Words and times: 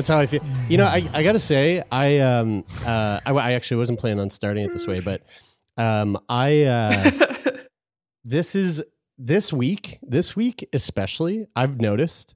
That's 0.00 0.08
how 0.08 0.18
I 0.18 0.24
feel. 0.24 0.42
You 0.70 0.78
know, 0.78 0.86
I, 0.86 1.06
I 1.12 1.22
gotta 1.22 1.38
say, 1.38 1.82
I 1.92 2.20
um 2.20 2.64
uh 2.86 3.20
I, 3.26 3.32
I 3.32 3.52
actually 3.52 3.76
wasn't 3.76 3.98
planning 3.98 4.18
on 4.18 4.30
starting 4.30 4.64
it 4.64 4.72
this 4.72 4.86
way, 4.86 5.00
but 5.00 5.20
um 5.76 6.18
I 6.26 6.62
uh 6.62 7.10
this 8.24 8.54
is 8.54 8.82
this 9.18 9.52
week 9.52 9.98
this 10.00 10.34
week 10.34 10.66
especially 10.72 11.48
I've 11.54 11.82
noticed 11.82 12.34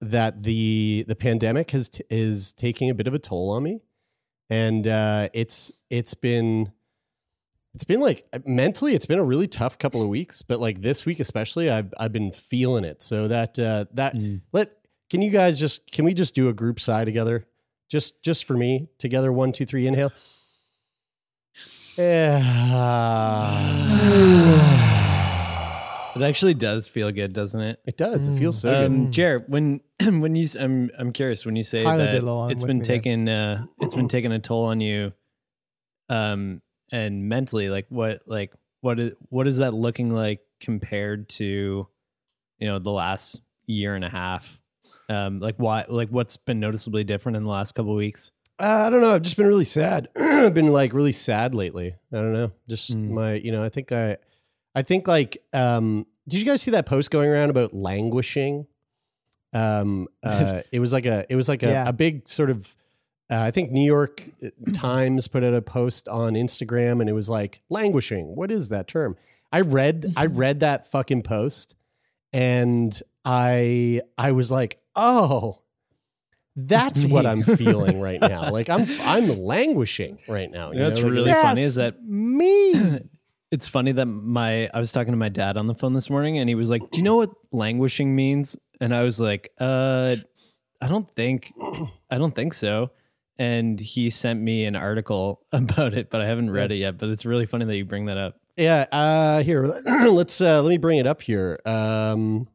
that 0.00 0.44
the 0.44 1.04
the 1.08 1.16
pandemic 1.16 1.72
has 1.72 1.88
t- 1.88 2.04
is 2.08 2.52
taking 2.52 2.88
a 2.88 2.94
bit 2.94 3.08
of 3.08 3.14
a 3.14 3.18
toll 3.18 3.50
on 3.50 3.64
me, 3.64 3.80
and 4.48 4.86
uh 4.86 5.28
it's 5.34 5.72
it's 5.90 6.14
been 6.14 6.70
it's 7.74 7.82
been 7.82 7.98
like 7.98 8.28
mentally 8.46 8.94
it's 8.94 9.06
been 9.06 9.18
a 9.18 9.24
really 9.24 9.48
tough 9.48 9.76
couple 9.76 10.02
of 10.02 10.08
weeks 10.08 10.42
but 10.42 10.60
like 10.60 10.82
this 10.82 11.04
week 11.04 11.18
especially 11.18 11.68
i've 11.68 11.92
i've 11.98 12.12
been 12.12 12.30
feeling 12.30 12.84
it. 12.84 13.02
So 13.02 13.26
that 13.26 13.58
uh 13.58 13.86
that 13.94 14.14
let 14.52 14.70
can 15.10 15.22
you 15.22 15.30
guys 15.30 15.58
just 15.58 15.90
can 15.90 16.04
we 16.04 16.14
just 16.14 16.34
do 16.34 16.48
a 16.48 16.52
group 16.52 16.80
sigh 16.80 17.04
together 17.04 17.46
just 17.88 18.22
just 18.22 18.44
for 18.44 18.54
me 18.54 18.88
together 18.98 19.32
one 19.32 19.52
two 19.52 19.64
three 19.64 19.86
inhale 19.86 20.12
yeah. 21.96 22.42
It 26.16 26.22
actually 26.22 26.54
does 26.54 26.88
feel 26.88 27.12
good, 27.12 27.34
doesn't 27.34 27.60
it? 27.60 27.78
it 27.84 27.98
does 27.98 28.26
it 28.28 28.38
feels 28.38 28.58
so 28.58 28.72
um, 28.86 29.04
good 29.04 29.12
Jared, 29.12 29.44
when 29.48 29.82
when 30.00 30.34
you, 30.34 30.44
s- 30.44 30.56
I'm 30.56 30.90
I'm 30.98 31.12
curious 31.12 31.44
when 31.44 31.56
you 31.56 31.62
say 31.62 31.82
Tyler 31.84 32.04
that 32.04 32.12
did 32.12 32.22
along 32.22 32.52
it's 32.52 32.64
been 32.64 32.80
taking 32.80 33.28
uh, 33.28 33.62
it's 33.80 33.94
been 33.94 34.08
taking 34.08 34.32
a 34.32 34.38
toll 34.38 34.64
on 34.64 34.80
you, 34.80 35.12
um, 36.08 36.62
and 36.90 37.28
mentally, 37.28 37.68
like 37.68 37.84
what 37.90 38.22
like 38.24 38.54
what 38.80 38.98
is 38.98 39.12
what 39.28 39.46
is 39.46 39.58
that 39.58 39.74
looking 39.74 40.08
like 40.08 40.40
compared 40.58 41.28
to, 41.28 41.86
you 42.58 42.66
know, 42.66 42.78
the 42.78 42.90
last 42.90 43.42
year 43.66 43.94
and 43.94 44.04
a 44.04 44.08
half? 44.08 44.58
Um, 45.08 45.40
like 45.40 45.56
why 45.56 45.84
like 45.88 46.08
what's 46.08 46.36
been 46.36 46.58
noticeably 46.60 47.04
different 47.04 47.36
in 47.36 47.44
the 47.44 47.50
last 47.50 47.74
couple 47.74 47.92
of 47.92 47.96
weeks? 47.96 48.32
Uh, 48.58 48.84
I 48.86 48.90
don't 48.90 49.00
know. 49.02 49.12
I've 49.14 49.22
just 49.22 49.36
been 49.36 49.46
really 49.46 49.64
sad. 49.64 50.08
I've 50.16 50.54
been 50.54 50.72
like 50.72 50.92
really 50.94 51.12
sad 51.12 51.54
lately. 51.54 51.94
I 52.12 52.16
don't 52.16 52.32
know. 52.32 52.52
Just 52.68 52.96
Mm. 52.96 53.10
my, 53.10 53.34
you 53.34 53.52
know, 53.52 53.62
I 53.62 53.68
think 53.68 53.92
I, 53.92 54.16
I 54.74 54.82
think 54.82 55.06
like, 55.06 55.42
um, 55.52 56.06
did 56.26 56.40
you 56.40 56.46
guys 56.46 56.62
see 56.62 56.70
that 56.70 56.86
post 56.86 57.10
going 57.10 57.28
around 57.28 57.50
about 57.50 57.74
languishing? 57.74 58.66
Um, 59.52 60.08
uh, 60.22 60.62
it 60.72 60.80
was 60.80 60.92
like 60.92 61.06
a, 61.06 61.26
it 61.28 61.36
was 61.36 61.48
like 61.48 61.62
a, 61.62 61.66
Yeah. 61.68 61.88
a 61.88 61.92
big 61.92 62.28
sort 62.28 62.48
of, 62.50 62.74
uh, 63.30 63.40
I 63.40 63.50
think 63.50 63.72
New 63.72 63.84
York 63.84 64.22
Times 64.72 65.28
put 65.28 65.44
out 65.44 65.52
a 65.54 65.60
post 65.62 66.08
on 66.08 66.32
Instagram 66.34 67.00
and 67.00 67.10
it 67.10 67.12
was 67.14 67.28
like 67.28 67.60
languishing. 67.68 68.34
What 68.36 68.50
is 68.50 68.70
that 68.70 68.88
term? 68.88 69.16
I 69.52 69.60
read, 69.60 70.14
I 70.16 70.26
read 70.44 70.60
that 70.60 70.90
fucking 70.90 71.22
post 71.24 71.74
and 72.32 73.00
I, 73.26 74.02
I 74.16 74.32
was 74.32 74.50
like, 74.50 74.78
oh, 74.94 75.60
that's 76.54 77.04
what 77.04 77.26
I'm 77.26 77.42
feeling 77.42 78.00
right 78.00 78.20
now. 78.20 78.50
Like 78.56 78.70
I'm 78.70 78.86
I'm 79.02 79.28
languishing 79.38 80.18
right 80.26 80.50
now. 80.50 80.72
You 80.72 80.78
know, 80.78 80.88
Like, 80.88 81.02
really 81.04 81.32
funny 81.32 81.62
is 81.62 81.74
that 81.74 82.02
me. 82.02 82.72
it's 83.50 83.68
funny 83.68 83.92
that 83.92 84.06
my 84.06 84.70
I 84.72 84.78
was 84.78 84.92
talking 84.92 85.12
to 85.12 85.18
my 85.18 85.28
dad 85.28 85.56
on 85.58 85.66
the 85.66 85.74
phone 85.74 85.92
this 85.92 86.08
morning 86.08 86.38
and 86.38 86.48
he 86.48 86.54
was 86.54 86.70
like, 86.70 86.90
"Do 86.90 86.98
you 86.98 87.02
know 87.02 87.16
what 87.16 87.30
languishing 87.52 88.16
means?" 88.16 88.56
And 88.80 88.94
I 88.94 89.02
was 89.02 89.20
like, 89.20 89.52
"Uh, 89.60 90.16
I 90.80 90.88
don't 90.88 91.10
think 91.12 91.52
I 92.10 92.16
don't 92.16 92.34
think 92.34 92.54
so." 92.54 92.90
And 93.38 93.78
he 93.78 94.08
sent 94.08 94.40
me 94.40 94.64
an 94.64 94.76
article 94.76 95.42
about 95.52 95.92
it, 95.92 96.08
but 96.08 96.22
I 96.22 96.26
haven't 96.26 96.50
read 96.50 96.72
it 96.72 96.76
yet, 96.76 96.96
but 96.96 97.10
it's 97.10 97.26
really 97.26 97.44
funny 97.44 97.66
that 97.66 97.76
you 97.76 97.84
bring 97.84 98.06
that 98.06 98.16
up. 98.16 98.40
yeah. 98.56 98.86
Uh, 98.90 99.42
here, 99.42 99.66
let's 100.08 100.40
uh, 100.40 100.62
let 100.62 100.70
me 100.70 100.78
bring 100.78 100.98
it 100.98 101.06
up 101.06 101.20
here. 101.20 101.60
Um, 101.66 102.48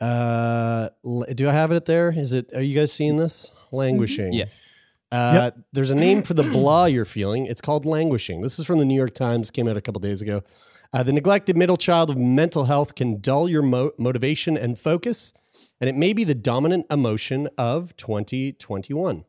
uh, 0.00 0.88
do 1.34 1.48
I 1.48 1.52
have 1.52 1.72
it 1.72 1.84
there? 1.84 2.10
Is 2.10 2.32
it? 2.32 2.52
Are 2.54 2.62
you 2.62 2.74
guys 2.74 2.92
seeing 2.92 3.16
this? 3.16 3.52
Languishing. 3.72 4.32
Yeah. 4.32 4.46
Uh, 5.12 5.50
There's 5.72 5.90
a 5.90 5.94
name 5.94 6.22
for 6.22 6.34
the 6.34 6.44
blah 6.44 6.84
you're 6.84 7.04
feeling. 7.04 7.46
It's 7.46 7.60
called 7.60 7.84
languishing. 7.84 8.42
This 8.42 8.58
is 8.58 8.64
from 8.66 8.78
the 8.78 8.84
New 8.84 8.94
York 8.94 9.14
Times. 9.14 9.50
Came 9.50 9.68
out 9.68 9.76
a 9.76 9.80
couple 9.80 10.00
days 10.00 10.22
ago. 10.22 10.42
Uh, 10.92 11.02
the 11.02 11.12
neglected 11.12 11.56
middle 11.56 11.76
child 11.76 12.10
of 12.10 12.16
mental 12.16 12.64
health 12.64 12.94
can 12.94 13.20
dull 13.20 13.48
your 13.48 13.62
mo- 13.62 13.92
motivation 13.98 14.56
and 14.56 14.78
focus, 14.78 15.32
and 15.80 15.88
it 15.88 15.96
may 15.96 16.12
be 16.12 16.24
the 16.24 16.34
dominant 16.34 16.86
emotion 16.90 17.48
of 17.58 17.96
2021. 17.96 19.24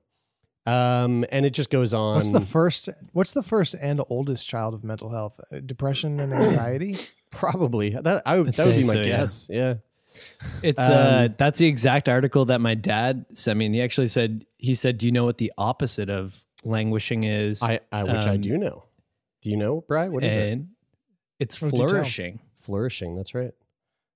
Um, 0.66 1.26
and 1.32 1.46
it 1.46 1.52
just 1.52 1.70
goes 1.72 1.94
on. 1.94 2.16
What's 2.16 2.32
the 2.32 2.42
first? 2.42 2.90
What's 3.14 3.34
the 3.34 3.44
first 3.44 3.76
and 3.80 4.02
oldest 4.10 4.48
child 4.48 4.74
of 4.74 4.84
mental 4.84 5.10
health? 5.10 5.40
Uh, 5.52 5.60
Depression 5.66 6.20
and 6.20 6.34
anxiety. 6.34 6.98
Probably 7.32 7.90
that. 7.90 8.22
I 8.26 8.40
would, 8.40 8.54
that 8.54 8.68
would 8.68 8.76
be 8.76 8.86
my 8.86 8.94
so, 8.94 9.00
yeah. 9.00 9.04
guess. 9.04 9.48
Yeah. 9.50 9.76
It's 10.64 10.80
uh 10.80 11.28
Um, 11.30 11.36
that's 11.38 11.60
the 11.60 11.68
exact 11.68 12.10
article 12.10 12.46
that 12.46 12.62
my 12.62 12.76
dad 12.76 13.26
sent 13.34 13.58
me. 13.60 13.66
And 13.68 13.76
he 13.76 13.82
actually 13.82 14.08
said 14.08 14.46
he 14.58 14.76
said, 14.76 14.98
"Do 14.98 15.06
you 15.06 15.12
know 15.12 15.26
what 15.26 15.38
the 15.38 15.52
opposite 15.58 16.10
of 16.10 16.44
languishing 16.64 17.24
is?" 17.24 17.62
I, 17.62 17.80
I 17.92 18.04
which 18.04 18.26
I 18.26 18.36
Um, 18.36 18.42
do 18.42 18.58
know. 18.58 18.84
Do 19.42 19.50
you 19.50 19.58
know, 19.58 19.82
Bry? 19.88 20.08
What 20.10 20.24
is 20.24 20.36
it? 20.36 20.60
It's 21.40 21.62
Oh, 21.64 21.70
flourishing, 21.70 22.40
Flourishing. 22.56 23.16
That's 23.16 23.34
right. 23.34 23.54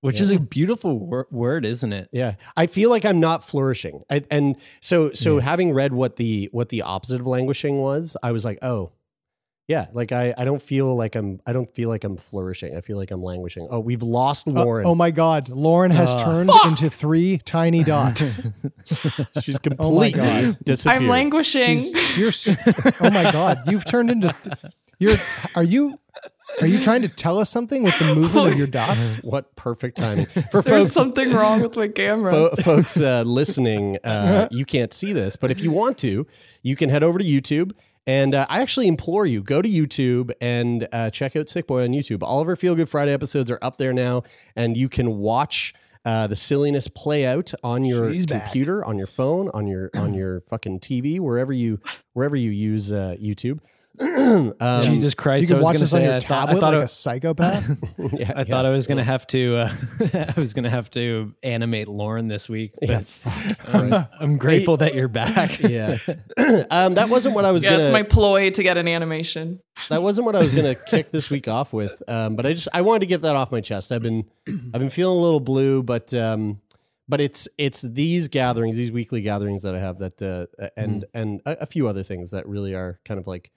which 0.00 0.16
Yeah. 0.16 0.22
is 0.22 0.30
a 0.30 0.38
beautiful 0.38 0.98
wor- 1.00 1.26
word, 1.32 1.64
isn't 1.64 1.92
it? 1.92 2.08
Yeah, 2.12 2.34
I 2.56 2.66
feel 2.68 2.90
like 2.90 3.04
I'm 3.04 3.18
not 3.18 3.42
flourishing, 3.42 4.02
I, 4.08 4.22
and 4.30 4.54
so 4.80 5.12
so 5.12 5.40
having 5.40 5.72
read 5.72 5.92
what 5.92 6.14
the 6.16 6.48
what 6.52 6.68
the 6.68 6.82
opposite 6.82 7.20
of 7.20 7.26
languishing 7.26 7.78
was, 7.78 8.16
I 8.22 8.30
was 8.30 8.44
like, 8.44 8.58
oh, 8.62 8.92
yeah, 9.68 9.86
like 9.92 10.12
I 10.12 10.32
I 10.38 10.44
don't 10.44 10.62
feel 10.62 10.94
like 10.94 11.14
I'm 11.16 11.40
I 11.46 11.52
don't 11.52 11.68
feel 11.74 11.88
like 11.88 12.04
I'm 12.04 12.16
flourishing. 12.16 12.76
I 12.76 12.80
feel 12.80 12.96
like 12.96 13.10
I'm 13.10 13.22
languishing. 13.22 13.66
Oh, 13.70 13.80
we've 13.80 14.02
lost 14.02 14.46
Oh, 14.48 14.52
Lauren. 14.52 14.86
oh 14.86 14.94
my 14.94 15.10
God, 15.10 15.48
Lauren 15.48 15.90
has 15.90 16.10
Ah. 16.14 16.24
turned 16.24 16.50
into 16.64 16.88
three 16.90 17.38
tiny 17.38 17.82
dots. 17.82 18.36
She's 19.42 19.56
Oh 19.56 19.58
completely 19.62 20.12
God. 20.20 20.58
disappeared. 20.64 21.02
I'm 21.02 21.08
languishing. 21.08 21.78
She's, 21.78 22.16
you're. 22.16 22.32
Oh 23.00 23.10
my 23.10 23.30
God, 23.32 23.58
you've 23.70 23.84
turned 23.84 24.10
into. 24.10 24.28
Th- 24.28 24.72
you're. 24.98 25.16
Are 25.54 25.62
you? 25.64 25.98
Are 26.60 26.66
you 26.66 26.78
trying 26.78 27.02
to 27.02 27.08
tell 27.08 27.38
us 27.38 27.50
something 27.50 27.82
with 27.82 27.98
the 27.98 28.14
movement 28.14 28.48
of 28.52 28.56
your 28.56 28.66
dots? 28.68 29.16
What 29.22 29.56
perfect 29.56 29.98
timing 29.98 30.24
for 30.24 30.62
There's 30.62 30.84
folks. 30.86 30.92
something 30.92 31.32
wrong 31.32 31.60
with 31.60 31.76
my 31.76 31.88
camera. 31.88 32.32
Fo- 32.32 32.56
folks 32.62 32.98
uh, 32.98 33.24
listening, 33.26 33.98
uh, 34.04 34.48
you 34.52 34.64
can't 34.64 34.94
see 34.94 35.12
this, 35.12 35.36
but 35.36 35.50
if 35.50 35.60
you 35.60 35.70
want 35.70 35.98
to, 35.98 36.26
you 36.62 36.74
can 36.76 36.88
head 36.88 37.02
over 37.02 37.18
to 37.18 37.24
YouTube. 37.24 37.72
And 38.06 38.34
uh, 38.34 38.46
I 38.48 38.62
actually 38.62 38.86
implore 38.86 39.26
you, 39.26 39.42
go 39.42 39.60
to 39.60 39.68
YouTube 39.68 40.30
and 40.40 40.86
uh, 40.92 41.10
check 41.10 41.34
out 41.34 41.48
Sick 41.48 41.66
Boy 41.66 41.82
on 41.82 41.90
YouTube. 41.90 42.22
All 42.22 42.40
of 42.40 42.48
our 42.48 42.54
Feel 42.54 42.76
Good 42.76 42.88
Friday 42.88 43.12
episodes 43.12 43.50
are 43.50 43.58
up 43.60 43.78
there 43.78 43.92
now, 43.92 44.22
and 44.54 44.76
you 44.76 44.88
can 44.88 45.18
watch 45.18 45.74
uh, 46.04 46.28
the 46.28 46.36
silliness 46.36 46.86
play 46.86 47.26
out 47.26 47.52
on 47.64 47.84
your 47.84 48.12
She's 48.12 48.26
back. 48.26 48.44
computer, 48.44 48.84
on 48.84 48.96
your 48.96 49.08
phone, 49.08 49.50
on 49.52 49.66
your 49.66 49.90
on 49.96 50.14
your 50.14 50.40
fucking 50.42 50.78
TV, 50.78 51.18
wherever 51.18 51.52
you 51.52 51.80
wherever 52.12 52.36
you 52.36 52.52
use 52.52 52.92
uh, 52.92 53.16
YouTube. 53.20 53.58
um, 54.60 54.82
Jesus 54.82 55.14
Christ! 55.14 55.48
you 55.50 55.56
I 55.56 55.58
can 55.58 55.58
was 55.58 55.64
watch 55.64 55.72
gonna 55.74 55.78
this 55.80 55.92
on 55.94 56.00
say, 56.00 56.04
your 56.04 56.14
I 56.14 56.20
thought, 56.20 56.28
tablet 56.28 56.56
I 56.56 56.60
thought, 56.60 56.72
like 56.74 56.82
it- 56.82 56.84
a 56.84 56.88
psychopath. 56.88 57.78
yeah, 58.12 58.32
I 58.36 58.44
thought 58.44 58.66
I 58.66 58.70
was 58.70 58.86
gonna 58.86 59.04
have 59.04 59.26
to. 59.28 59.56
Uh, 59.56 59.74
I 60.36 60.40
was 60.40 60.54
gonna 60.54 60.70
have 60.70 60.90
to 60.92 61.34
animate 61.42 61.88
Lauren 61.88 62.28
this 62.28 62.48
week. 62.48 62.72
But 62.80 62.88
Yeah, 62.88 63.00
fuck. 63.00 63.74
I'm, 63.74 64.06
I'm 64.20 64.36
grateful 64.38 64.76
that 64.78 64.94
you're 64.94 65.08
back. 65.08 65.58
yeah. 65.60 65.98
um, 66.70 66.94
that 66.94 67.08
wasn't 67.08 67.34
what 67.34 67.44
I 67.44 67.52
was 67.52 67.64
Yeah, 67.64 67.70
gonna. 67.70 67.84
it's 67.84 67.92
my 67.92 68.02
ploy 68.02 68.50
to 68.50 68.62
get 68.62 68.76
an 68.76 68.88
animation. 68.88 69.60
that 69.88 70.02
wasn't 70.02 70.26
what 70.26 70.36
I 70.36 70.40
was 70.40 70.52
gonna 70.54 70.74
kick 70.74 71.10
this 71.10 71.30
week 71.30 71.48
off 71.48 71.72
with. 71.72 72.02
Um, 72.08 72.36
but 72.36 72.44
I 72.46 72.52
just 72.52 72.68
I 72.72 72.82
wanted 72.82 73.00
to 73.00 73.06
get 73.06 73.22
that 73.22 73.36
off 73.36 73.50
my 73.52 73.60
chest. 73.60 73.92
I've 73.92 74.02
been 74.02 74.24
I've 74.48 74.80
been 74.80 74.90
feeling 74.90 75.18
a 75.18 75.22
little 75.22 75.40
blue, 75.40 75.82
but 75.82 76.12
um, 76.14 76.60
but 77.08 77.20
it's 77.20 77.48
it's 77.56 77.82
these 77.82 78.28
gatherings, 78.28 78.76
these 78.76 78.90
weekly 78.92 79.20
gatherings 79.22 79.62
that 79.62 79.74
I 79.74 79.80
have 79.80 79.98
that 80.00 80.20
uh, 80.20 80.68
and 80.76 81.04
and 81.14 81.40
a, 81.46 81.58
a 81.62 81.66
few 81.66 81.86
other 81.88 82.02
things 82.02 82.32
that 82.32 82.46
really 82.48 82.74
are 82.74 82.98
kind 83.04 83.20
of 83.20 83.26
like 83.26 83.50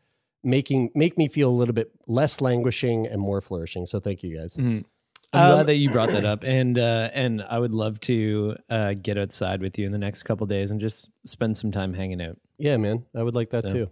making 0.44 0.92
make 0.96 1.18
me 1.18 1.28
feel 1.28 1.50
a 1.50 1.52
little 1.52 1.74
bit 1.74 1.92
less 2.08 2.42
languishing 2.42 3.06
and 3.08 3.20
more 3.22 3.42
flourishing. 3.42 3.86
So 3.86 4.00
thank 4.00 4.24
you 4.24 4.38
guys. 4.38 4.56
Mhm. 4.56 4.86
I'm 5.32 5.44
Um, 5.52 5.52
glad 5.58 5.66
that 5.68 5.76
you 5.76 5.92
brought 5.92 6.10
that 6.10 6.26
up, 6.26 6.44
and 6.44 6.78
uh, 6.80 7.10
and 7.14 7.44
I 7.44 7.60
would 7.60 7.72
love 7.74 8.00
to 8.02 8.56
uh, 8.70 8.94
get 8.94 9.18
outside 9.18 9.62
with 9.62 9.78
you 9.78 9.86
in 9.86 9.92
the 9.92 9.98
next 10.00 10.24
couple 10.24 10.48
days 10.48 10.72
and 10.72 10.82
just 10.82 11.10
spend 11.26 11.56
some 11.56 11.72
time 11.72 11.94
hanging 11.94 12.20
out. 12.22 12.38
Yeah, 12.58 12.78
man, 12.78 13.06
I 13.16 13.22
would 13.22 13.36
like 13.36 13.52
that 13.52 13.70
So, 13.70 13.74
too. 13.74 13.90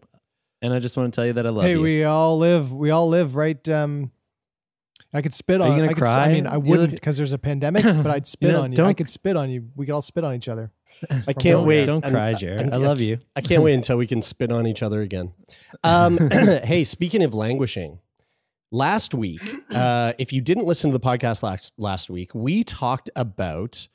And 0.64 0.74
I 0.74 0.80
just 0.80 0.98
want 0.98 1.14
to 1.14 1.16
tell 1.16 1.28
you 1.28 1.34
that 1.34 1.46
I 1.46 1.50
love 1.52 1.66
hey, 1.66 1.74
you. 1.74 1.82
we 1.82 2.04
all 2.04 2.40
live. 2.40 2.74
We 2.74 2.90
all 2.90 3.08
live 3.08 3.36
right. 3.36 3.68
Um, 3.70 4.12
I 5.14 5.22
could 5.22 5.34
spit 5.34 5.62
Are 5.62 5.68
you 5.68 5.72
on. 5.74 5.80
gonna 5.80 5.92
I, 5.92 5.94
could, 5.94 6.04
s- 6.04 6.10
I 6.10 6.14
cry? 6.26 6.32
mean, 6.34 6.48
I 6.48 6.54
You 6.56 6.60
wouldn't 6.60 6.90
look- 6.92 6.96
because 7.00 7.18
there's 7.18 7.32
a 7.34 7.38
pandemic, 7.38 7.84
but 8.04 8.08
I'd 8.08 8.28
spit 8.28 8.52
know, 8.52 8.62
on 8.62 8.72
you. 8.72 8.76
I 8.76 8.86
don't- 8.88 8.96
could 8.98 9.10
spit 9.10 9.38
on 9.38 9.50
you. 9.50 9.70
We 9.76 9.86
could 9.86 9.94
all 9.94 10.02
spit 10.02 10.24
on 10.24 10.34
each 10.36 10.48
other. 10.50 10.72
I 11.10 11.16
From 11.22 11.34
can't 11.36 11.44
Don't- 11.44 11.66
wait. 11.68 11.86
Don't 11.86 12.04
I'm- 12.06 12.14
cry, 12.14 12.34
Jared. 12.34 12.60
I'm- 12.62 12.70
I 12.74 12.78
love 12.78 13.00
you. 13.00 13.20
I 13.36 13.42
can't 13.42 13.64
wait 13.64 13.74
until 13.74 13.98
we 13.98 14.06
can 14.08 14.22
spit 14.22 14.52
on 14.52 14.68
each 14.68 14.84
other 14.84 15.02
again. 15.02 15.34
Um, 15.84 16.18
hey, 16.32 16.84
speaking 16.84 17.24
of 17.24 17.34
languishing, 17.34 18.00
last 18.72 19.14
week, 19.14 19.42
uh, 19.72 20.14
if 20.20 20.34
you 20.34 20.42
didn't 20.42 20.66
listen 20.66 20.92
to 20.92 20.98
the 20.98 21.04
podcast 21.04 21.42
last 21.42 21.74
last 21.78 22.10
week, 22.10 22.36
we 22.36 22.64
talked 22.66 23.10
about 23.16 23.88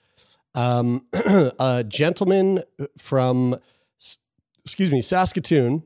um, 0.54 1.06
a 1.12 1.84
gentleman 1.86 2.62
from, 2.96 3.56
s- 4.00 4.18
excuse 4.64 4.90
me, 4.90 5.02
Saskatoon, 5.02 5.82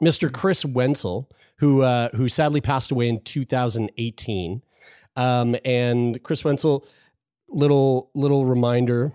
Mr. 0.00 0.32
Chris 0.32 0.64
Wenzel, 0.64 1.28
who 1.58 1.82
uh, 1.82 2.10
who 2.14 2.28
sadly 2.28 2.60
passed 2.60 2.90
away 2.90 3.08
in 3.08 3.20
2018. 3.20 4.62
Um, 5.16 5.56
and 5.64 6.22
Chris 6.22 6.44
Wenzel, 6.44 6.86
little 7.48 8.10
little 8.14 8.46
reminder. 8.46 9.12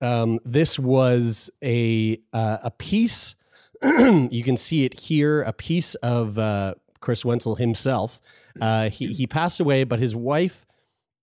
Um, 0.00 0.40
this 0.44 0.78
was 0.78 1.50
a 1.62 2.18
uh, 2.32 2.58
a 2.64 2.70
piece. 2.70 3.34
you 3.82 4.42
can 4.42 4.56
see 4.56 4.84
it 4.84 5.00
here. 5.00 5.42
A 5.42 5.52
piece 5.52 5.94
of 5.96 6.38
uh, 6.38 6.74
Chris 7.00 7.24
Wenzel 7.24 7.56
himself. 7.56 8.20
Uh, 8.60 8.88
he 8.88 9.12
he 9.12 9.26
passed 9.26 9.60
away, 9.60 9.84
but 9.84 9.98
his 9.98 10.14
wife 10.14 10.66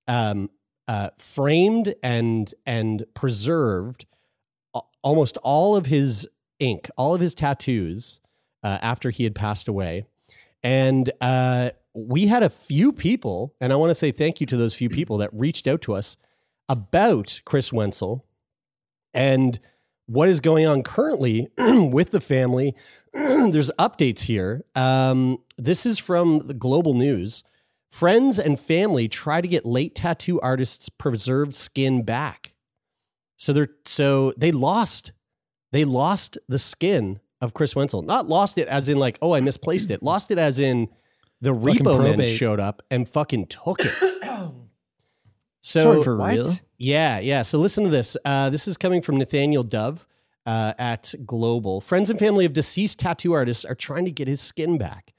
um, 0.07 0.49
uh, 0.87 1.09
framed 1.17 1.95
and 2.03 2.53
and 2.65 3.05
preserved 3.13 4.05
almost 5.01 5.37
all 5.37 5.75
of 5.75 5.85
his 5.87 6.27
ink, 6.59 6.89
all 6.97 7.15
of 7.15 7.21
his 7.21 7.33
tattoos 7.33 8.19
uh, 8.63 8.77
after 8.81 9.09
he 9.09 9.23
had 9.23 9.35
passed 9.35 9.67
away. 9.67 10.05
And 10.63 11.11
uh, 11.21 11.71
we 11.93 12.27
had 12.27 12.43
a 12.43 12.49
few 12.49 12.91
people, 12.91 13.55
and 13.59 13.71
I 13.71 13.75
want 13.75 13.89
to 13.91 13.95
say 13.95 14.11
thank 14.11 14.41
you 14.41 14.47
to 14.47 14.57
those 14.57 14.75
few 14.75 14.89
people 14.89 15.17
that 15.17 15.29
reached 15.33 15.67
out 15.67 15.81
to 15.83 15.93
us 15.93 16.17
about 16.67 17.41
Chris 17.45 17.73
Wenzel 17.73 18.25
and 19.13 19.59
what 20.05 20.27
is 20.27 20.39
going 20.39 20.65
on 20.65 20.83
currently 20.83 21.49
with 21.57 22.11
the 22.11 22.21
family. 22.21 22.75
There's 23.13 23.71
updates 23.79 24.21
here. 24.21 24.65
Um, 24.75 25.39
this 25.57 25.85
is 25.85 25.99
from 25.99 26.47
the 26.47 26.53
Global 26.53 26.93
News. 26.93 27.43
Friends 27.89 28.37
and 28.37 28.59
family 28.59 29.07
try 29.07 29.41
to 29.41 29.47
get 29.47 29.65
late 29.65 29.95
tattoo 29.95 30.39
artists' 30.41 30.89
preserved 30.89 31.55
skin 31.55 32.03
back. 32.03 32.53
So 33.35 33.53
they're 33.53 33.69
so 33.85 34.33
they 34.37 34.51
lost, 34.51 35.11
they 35.71 35.85
lost 35.85 36.37
the 36.47 36.59
skin 36.59 37.19
of 37.41 37.53
Chris 37.53 37.75
Wenzel. 37.75 38.01
Not 38.01 38.27
lost 38.27 38.57
it 38.57 38.67
as 38.67 38.89
in 38.89 38.97
like, 38.97 39.17
oh, 39.21 39.33
I 39.33 39.39
misplaced 39.41 39.91
it. 39.91 40.03
Lost 40.03 40.31
it 40.31 40.37
as 40.37 40.59
in 40.59 40.89
the 41.41 41.53
Fucking 41.53 41.85
repo 41.85 41.99
men 42.03 42.15
probate. 42.15 42.37
showed 42.37 42.59
up 42.59 42.81
and 42.91 43.07
fucking 43.07 43.47
took 43.47 43.79
it. 43.85 43.93
So 45.61 45.81
Sorry 45.81 46.03
for 46.03 46.15
what? 46.15 46.37
real. 46.37 46.51
yeah, 46.77 47.19
yeah. 47.19 47.41
So 47.41 47.57
listen 47.57 47.83
to 47.83 47.89
this. 47.89 48.15
Uh, 48.23 48.49
this 48.49 48.65
is 48.67 48.77
coming 48.77 49.01
from 49.01 49.17
Nathaniel 49.17 49.63
Dove 49.63 50.07
uh, 50.45 50.73
at 50.79 51.13
Global. 51.25 51.81
Friends 51.81 52.09
and 52.09 52.17
family 52.17 52.45
of 52.45 52.53
deceased 52.53 52.99
tattoo 52.99 53.33
artists 53.33 53.65
are 53.65 53.75
trying 53.75 54.05
to 54.05 54.11
get 54.11 54.27
his 54.29 54.39
skin 54.39 54.77
back. 54.77 55.13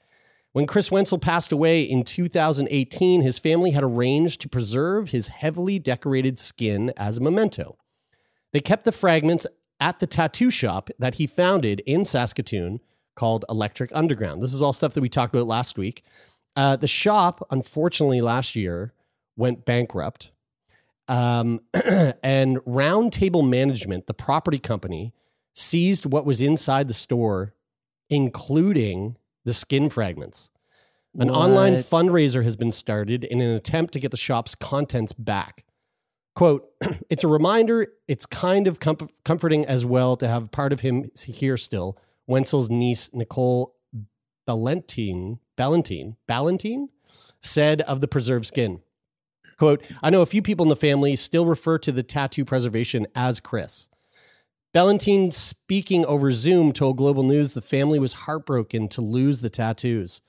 When 0.51 0.65
Chris 0.65 0.91
Wenzel 0.91 1.19
passed 1.19 1.51
away 1.51 1.83
in 1.83 2.03
2018, 2.03 3.21
his 3.21 3.37
family 3.37 3.71
had 3.71 3.83
arranged 3.83 4.41
to 4.41 4.49
preserve 4.49 5.11
his 5.11 5.27
heavily 5.27 5.77
decorated 5.77 6.39
skin 6.39 6.91
as 6.97 7.19
a 7.19 7.21
memento. 7.21 7.77
They 8.51 8.59
kept 8.61 8.83
the 8.83 8.91
fragments 8.91 9.45
at 9.81 9.99
the 9.99 10.07
tattoo 10.07 10.51
shop 10.51 10.89
that 10.99 11.15
he 11.15 11.27
founded 11.27 11.81
in 11.85 12.05
Saskatoon 12.05 12.79
called 13.15 13.43
Electric 13.49 13.91
Underground. 13.93 14.41
This 14.41 14.53
is 14.53 14.61
all 14.61 14.71
stuff 14.71 14.93
that 14.93 15.01
we 15.01 15.09
talked 15.09 15.35
about 15.35 15.47
last 15.47 15.77
week. 15.77 16.03
Uh, 16.55 16.75
the 16.75 16.87
shop, 16.87 17.45
unfortunately, 17.49 18.21
last 18.21 18.55
year 18.55 18.93
went 19.35 19.65
bankrupt. 19.65 20.31
Um, 21.07 21.61
and 22.23 22.59
Round 22.65 23.11
Table 23.11 23.41
Management, 23.41 24.07
the 24.07 24.13
property 24.13 24.59
company, 24.59 25.13
seized 25.53 26.05
what 26.05 26.25
was 26.25 26.39
inside 26.39 26.87
the 26.87 26.93
store, 26.93 27.53
including 28.09 29.17
the 29.43 29.53
skin 29.53 29.89
fragments. 29.89 30.51
An 31.19 31.29
online 31.29 31.75
fundraiser 31.75 32.43
has 32.45 32.55
been 32.55 32.71
started 32.71 33.25
in 33.25 33.41
an 33.41 33.51
attempt 33.51 33.91
to 33.93 33.99
get 33.99 34.11
the 34.11 34.17
shop's 34.17 34.55
contents 34.55 35.11
back. 35.11 35.65
Quote, 36.35 36.69
it's 37.09 37.23
a 37.23 37.27
reminder, 37.27 37.87
it's 38.07 38.25
kind 38.25 38.67
of 38.67 38.79
com- 38.79 39.09
comforting 39.25 39.65
as 39.65 39.85
well 39.85 40.15
to 40.17 40.27
have 40.27 40.51
part 40.51 40.73
of 40.73 40.81
him 40.81 41.09
here 41.23 41.57
still. 41.57 41.97
Wenzel's 42.27 42.69
niece, 42.69 43.09
Nicole 43.13 43.75
Ballantine, 44.47 45.39
Ballantine, 45.57 46.17
Ballantine 46.27 46.89
said 47.41 47.81
of 47.81 48.01
the 48.01 48.07
preserved 48.07 48.45
skin. 48.45 48.81
Quote, 49.57 49.83
I 50.01 50.09
know 50.09 50.21
a 50.21 50.27
few 50.27 50.41
people 50.41 50.63
in 50.63 50.69
the 50.69 50.75
family 50.75 51.15
still 51.15 51.45
refer 51.45 51.77
to 51.79 51.91
the 51.91 52.03
tattoo 52.03 52.45
preservation 52.45 53.05
as 53.13 53.39
Chris. 53.39 53.89
Ballantine, 54.73 55.31
speaking 55.31 56.05
over 56.05 56.31
Zoom, 56.31 56.71
told 56.71 56.97
Global 56.97 57.23
News 57.23 57.53
the 57.53 57.61
family 57.61 57.99
was 57.99 58.13
heartbroken 58.13 58.87
to 58.87 59.01
lose 59.01 59.41
the 59.41 59.49
tattoos. 59.49 60.21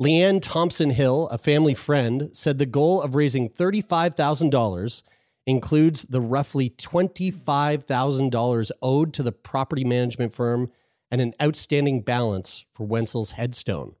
Leanne 0.00 0.40
Thompson 0.40 0.90
Hill, 0.90 1.26
a 1.28 1.38
family 1.38 1.74
friend, 1.74 2.30
said 2.32 2.58
the 2.58 2.66
goal 2.66 3.02
of 3.02 3.14
raising 3.14 3.48
$35,000 3.48 5.02
includes 5.46 6.02
the 6.02 6.20
roughly 6.20 6.70
$25,000 6.70 8.70
owed 8.82 9.12
to 9.14 9.22
the 9.22 9.32
property 9.32 9.84
management 9.84 10.32
firm 10.34 10.70
and 11.10 11.20
an 11.20 11.32
outstanding 11.42 12.02
balance 12.02 12.64
for 12.70 12.86
Wenzel's 12.86 13.32
headstone. 13.32 13.94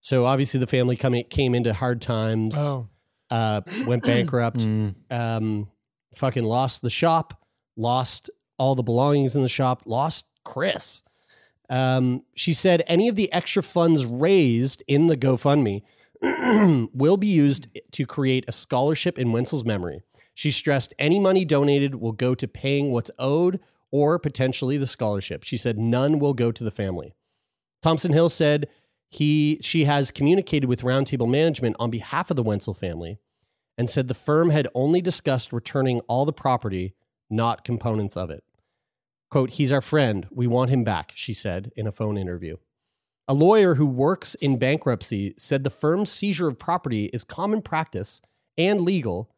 So 0.00 0.24
obviously 0.24 0.60
the 0.60 0.66
family 0.66 0.96
coming, 0.96 1.24
came 1.24 1.54
into 1.54 1.74
hard 1.74 2.00
times, 2.00 2.54
Oh, 2.58 2.88
uh, 3.30 3.60
went 3.86 4.02
bankrupt, 4.04 4.58
Mm. 4.60 4.94
um, 5.10 5.68
fucking 6.14 6.44
lost 6.44 6.82
the 6.82 6.90
shop, 6.90 7.44
lost 7.76 8.30
all 8.58 8.74
the 8.74 8.82
belongings 8.82 9.36
in 9.36 9.42
the 9.42 9.48
shop, 9.48 9.82
lost 9.86 10.26
Chris. 10.44 11.02
Um, 11.68 12.22
she 12.34 12.52
said 12.52 12.82
any 12.86 13.08
of 13.08 13.16
the 13.16 13.32
extra 13.32 13.62
funds 13.62 14.04
raised 14.06 14.82
in 14.86 15.08
the 15.08 15.16
GoFundMe 15.16 15.82
will 16.94 17.16
be 17.16 17.26
used 17.26 17.68
to 17.92 18.06
create 18.06 18.44
a 18.48 18.52
scholarship 18.52 19.18
in 19.18 19.32
Wenzel's 19.32 19.64
memory. 19.64 20.02
She 20.34 20.50
stressed 20.50 20.94
any 20.98 21.18
money 21.18 21.44
donated 21.44 21.96
will 21.96 22.12
go 22.12 22.34
to 22.34 22.48
paying 22.48 22.92
what's 22.92 23.10
owed 23.18 23.60
or 23.90 24.18
potentially 24.18 24.76
the 24.76 24.86
scholarship. 24.86 25.42
She 25.42 25.56
said 25.56 25.78
none 25.78 26.18
will 26.18 26.34
go 26.34 26.52
to 26.52 26.64
the 26.64 26.70
family. 26.70 27.14
Thompson 27.82 28.12
Hill 28.12 28.28
said 28.28 28.68
he 29.08 29.58
she 29.62 29.84
has 29.84 30.10
communicated 30.10 30.66
with 30.66 30.82
Roundtable 30.82 31.28
Management 31.28 31.76
on 31.78 31.90
behalf 31.90 32.30
of 32.30 32.36
the 32.36 32.42
Wenzel 32.42 32.74
family 32.74 33.18
and 33.78 33.88
said 33.88 34.08
the 34.08 34.14
firm 34.14 34.50
had 34.50 34.68
only 34.74 35.00
discussed 35.00 35.52
returning 35.52 36.00
all 36.00 36.24
the 36.24 36.32
property, 36.32 36.94
not 37.30 37.64
components 37.64 38.16
of 38.16 38.30
it. 38.30 38.42
Quote, 39.36 39.50
he's 39.50 39.70
our 39.70 39.82
friend. 39.82 40.26
We 40.30 40.46
want 40.46 40.70
him 40.70 40.82
back, 40.82 41.12
she 41.14 41.34
said 41.34 41.70
in 41.76 41.86
a 41.86 41.92
phone 41.92 42.16
interview. 42.16 42.56
A 43.28 43.34
lawyer 43.34 43.74
who 43.74 43.84
works 43.84 44.34
in 44.36 44.58
bankruptcy 44.58 45.34
said 45.36 45.62
the 45.62 45.68
firm's 45.68 46.10
seizure 46.10 46.48
of 46.48 46.58
property 46.58 47.10
is 47.12 47.22
common 47.22 47.60
practice 47.60 48.22
and 48.56 48.80
legal, 48.80 49.30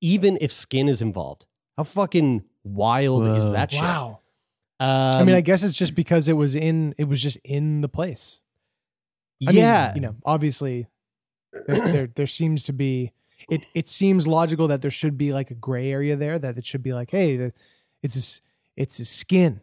even 0.00 0.36
if 0.40 0.50
skin 0.50 0.88
is 0.88 1.00
involved. 1.00 1.46
How 1.76 1.84
fucking 1.84 2.42
wild 2.64 3.28
is 3.28 3.52
that 3.52 3.70
shit? 3.70 3.80
wow. 3.80 4.18
Um, 4.80 4.88
I 4.88 5.22
mean, 5.22 5.36
I 5.36 5.40
guess 5.40 5.62
it's 5.62 5.78
just 5.78 5.94
because 5.94 6.26
it 6.26 6.32
was 6.32 6.56
in. 6.56 6.92
It 6.98 7.04
was 7.04 7.22
just 7.22 7.36
in 7.44 7.80
the 7.80 7.88
place. 7.88 8.42
I 9.46 9.52
mean, 9.52 9.60
yeah. 9.60 9.94
you 9.94 10.00
know, 10.00 10.16
obviously, 10.24 10.88
there, 11.68 11.92
there 11.92 12.06
there 12.08 12.26
seems 12.26 12.64
to 12.64 12.72
be. 12.72 13.12
It 13.48 13.60
it 13.72 13.88
seems 13.88 14.26
logical 14.26 14.66
that 14.66 14.82
there 14.82 14.90
should 14.90 15.16
be 15.16 15.32
like 15.32 15.52
a 15.52 15.54
gray 15.54 15.92
area 15.92 16.16
there. 16.16 16.40
That 16.40 16.58
it 16.58 16.66
should 16.66 16.82
be 16.82 16.92
like, 16.92 17.12
hey, 17.12 17.36
the, 17.36 17.52
it's 18.02 18.16
a, 18.16 18.18
s- 18.18 18.40
it's 18.76 18.96
his 18.98 19.08
skin. 19.08 19.60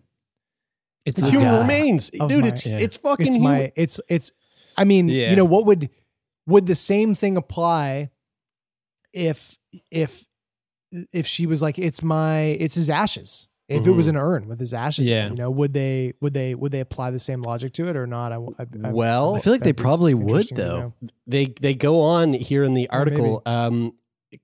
It's, 1.05 1.19
It's 1.19 1.29
human 1.29 1.47
guy. 1.47 1.61
remains, 1.61 2.09
dude. 2.11 2.41
my- 2.41 2.47
it's 2.47 2.65
Yeah. 2.65 2.77
it's 2.77 2.97
fucking 2.97 3.27
it's 3.27 3.35
human. 3.35 3.51
my 3.51 3.71
it's 3.75 3.99
it's 4.07 4.31
i 4.77 4.83
mean 4.83 5.09
Yeah. 5.09 5.31
you 5.31 5.35
know 5.35 5.45
what 5.45 5.65
would 5.65 5.89
would 6.47 6.67
the 6.67 6.75
same 6.75 7.15
thing 7.15 7.37
apply 7.37 8.11
if 9.13 9.57
if 9.89 10.25
if 11.11 11.25
she 11.25 11.45
was 11.45 11.61
like 11.61 11.79
it's 11.79 12.03
my 12.03 12.39
it's 12.59 12.75
his 12.75 12.89
ashes 12.89 13.47
if 13.67 13.87
it 13.87 13.91
was 13.91 14.07
Mm-hmm. 14.07 14.17
an 14.17 14.21
urn 14.21 14.47
with 14.47 14.59
his 14.59 14.73
ashes 14.73 15.07
in 15.07 15.13
Yeah. 15.13 15.29
you 15.29 15.35
know 15.35 15.49
would 15.49 15.73
they 15.73 16.13
would 16.21 16.33
they 16.33 16.53
would 16.55 16.71
they 16.71 16.81
apply 16.81 17.09
the 17.11 17.19
same 17.19 17.41
logic 17.41 17.73
to 17.73 17.87
it 17.89 17.95
or 17.95 18.05
not 18.05 18.31
i, 18.31 18.35
I, 18.35 18.65
I 18.83 18.91
well, 18.91 19.35
I 19.35 19.39
feel 19.39 19.53
like 19.53 19.63
they 19.63 19.73
probably 19.73 20.13
would 20.13 20.27
interesting 20.29 20.57
to 20.57 20.61
though. 20.63 20.79
know. 20.79 20.93
they 21.25 21.45
they 21.61 21.73
go 21.73 22.01
on 22.01 22.33
here 22.33 22.63
in 22.63 22.73
the 22.73 22.87
Or 22.91 23.05
maybe. 23.05 23.11
article 23.15 23.41
um 23.45 23.93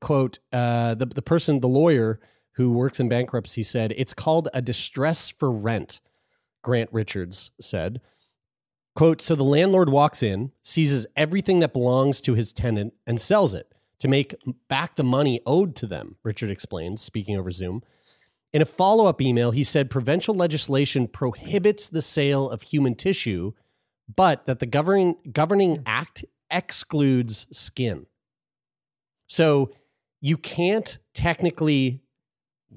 quote 0.02 0.40
uh 0.52 0.96
the, 0.96 1.06
the 1.06 1.22
person 1.22 1.60
the 1.60 1.68
lawyer 1.70 2.20
who 2.58 2.72
works 2.72 3.00
in 3.00 3.08
bankruptcy 3.08 3.64
said 3.64 3.94
it's 3.96 4.16
called 4.16 4.50
a 4.54 4.62
distress 4.62 5.30
for 5.30 5.52
rent 5.52 6.02
grant 6.64 6.90
richards 6.92 7.52
said. 7.62 8.02
Quote 8.96 9.22
so 9.22 9.36
the 9.36 9.44
landlord 9.44 9.90
walks 9.90 10.24
in 10.24 10.52
seizes 10.62 11.06
everything 11.16 11.60
that 11.60 11.72
belongs 11.72 12.20
to 12.22 12.34
his 12.34 12.52
tenant 12.52 12.94
and 13.06 13.22
sells 13.22 13.54
it 13.54 13.72
to 14.00 14.08
make 14.08 14.36
back 14.68 14.96
the 14.96 15.04
money 15.04 15.40
owed 15.46 15.76
to 15.76 15.86
them 15.86 16.18
richard 16.24 16.50
explains 16.50 17.02
speaking 17.02 17.38
over 17.38 17.52
zoom. 17.52 17.84
In 18.52 18.62
a 18.62 18.66
follow-up 18.66 19.22
email 19.22 19.52
he 19.52 19.64
said 19.64 19.90
provincial 19.90 20.34
legislation 20.34 21.08
prohibits 21.08 21.88
the 21.88 22.02
sale 22.02 22.50
of 22.50 22.64
human 22.64 22.96
tissue 22.96 23.52
but 24.14 24.48
that 24.48 24.58
the 24.60 24.66
governing 24.66 25.16
governing 25.32 25.84
act 25.86 26.26
excludes 26.50 27.46
skin. 27.52 28.08
So 29.28 29.72
you 30.22 30.38
can't 30.38 30.98
technically 31.14 32.02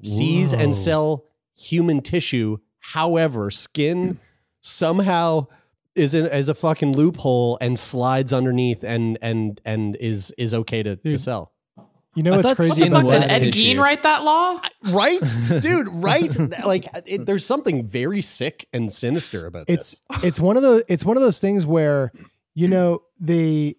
seize 0.03 0.53
and 0.53 0.75
sell 0.75 1.25
human 1.57 2.01
tissue. 2.01 2.57
However, 2.79 3.51
skin 3.51 4.19
somehow 4.61 5.47
is 5.95 6.13
in, 6.13 6.25
is 6.27 6.49
a 6.49 6.53
fucking 6.53 6.93
loophole 6.93 7.57
and 7.61 7.77
slides 7.77 8.33
underneath 8.33 8.83
and 8.83 9.17
and 9.21 9.59
and 9.65 9.95
is 9.97 10.31
is 10.37 10.53
okay 10.53 10.83
to, 10.83 10.95
to 10.95 11.17
sell. 11.17 11.51
you 12.15 12.23
know 12.23 12.33
I 12.33 12.37
what's 12.37 12.53
crazy 12.53 12.81
skin 12.81 12.93
about 12.93 13.11
Fuck, 13.11 13.23
did? 13.23 13.31
Ed 13.31 13.39
tissue. 13.39 13.75
Gein 13.75 13.79
write 13.79 14.03
that 14.03 14.23
law? 14.23 14.61
Right, 14.89 15.19
dude. 15.61 15.87
Right. 15.91 16.33
like 16.65 16.87
it, 17.05 17.25
there's 17.25 17.45
something 17.45 17.85
very 17.85 18.21
sick 18.21 18.67
and 18.73 18.91
sinister 18.91 19.45
about 19.45 19.65
it's 19.67 20.01
this. 20.09 20.23
it's 20.23 20.39
one 20.39 20.57
of 20.57 20.63
those 20.63 20.83
it's 20.87 21.05
one 21.05 21.17
of 21.17 21.23
those 21.23 21.39
things 21.39 21.65
where 21.65 22.11
you 22.53 22.67
know 22.67 23.01
they 23.19 23.75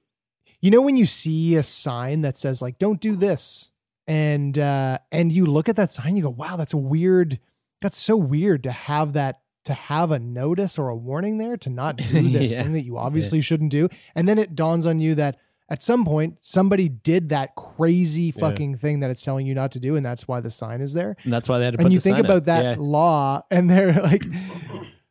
you 0.61 0.71
know 0.71 0.83
when 0.83 0.97
you 0.97 1.07
see 1.07 1.57
a 1.57 1.63
sign 1.63 2.21
that 2.23 2.39
says 2.39 2.61
like 2.63 2.79
don't 2.79 3.01
do 3.01 3.17
this 3.17 3.71
and 4.13 4.59
uh 4.59 4.99
and 5.11 5.33
you 5.33 5.47
look 5.47 5.69
at 5.69 5.77
that 5.77 5.91
sign 5.93 6.17
you 6.17 6.23
go 6.23 6.31
wow 6.31 6.57
that's 6.57 6.75
a 6.75 6.77
weird 6.95 7.39
that's 7.81 7.97
so 7.97 8.17
weird 8.17 8.63
to 8.63 8.71
have 8.71 9.13
that 9.15 9.41
to 9.65 9.73
have 9.75 10.11
a 10.11 10.19
notice 10.19 10.79
or 10.79 10.89
a 10.89 10.97
warning 10.97 11.39
there 11.39 11.57
to 11.57 11.71
not 11.71 11.97
do 12.15 12.21
this 12.29 12.53
Yeah. 12.53 12.63
thing 12.63 12.73
that 12.75 12.83
you 12.85 12.99
obviously 12.99 13.41
shouldn't 13.41 13.71
do 13.71 13.89
and 14.15 14.29
then 14.29 14.39
it 14.39 14.55
dawns 14.55 14.87
on 14.87 15.01
you 15.01 15.15
that 15.17 15.39
at 15.69 15.83
some 15.83 16.05
point 16.05 16.37
somebody 16.43 16.89
did 16.89 17.31
that 17.31 17.55
crazy 17.55 18.31
fucking 18.31 18.77
thing 18.77 19.01
that 19.01 19.11
it's 19.11 19.23
telling 19.23 19.47
you 19.47 19.55
not 19.55 19.71
to 19.73 19.81
do 19.81 19.97
and 19.97 20.05
that's 20.05 20.29
why 20.29 20.41
the 20.41 20.51
sign 20.51 20.81
is 20.83 20.93
there 20.93 21.17
And 21.25 21.33
that's 21.33 21.49
why 21.49 21.59
they 21.59 21.65
had 21.65 21.73
to 21.75 21.79
put 21.79 21.85
the 21.91 21.99
sign 22.01 22.13
up. 22.13 22.19
and 22.19 22.19
you 22.19 22.27
think 22.27 22.27
about 22.27 22.37
up. 22.39 22.45
that 22.45 22.63
Yeah. 22.65 22.75
law 22.79 23.43
and 23.51 23.71
they're 23.71 23.93
like 24.11 24.25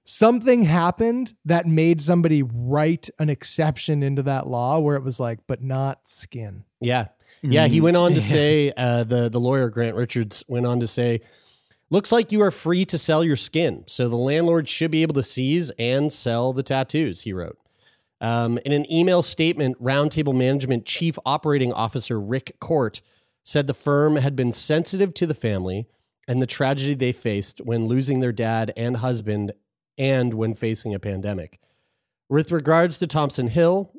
something 0.03 0.63
happened 0.63 1.33
that 1.45 1.65
made 1.65 2.01
somebody 2.01 2.43
write 2.43 3.09
an 3.19 3.29
exception 3.29 4.03
into 4.03 4.23
that 4.23 4.47
law 4.47 4.79
where 4.79 4.95
it 4.95 5.03
was 5.03 5.19
like 5.19 5.39
but 5.47 5.61
not 5.63 6.07
skin 6.07 6.65
Yeah. 6.79 7.07
Yeah, 7.41 7.67
he 7.67 7.79
Mhm. 7.79 7.83
went 7.83 7.97
on 7.97 8.13
to 8.13 8.21
say 8.21 8.71
uh, 8.77 9.03
the 9.03 9.29
the 9.29 9.39
lawyer 9.39 9.69
Grant 9.69 9.95
Richards 9.95 10.43
went 10.47 10.65
on 10.65 10.79
to 10.79 10.87
say, 10.87 11.21
"Looks 11.89 12.11
like 12.11 12.31
you 12.31 12.41
are 12.41 12.51
free 12.51 12.85
to 12.85 12.97
sell 12.97 13.23
your 13.23 13.35
skin, 13.35 13.83
so 13.87 14.07
the 14.07 14.15
landlord 14.17 14.69
should 14.69 14.91
be 14.91 15.01
able 15.01 15.15
to 15.15 15.23
seize 15.23 15.71
and 15.79 16.11
sell 16.11 16.53
the 16.53 16.63
tattoos." 16.63 17.21
He 17.21 17.33
wrote. 17.33 17.57
Um, 18.19 18.59
in 18.65 18.71
an 18.71 18.91
email 18.91 19.23
statement, 19.23 19.81
Roundtable 19.81 20.35
Management 20.35 20.85
Chief 20.85 21.17
Operating 21.25 21.73
Officer 21.73 22.19
Rick 22.21 22.57
Court 22.59 23.01
said 23.43 23.65
the 23.65 23.73
firm 23.73 24.17
had 24.17 24.35
been 24.35 24.51
sensitive 24.51 25.11
to 25.15 25.25
the 25.25 25.33
family 25.33 25.87
and 26.27 26.39
the 26.39 26.45
tragedy 26.45 26.93
they 26.93 27.11
faced 27.11 27.59
when 27.61 27.87
losing 27.87 28.19
their 28.19 28.31
dad 28.31 28.71
and 28.77 28.97
husband, 28.97 29.53
and 29.97 30.35
when 30.35 30.53
facing 30.53 30.93
a 30.93 30.99
pandemic. 30.99 31.59
With 32.29 32.51
regards 32.51 32.99
to 32.99 33.07
Thompson 33.07 33.47
Hill, 33.47 33.91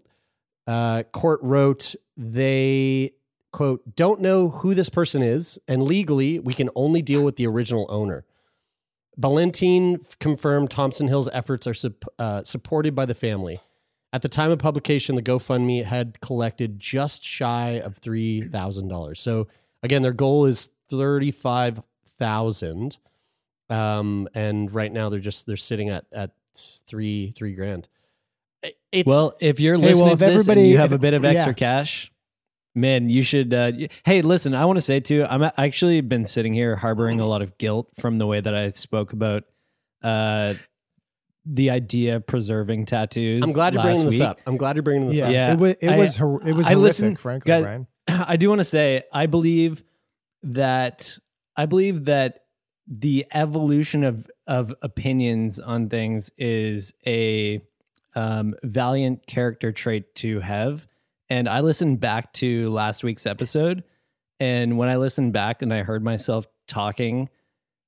uh, 0.69 1.03
Court 1.13 1.41
wrote 1.43 1.97
they 2.17 3.11
quote 3.53 3.95
don't 3.97 4.21
know 4.21 4.49
who 4.49 4.75
this 4.75 4.89
person 4.89 5.23
is 5.23 5.59
and 5.69 5.83
legally 5.83 6.39
we 6.41 6.55
can 6.55 6.69
only 6.75 7.03
deal 7.03 7.23
with 7.23 7.37
the 7.37 7.47
original 7.47 7.87
owner. 7.89 8.25
Ballantine 9.17 9.99
f- 10.03 10.19
confirmed 10.19 10.71
thompson 10.71 11.09
hill's 11.09 11.29
efforts 11.33 11.67
are 11.67 11.75
sup- 11.75 12.05
uh, 12.19 12.43
supported 12.45 12.95
by 12.95 13.07
the 13.07 13.15
family. 13.15 13.61
At 14.13 14.23
the 14.23 14.29
time 14.29 14.51
of 14.51 14.59
publication 14.59 15.17
the 15.17 15.23
gofundme 15.23 15.85
had 15.85 16.21
collected 16.21 16.79
just 16.81 17.25
shy 17.25 17.71
of 17.73 18.01
$3000 18.01 19.17
so 19.17 19.49
again 19.83 20.03
their 20.03 20.13
goal 20.13 20.45
is 20.47 20.71
35000 20.89 22.99
um, 23.71 24.29
and 24.35 24.75
right 24.75 24.93
now 24.93 25.09
they're 25.09 25.21
just 25.21 25.47
they're 25.47 25.57
sitting 25.57 25.89
at 25.89 26.05
at 26.13 26.33
three 26.55 27.31
three 27.31 27.55
grand. 27.55 27.89
It's 28.93 29.09
well, 29.09 29.35
if 29.41 29.59
you're 29.59 29.77
Hey, 29.77 29.81
well, 29.81 29.89
listening 29.89 30.13
if 30.13 30.19
to 30.19 30.25
this 30.27 30.29
and 30.29 30.41
everybody- 30.51 30.69
you 30.69 30.77
have 30.79 30.93
a 30.93 30.99
bit 30.99 31.15
of 31.15 31.25
extra 31.25 31.51
yeah. 31.51 31.55
cash, 31.55 32.13
man, 32.75 33.09
you 33.11 33.23
should. 33.23 33.52
Uh, 33.55 33.73
hey, 34.05 34.23
listen, 34.23 34.55
I 34.55 34.64
want 34.64 34.76
to 34.79 34.83
say 34.83 35.00
too, 35.00 35.25
I'm 35.29 35.43
actually 35.57 36.00
been 36.00 36.25
sitting 36.26 36.55
here 36.55 36.76
harboring 36.76 37.21
a 37.21 37.26
lot 37.26 37.43
of 37.43 37.59
guilt 37.59 37.88
from 38.00 38.19
the 38.19 38.26
way 38.26 38.41
that 38.41 38.55
I 38.55 38.69
spoke 38.71 39.12
about 39.12 39.45
uh, 40.02 40.55
the 41.45 41.71
idea 41.71 42.17
of 42.17 42.26
preserving 42.26 42.87
tattoos. 42.87 43.43
i'm 43.43 43.52
glad 43.52 43.75
you're 43.75 43.83
bringing 43.83 44.05
last 44.05 44.11
this 44.12 44.21
up 44.21 44.41
i'm 44.47 44.57
glad 44.57 44.76
you're 44.76 44.83
bringing 44.85 45.09
this 45.09 45.17
yeah, 45.19 45.26
up 45.26 45.33
Yeah, 45.33 45.52
it 45.55 45.59
was 45.59 45.73
it 45.81 45.88
I- 45.88 45.99
was 45.99 46.17
hor- 46.17 46.41
it 46.47 46.52
was 46.52 46.67
I 46.67 46.71
horrific 46.71 46.83
listened- 46.83 47.19
frankly 47.21 47.49
guys- 47.49 47.62
brian 47.62 47.87
I 48.09 48.37
do 48.37 48.49
want 48.49 48.61
to 48.61 48.64
say 48.64 49.02
I 49.12 49.26
believe 49.26 49.83
that 50.45 51.19
I 51.57 51.67
believe 51.67 52.05
that 52.07 52.45
the 52.87 53.26
evolution 53.33 54.05
of 54.05 54.29
of 54.47 54.73
opinions 54.83 55.59
on 55.59 55.88
things 55.88 56.31
is 56.38 56.95
a 57.07 57.61
um, 58.14 58.55
valiant 58.62 59.26
character 59.26 59.73
trait 59.73 60.14
to 60.17 60.41
have. 60.41 60.87
And 61.33 61.49
I 61.49 61.61
listened 61.61 61.99
back 61.99 62.33
to 62.35 62.69
last 62.69 63.03
week's 63.03 63.25
episode, 63.25 63.85
and 64.39 64.77
when 64.77 64.91
I 64.91 64.97
listened 64.97 65.33
back 65.33 65.62
and 65.62 65.73
I 65.73 65.83
heard 65.83 66.05
myself 66.05 66.47
talking 66.69 67.31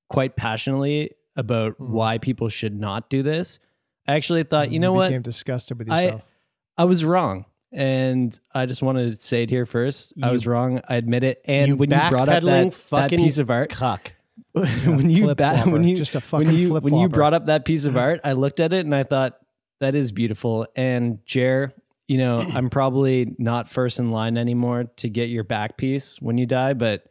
quite 0.08 0.34
passionately 0.34 1.10
about 1.36 1.72
Mhm. 1.78 1.88
why 1.90 2.16
people 2.16 2.48
should 2.48 2.74
not 2.74 3.10
do 3.10 3.22
this, 3.22 3.60
I 4.08 4.14
actually 4.14 4.44
thought, 4.44 4.68
you 4.68 4.74
You 4.74 4.78
know 4.80 4.94
what, 4.94 5.08
became 5.08 5.20
disgusted 5.20 5.78
with 5.78 5.90
I- 5.90 6.04
yourself 6.04 6.30
I 6.78 6.84
was 6.84 7.04
wrong. 7.04 7.44
And 7.70 8.38
I 8.54 8.64
just 8.64 8.82
wanted 8.82 9.10
to 9.14 9.20
say 9.20 9.42
it 9.42 9.50
here 9.50 9.66
first. 9.66 10.14
I 10.22 10.32
was 10.32 10.46
wrong. 10.46 10.80
I 10.88 10.96
admit 10.96 11.22
it. 11.22 11.42
And 11.44 11.68
you 11.68 11.76
when 11.76 11.90
you 11.90 11.96
brought 12.08 12.28
up 12.30 12.42
that, 12.44 12.72
that 12.90 13.10
piece 13.10 13.36
of 13.36 13.50
art, 13.50 13.68
cuck 13.70 14.14
when 14.52 15.10
you 15.10 15.34
ba- 15.34 15.64
when 15.66 15.84
you 15.84 15.96
Just 15.96 16.14
a 16.14 16.18
when 16.18 16.46
fucking 16.46 16.58
you 16.58 16.72
when 16.80 16.94
you 16.94 17.08
brought 17.10 17.34
up 17.34 17.44
that 17.44 17.66
piece 17.66 17.84
of 17.84 17.96
art, 18.06 18.20
I 18.24 18.32
looked 18.32 18.58
at 18.60 18.72
it 18.72 18.86
and 18.86 18.94
I 18.94 19.02
thought 19.02 19.38
that 19.80 19.94
is 19.94 20.12
beautiful. 20.12 20.66
And 20.76 21.18
Jer, 21.26 21.72
you 22.08 22.18
know, 22.18 22.40
I'm 22.40 22.68
probably 22.70 23.34
not 23.38 23.68
first 23.70 23.99
in 23.99 24.11
line 24.11 24.37
anymore 24.37 24.84
to 24.96 25.08
get 25.08 25.30
your 25.30 25.44
back 25.44 25.76
piece 25.76 26.20
when 26.20 26.37
you 26.38 26.46
die, 26.46 26.75
but 26.75 27.04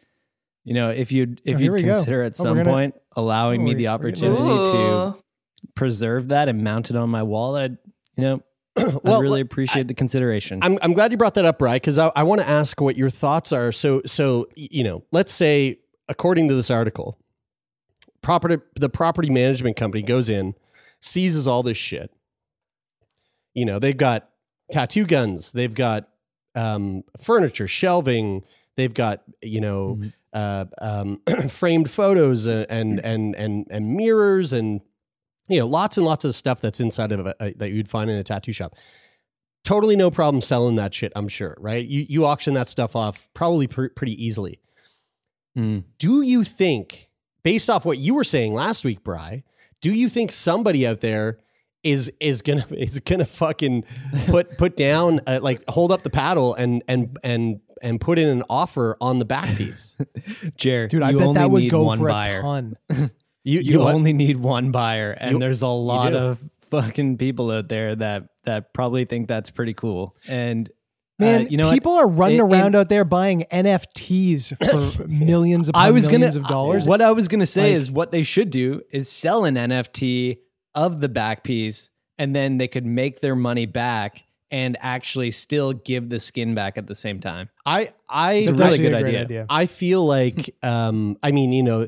you 0.63 0.73
know, 0.73 0.89
if 0.91 1.11
you 1.11 1.35
if 1.43 1.55
Oh, 1.55 1.59
you 1.59 1.63
here 1.65 1.73
we 1.73 1.83
go. 1.83 1.93
consider 1.93 2.21
at 2.21 2.39
Oh, 2.39 2.43
we're 2.43 2.47
some 2.49 2.57
gonna- 2.57 2.69
point 2.69 2.95
allowing 3.15 3.61
oh, 3.61 3.65
me 3.65 3.73
the 3.73 3.87
opportunity 3.87 4.71
to 4.71 5.15
preserve 5.75 6.29
that 6.29 6.47
and 6.49 6.63
mount 6.63 6.89
it 6.89 6.95
on 6.95 7.09
my 7.09 7.23
wall, 7.23 7.55
I'd 7.55 7.77
you 8.15 8.23
know, 8.23 8.43
Well, 9.03 9.17
I'd 9.17 9.21
really 9.21 9.39
look, 9.39 9.51
appreciate 9.51 9.87
the 9.87 9.93
consideration. 9.93 10.59
I'm, 10.61 10.77
I'm 10.81 10.93
glad 10.93 11.11
you 11.11 11.17
brought 11.17 11.33
that 11.35 11.45
up, 11.45 11.59
Bry, 11.59 11.75
because 11.75 11.97
I, 11.97 12.11
I 12.15 12.23
want 12.23 12.41
to 12.41 12.47
ask 12.49 12.79
what 12.81 12.95
your 12.95 13.09
thoughts 13.09 13.51
are. 13.51 13.71
So, 13.71 14.01
so 14.05 14.47
you 14.55 14.83
know, 14.83 15.03
let's 15.11 15.31
say, 15.33 15.79
according 16.07 16.47
to 16.49 16.55
this 16.55 16.69
article, 16.71 17.17
property 18.21 18.57
the 18.75 18.89
property 18.89 19.29
management 19.31 19.75
company 19.75 20.03
goes 20.03 20.29
in, 20.29 20.53
seizes 20.99 21.47
all 21.47 21.63
this 21.63 21.77
shit. 21.77 22.11
You 23.53 23.65
know, 23.65 23.79
they've 23.79 23.97
got 23.97 24.29
tattoo 24.71 25.05
guns, 25.05 25.51
they've 25.51 25.73
got 25.73 26.09
um, 26.55 27.03
furniture, 27.19 27.67
shelving, 27.67 28.43
they've 28.77 28.93
got 28.93 29.23
you 29.41 29.59
know 29.61 29.95
Mhm. 29.99 30.13
uh, 30.33 30.65
um, 30.81 31.21
framed 31.49 31.89
photos 31.89 32.47
uh, 32.47 32.65
and 32.69 32.99
and 33.03 33.35
and 33.35 33.67
and 33.69 33.93
mirrors 33.95 34.53
and 34.53 34.81
you 35.49 35.59
know 35.59 35.65
lots 35.67 35.97
and 35.97 36.05
lots 36.05 36.25
of 36.25 36.33
stuff 36.35 36.61
that's 36.61 36.79
inside 36.79 37.11
of 37.11 37.25
a, 37.25 37.33
a, 37.39 37.53
that 37.53 37.71
you'd 37.71 37.89
find 37.89 38.09
in 38.09 38.17
a 38.17 38.23
tattoo 38.23 38.51
shop. 38.51 38.75
Totally 39.63 39.95
no 39.95 40.11
problem 40.11 40.41
selling 40.41 40.75
that 40.75 40.93
shit 40.93 41.13
i'm 41.15 41.27
sure 41.29 41.55
right? 41.59 41.85
You 41.85 42.05
you 42.09 42.25
auction 42.25 42.53
that 42.55 42.67
stuff 42.67 42.95
off 42.97 43.29
probably 43.33 43.65
pr- 43.67 43.87
pretty 43.95 44.21
easily. 44.23 44.59
Mm. 45.57 45.83
do 45.99 46.21
you 46.23 46.43
think 46.43 47.09
based 47.43 47.69
off 47.69 47.85
what 47.85 47.97
you 47.99 48.15
were 48.15 48.23
saying 48.23 48.53
last 48.55 48.83
week 48.83 49.03
bry 49.03 49.43
do 49.81 49.91
you 49.93 50.09
think 50.09 50.31
somebody 50.31 50.85
out 50.87 51.01
there 51.01 51.37
is 51.83 52.11
is 52.19 52.41
gonna 52.41 52.65
is 52.71 52.99
gonna 52.99 53.25
fucking 53.25 53.83
put 54.27 54.57
put 54.57 54.75
down 54.75 55.19
uh, 55.27 55.39
like 55.41 55.63
hold 55.69 55.91
up 55.91 56.03
the 56.03 56.09
paddle 56.09 56.53
and 56.55 56.83
and 56.87 57.17
and 57.23 57.59
and 57.81 57.99
put 57.99 58.17
in 58.17 58.27
an 58.29 58.43
offer 58.49 58.95
on 59.01 59.19
the 59.19 59.25
back 59.25 59.55
piece 59.57 59.97
Jared, 60.55 60.89
dude 60.91 61.03
i 61.03 61.09
you 61.11 61.17
bet 61.17 61.27
only 61.27 61.39
that 61.41 61.51
would 61.51 61.69
go 61.69 61.83
one 61.83 61.97
for 61.99 62.07
buyer. 62.07 62.39
a 62.39 62.41
ton 62.41 62.77
You 63.45 63.59
you, 63.59 63.73
you 63.73 63.81
only 63.81 64.13
need 64.13 64.37
one 64.37 64.71
buyer, 64.71 65.11
and 65.11 65.31
You- 65.33 65.39
there's 65.39 65.63
a 65.63 65.67
lot 65.67 66.13
of 66.13 66.39
fucking 66.71 67.17
people 67.17 67.51
out 67.51 67.67
there 67.67 67.93
that 67.93 68.29
that 68.45 68.73
probably 68.73 69.03
think 69.03 69.27
that's 69.27 69.51
pretty 69.51 69.73
cool. 69.73 70.15
And 70.29 70.69
uh, 70.69 71.25
Man, 71.25 71.47
you 71.49 71.57
know 71.57 71.67
what? 71.67 71.73
people 71.73 71.91
are 71.91 72.07
running 72.07 72.39
In- 72.39 72.45
in- 72.45 72.51
around 72.53 72.75
out 72.77 72.87
there 72.87 73.03
buying 73.03 73.43
NFTs 73.51 74.95
for 74.95 75.07
millions 75.09 75.67
upon 75.67 75.83
I 75.83 75.91
was 75.91 76.07
gonna 76.07 76.27
of 76.27 76.47
dollars. 76.47 76.87
What 76.87 77.01
I 77.01 77.11
was 77.11 77.27
gonna 77.27 77.45
say 77.45 77.71
Like- 77.73 77.81
is 77.81 77.91
what 77.91 78.11
they 78.11 78.23
should 78.23 78.49
do 78.49 78.81
is 78.91 79.11
sell 79.11 79.43
an 79.43 79.55
NFT 79.55 80.37
of 80.75 81.01
the 81.01 81.09
back 81.09 81.43
piece, 81.43 81.89
and 82.17 82.35
then 82.35 82.57
they 82.57 82.67
could 82.67 82.85
make 82.85 83.21
their 83.21 83.35
money 83.35 83.65
back 83.65 84.27
and 84.51 84.77
actually 84.81 85.31
still 85.31 85.73
give 85.73 86.09
the 86.09 86.19
skin 86.19 86.53
back 86.53 86.77
at 86.77 86.85
the 86.87 86.95
same 86.95 87.19
time. 87.19 87.49
I 87.65 87.89
I 88.07 88.33
It's 88.33 88.51
a 88.51 88.53
really 88.53 88.77
good 88.77 88.93
a 88.93 88.97
idea. 88.97 89.21
idea. 89.21 89.45
I 89.49 89.65
feel 89.65 90.05
like, 90.05 90.55
um, 90.63 91.17
I 91.23 91.31
mean, 91.31 91.51
you 91.51 91.63
know, 91.63 91.87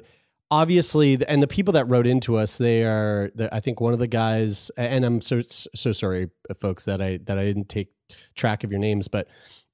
obviously, 0.50 1.18
and 1.28 1.44
the 1.44 1.48
people 1.48 1.74
that 1.74 1.86
wrote 1.86 2.08
into 2.08 2.38
us, 2.38 2.58
they 2.58 2.84
are, 2.84 3.32
the, 3.36 3.54
I 3.54 3.60
think 3.60 3.80
one 3.82 3.94
of 3.94 4.00
the 4.00 4.08
guys, 4.08 4.72
and 4.78 5.06
I'm 5.06 5.22
so 5.22 5.42
so 5.48 5.92
sorry, 5.92 6.30
folks, 6.60 6.86
that 6.86 7.02
I 7.02 7.20
that 7.26 7.38
I 7.38 7.46
didn't 7.46 7.70
take 7.70 7.90
track 8.36 8.64
of 8.64 8.72
your 8.72 8.80
names, 8.80 9.08
but 9.08 9.28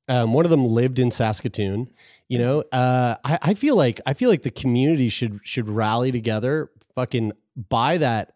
um, 0.10 0.34
one 0.34 0.46
of 0.46 0.52
them 0.52 0.66
lived 0.66 1.00
in 1.00 1.12
Saskatoon. 1.12 1.90
You 2.28 2.40
know, 2.40 2.64
uh, 2.72 3.16
I, 3.24 3.40
I 3.42 3.54
feel 3.54 3.76
like 3.76 4.02
I 4.06 4.14
feel 4.14 4.30
like 4.30 4.42
the 4.42 4.52
community 4.52 5.10
should 5.10 5.40
should 5.44 5.70
rally 5.70 6.12
together, 6.12 6.72
fucking 6.96 7.34
buy 7.70 7.98
that, 7.98 8.34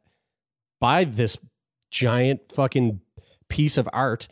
buy 0.86 1.04
this 1.04 1.38
giant 1.92 2.52
fucking 2.52 3.00
piece 3.50 3.78
of 3.78 3.90
art. 3.92 4.28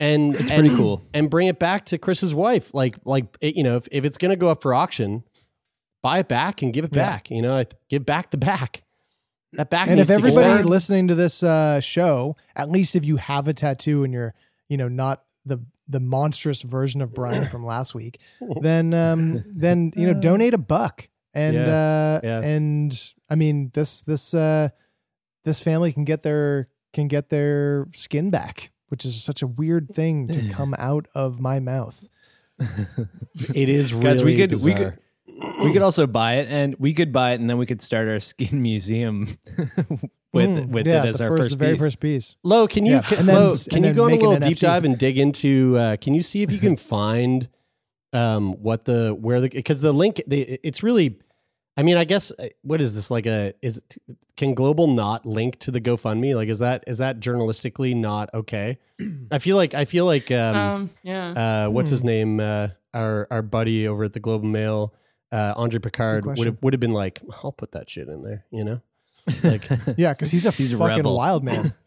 And 0.00 0.34
It's 0.36 0.48
and- 0.50 0.60
pretty 0.60 0.76
cool. 0.76 1.04
and 1.12 1.28
bring 1.28 1.48
it 1.48 1.58
back 1.58 1.84
to 1.86 1.98
Chris's 1.98 2.32
wife. 2.34 2.72
Like, 2.72 2.96
like 3.04 3.36
it, 3.40 3.56
you 3.56 3.64
know, 3.64 3.76
if, 3.76 3.88
if 3.90 4.04
it's 4.04 4.16
going 4.16 4.30
to 4.30 4.36
go 4.36 4.48
up 4.48 4.62
for 4.62 4.72
auction, 4.72 5.24
buy 6.02 6.20
it 6.20 6.28
back 6.28 6.62
and 6.62 6.72
give 6.72 6.84
it 6.84 6.94
Yeah. 6.94 7.02
back. 7.02 7.30
You 7.32 7.42
know, 7.42 7.52
like, 7.52 7.74
give 7.88 8.06
back 8.06 8.30
the 8.30 8.36
back. 8.36 8.84
That 9.54 9.70
back. 9.70 9.88
and 9.88 9.98
if 9.98 10.08
everybody 10.10 10.62
listening 10.62 11.08
to 11.08 11.14
this 11.16 11.42
uh, 11.42 11.80
show, 11.80 12.36
at 12.54 12.70
least 12.70 12.94
if 12.94 13.04
you 13.04 13.16
have 13.16 13.48
a 13.48 13.54
tattoo 13.54 14.04
and 14.04 14.12
you're, 14.12 14.34
you 14.68 14.76
know, 14.76 14.88
not 14.88 15.24
the 15.46 15.58
the 15.90 16.00
monstrous 16.00 16.60
version 16.60 17.00
of 17.00 17.14
Brian 17.14 17.46
from 17.46 17.64
last 17.64 17.94
week, 17.94 18.20
then 18.60 18.92
um, 18.92 19.42
then 19.48 19.90
you 19.96 20.06
know, 20.12 20.20
donate 20.20 20.52
a 20.54 20.58
buck. 20.58 21.08
And 21.34 21.54
Yeah. 21.56 21.62
uh, 21.62 22.20
Yeah. 22.22 22.40
and 22.42 23.12
I 23.30 23.34
mean 23.36 23.70
this 23.72 24.02
this 24.04 24.34
uh, 24.34 24.68
this 25.48 25.60
family 25.60 25.92
can 25.92 26.04
get 26.04 26.22
their 26.22 26.68
can 26.92 27.08
get 27.08 27.28
their 27.30 27.86
skin 27.94 28.30
back, 28.30 28.70
which 28.88 29.04
is 29.04 29.22
such 29.22 29.42
a 29.42 29.46
weird 29.46 29.88
thing 29.94 30.28
to 30.28 30.48
come 30.50 30.74
out 30.78 31.06
of 31.14 31.40
my 31.40 31.58
mouth. 31.60 32.08
it 33.54 33.68
is 33.68 33.92
really 33.94 34.04
Guys, 34.14 34.24
we 34.24 34.36
could 34.36 34.52
we 34.64 34.74
could 34.74 34.98
we 35.64 35.72
could 35.72 35.82
also 35.82 36.06
buy 36.06 36.34
it, 36.36 36.48
and 36.50 36.74
we 36.78 36.92
could 36.94 37.12
buy 37.12 37.32
it, 37.32 37.40
and 37.40 37.48
then 37.48 37.58
we 37.58 37.66
could 37.66 37.82
start 37.82 38.08
our 38.08 38.20
skin 38.20 38.60
museum 38.70 39.26
with 40.32 40.50
Mm, 40.50 40.68
with 40.68 40.86
yeah, 40.86 41.04
it 41.04 41.08
as 41.08 41.20
our 41.20 41.28
first, 41.28 41.42
first, 41.44 41.50
the 41.52 41.56
very 41.56 41.74
piece. 41.74 41.82
first 41.82 42.00
piece. 42.00 42.36
Lo, 42.44 42.66
can 42.66 42.84
you 42.84 42.94
Yeah, 42.96 43.00
can, 43.02 43.26
then- 43.26 43.34
Lo, 43.36 43.50
and 43.52 43.68
can 43.70 43.84
you 43.84 43.92
go 43.92 44.04
on 44.04 44.12
a 44.12 44.16
little 44.16 44.38
deep 44.40 44.58
dive 44.58 44.84
and 44.84 44.98
dig 44.98 45.16
into? 45.18 45.76
Uh, 45.78 45.96
can 45.96 46.14
you 46.14 46.22
see 46.22 46.42
if 46.42 46.50
you 46.52 46.58
can 46.58 46.76
find 46.76 47.48
um, 48.12 48.52
what 48.62 48.84
the 48.84 49.14
where 49.18 49.40
the 49.40 49.48
because 49.48 49.80
the 49.80 49.92
link 49.92 50.20
the, 50.26 50.58
it's 50.62 50.82
really. 50.82 51.18
I 51.78 51.82
mean, 51.84 51.96
I 51.96 52.04
guess 52.04 52.32
uh, 52.32 52.48
what 52.62 52.80
is 52.80 52.94
this 52.96 53.10
like 53.10 53.24
a 53.26 53.54
is 53.62 53.80
can 54.36 54.52
global 54.54 54.88
not 54.88 55.24
link 55.24 55.58
to 55.60 55.70
the 55.70 55.80
GoFundMe? 55.80 56.34
Like, 56.34 56.48
is 56.48 56.58
that 56.58 56.82
is 56.88 56.98
that 56.98 57.20
journalistically 57.20 57.94
not 57.94 58.28
okay? 58.34 58.78
I 59.30 59.38
feel 59.38 59.56
like 59.56 59.74
I 59.74 59.84
feel 59.84 60.04
like 60.04 60.30
um, 60.32 60.56
Um, 60.56 60.90
yeah. 61.04 61.30
uh, 61.66 61.70
what's 61.70 61.90
Hmm. 61.90 61.94
his 61.94 62.04
name? 62.04 62.40
Uh, 62.40 62.68
our 62.92 63.28
our 63.30 63.42
buddy 63.42 63.86
over 63.86 64.04
at 64.04 64.12
the 64.12 64.20
Global 64.20 64.48
Mail, 64.48 64.92
uh, 65.30 65.54
Andre 65.56 65.78
Picard 65.78 66.24
would 66.26 66.46
have 66.46 66.56
would 66.62 66.72
have 66.74 66.80
been 66.80 66.92
like, 66.92 67.20
I'll 67.44 67.52
put 67.52 67.72
that 67.72 67.88
shit 67.88 68.08
in 68.08 68.22
there, 68.24 68.44
you 68.50 68.64
know. 68.64 68.80
Like 69.44 69.68
Yeah, 69.96 70.14
because 70.14 70.30
he's 70.32 70.46
a 70.46 70.50
He's 70.50 70.72
a 70.72 70.78
fucking 70.78 70.96
rebel. 70.96 71.16
wild 71.16 71.44
man. 71.44 71.74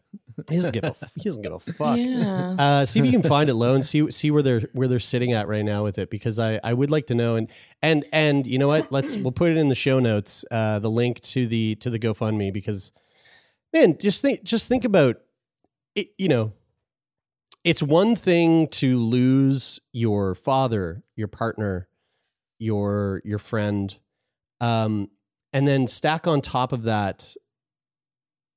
he 0.48 0.56
doesn't 0.56 0.72
give 0.72 0.84
a 0.84 0.94
he 1.16 1.28
doesn't 1.28 1.42
give 1.42 1.52
a 1.52 1.60
fuck. 1.72 1.98
Yeah. 1.98 2.56
Uh, 2.58 2.86
see 2.86 3.00
if 3.00 3.06
you 3.06 3.12
can 3.12 3.22
find 3.22 3.48
it 3.50 3.54
low 3.54 3.74
and 3.74 3.84
see 3.84 4.10
see 4.10 4.30
where 4.30 4.42
they're 4.42 4.62
where 4.72 4.88
they're 4.88 4.98
sitting 4.98 5.32
at 5.32 5.48
right 5.48 5.64
now 5.64 5.84
with 5.84 5.98
it 5.98 6.10
because 6.10 6.38
I, 6.38 6.60
I 6.62 6.74
would 6.74 6.90
like 6.90 7.06
to 7.08 7.14
know 7.14 7.36
and 7.36 7.50
and 7.82 8.04
and 8.12 8.46
you 8.46 8.58
know 8.58 8.68
what 8.68 8.90
let's 8.92 9.16
we'll 9.16 9.32
put 9.32 9.50
it 9.50 9.56
in 9.56 9.68
the 9.68 9.74
show 9.74 9.98
notes 9.98 10.44
uh, 10.50 10.78
the 10.78 10.90
link 10.90 11.20
to 11.20 11.46
the 11.46 11.76
to 11.76 11.90
the 11.90 11.98
GoFundMe 11.98 12.52
because 12.52 12.92
man 13.72 13.96
just 13.98 14.22
think 14.22 14.42
just 14.42 14.68
think 14.68 14.84
about 14.84 15.16
it 15.94 16.08
you 16.18 16.28
know 16.28 16.52
it's 17.64 17.82
one 17.82 18.16
thing 18.16 18.66
to 18.68 18.98
lose 18.98 19.80
your 19.92 20.34
father 20.34 21.02
your 21.16 21.28
partner 21.28 21.88
your 22.58 23.20
your 23.24 23.38
friend 23.38 23.98
um, 24.60 25.10
and 25.52 25.66
then 25.66 25.86
stack 25.86 26.26
on 26.26 26.40
top 26.40 26.72
of 26.72 26.84
that 26.84 27.34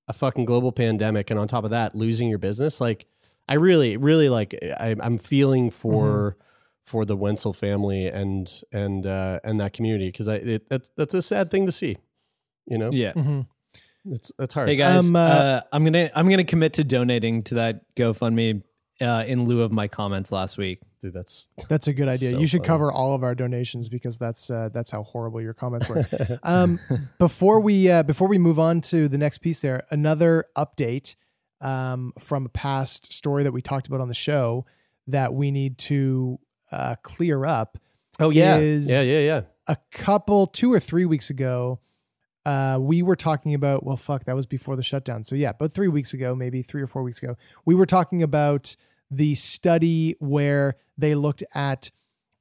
a 0.08 0.14
fucking 0.14 0.46
global 0.46 0.72
pandemic 0.72 1.30
and 1.30 1.40
on 1.40 1.48
top 1.48 1.64
of 1.64 1.72
that 1.72 1.96
losing 1.96 2.30
your 2.30 2.38
business 2.38 2.80
like 2.80 3.06
i 3.48 3.54
really 3.56 3.98
really 3.98 4.30
like 4.30 4.54
I, 4.80 4.96
i'm 5.02 5.18
feeling 5.18 5.70
for 5.70 6.38
for 6.84 7.06
the 7.06 7.16
wenzel 7.18 7.54
family 7.54 8.08
and 8.08 8.52
and 8.72 9.06
uh 9.06 9.40
and 9.44 9.60
that 9.60 9.74
community 9.74 10.08
because 10.08 10.28
i 10.28 10.36
it, 10.36 10.70
that's 10.70 10.90
that's 10.96 11.14
a 11.14 11.22
sad 11.22 11.50
thing 11.50 11.66
to 11.66 11.72
see 11.72 11.98
you 12.68 12.78
know 12.78 12.92
Yeah. 12.92 13.14
mm-hmm. 13.14 13.42
it's 14.14 14.32
that's 14.38 14.54
hard 14.54 14.70
Hey 14.70 14.76
guys, 14.76 15.08
Um, 15.08 15.16
uh, 15.16 15.20
uh, 15.20 15.62
I'm 15.72 15.84
gonna 15.84 16.12
I'm 16.16 16.30
gonna 16.30 16.44
commit 16.44 16.74
to 16.74 16.84
donating 16.84 17.42
to 17.44 17.56
that 17.56 17.82
GoFundMe 17.96 18.62
uh, 19.02 19.24
in 19.28 19.46
lieu 19.46 19.62
of 19.62 19.72
my 19.72 19.88
comments 19.88 20.32
last 20.32 20.58
week. 20.58 20.80
Dude 21.06 21.14
that's 21.14 21.48
That's 21.70 21.88
a 21.88 21.94
good 21.94 22.08
idea. 22.10 22.32
So 22.32 22.40
you 22.40 22.48
should 22.48 22.60
funny. 22.62 22.68
cover 22.68 22.92
all 22.92 23.16
of 23.16 23.24
our 23.24 23.36
donations 23.36 23.88
because 23.90 24.18
that's 24.18 24.50
uh, 24.50 24.70
that's 24.74 24.92
how 24.92 25.04
horrible 25.04 25.42
your 25.42 25.54
comments 25.54 25.88
were. 25.88 26.06
um, 26.44 26.80
before 27.20 27.60
we 27.60 27.90
uh, 27.90 28.04
before 28.04 28.28
we 28.28 28.38
move 28.38 28.60
on 28.60 28.82
to 28.82 29.08
the 29.08 29.18
next 29.18 29.40
piece, 29.40 29.62
there 29.62 29.84
another 29.92 30.46
update 30.58 31.16
um, 31.62 32.12
from 32.20 32.46
a 32.46 32.50
past 32.50 33.14
story 33.14 33.44
that 33.44 33.52
we 33.52 33.62
talked 33.62 33.88
about 33.88 34.02
on 34.02 34.08
the 34.08 34.14
show 34.14 34.66
that 35.08 35.34
we 35.34 35.52
need 35.52 35.78
to 35.78 36.40
uh, 36.72 36.96
clear 37.04 37.46
up. 37.46 37.78
oh 38.20 38.30
yeah 38.32 38.58
is- 38.58 38.90
yeah 38.90 39.02
yeah 39.02 39.20
yeah 39.20 39.42
A 39.68 39.78
couple 39.92 40.48
two 40.48 40.72
or 40.74 40.80
three 40.80 41.06
weeks 41.06 41.30
ago, 41.30 41.80
uh, 42.46 42.78
we 42.80 43.02
were 43.02 43.16
talking 43.16 43.54
about 43.54 43.84
well, 43.84 43.98
fuck, 43.98 44.26
that 44.26 44.36
was 44.36 44.46
before 44.46 44.76
the 44.76 44.84
shutdown. 44.84 45.24
So 45.24 45.36
yeah, 45.36 45.50
about 45.52 45.72
three 45.72 45.88
weeks 45.88 46.14
ago, 46.14 46.36
maybe 46.36 46.62
three 46.62 46.82
or 46.82 46.88
four 46.88 47.04
weeks 47.04 47.22
ago, 47.22 47.36
we 47.66 47.74
were 47.76 47.86
talking 47.88 48.22
about 48.24 48.76
the 49.16 49.36
study 49.36 50.16
where 50.20 50.76
they 50.98 51.16
looked 51.16 51.44
at 51.54 51.92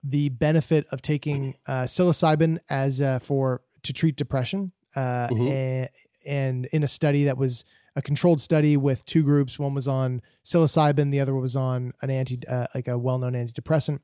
the 0.02 0.28
benefit 0.28 0.86
of 0.90 1.00
taking 1.02 1.54
uh, 1.66 1.82
psilocybin 1.84 2.58
as 2.68 3.00
uh, 3.00 3.18
for 3.18 3.62
to 3.82 3.92
treat 3.92 4.16
depression, 4.16 4.72
uh, 4.96 5.28
Mhm. 5.28 5.50
and, 5.50 5.88
and 6.26 6.66
in 6.66 6.82
a 6.82 6.88
study 6.88 7.24
that 7.24 7.36
was 7.38 7.64
a 7.96 8.02
controlled 8.02 8.40
study 8.40 8.76
with 8.76 9.04
two 9.06 9.22
groups. 9.22 9.58
One 9.58 9.72
was 9.74 9.86
on 9.86 10.20
psilocybin, 10.42 11.10
the 11.12 11.20
other 11.20 11.34
was 11.34 11.54
on 11.56 11.92
an 12.02 12.10
anti, 12.10 12.38
uh, 12.48 12.66
like 12.74 12.88
a 12.88 12.98
well-known 12.98 13.34
antidepressant, 13.34 14.00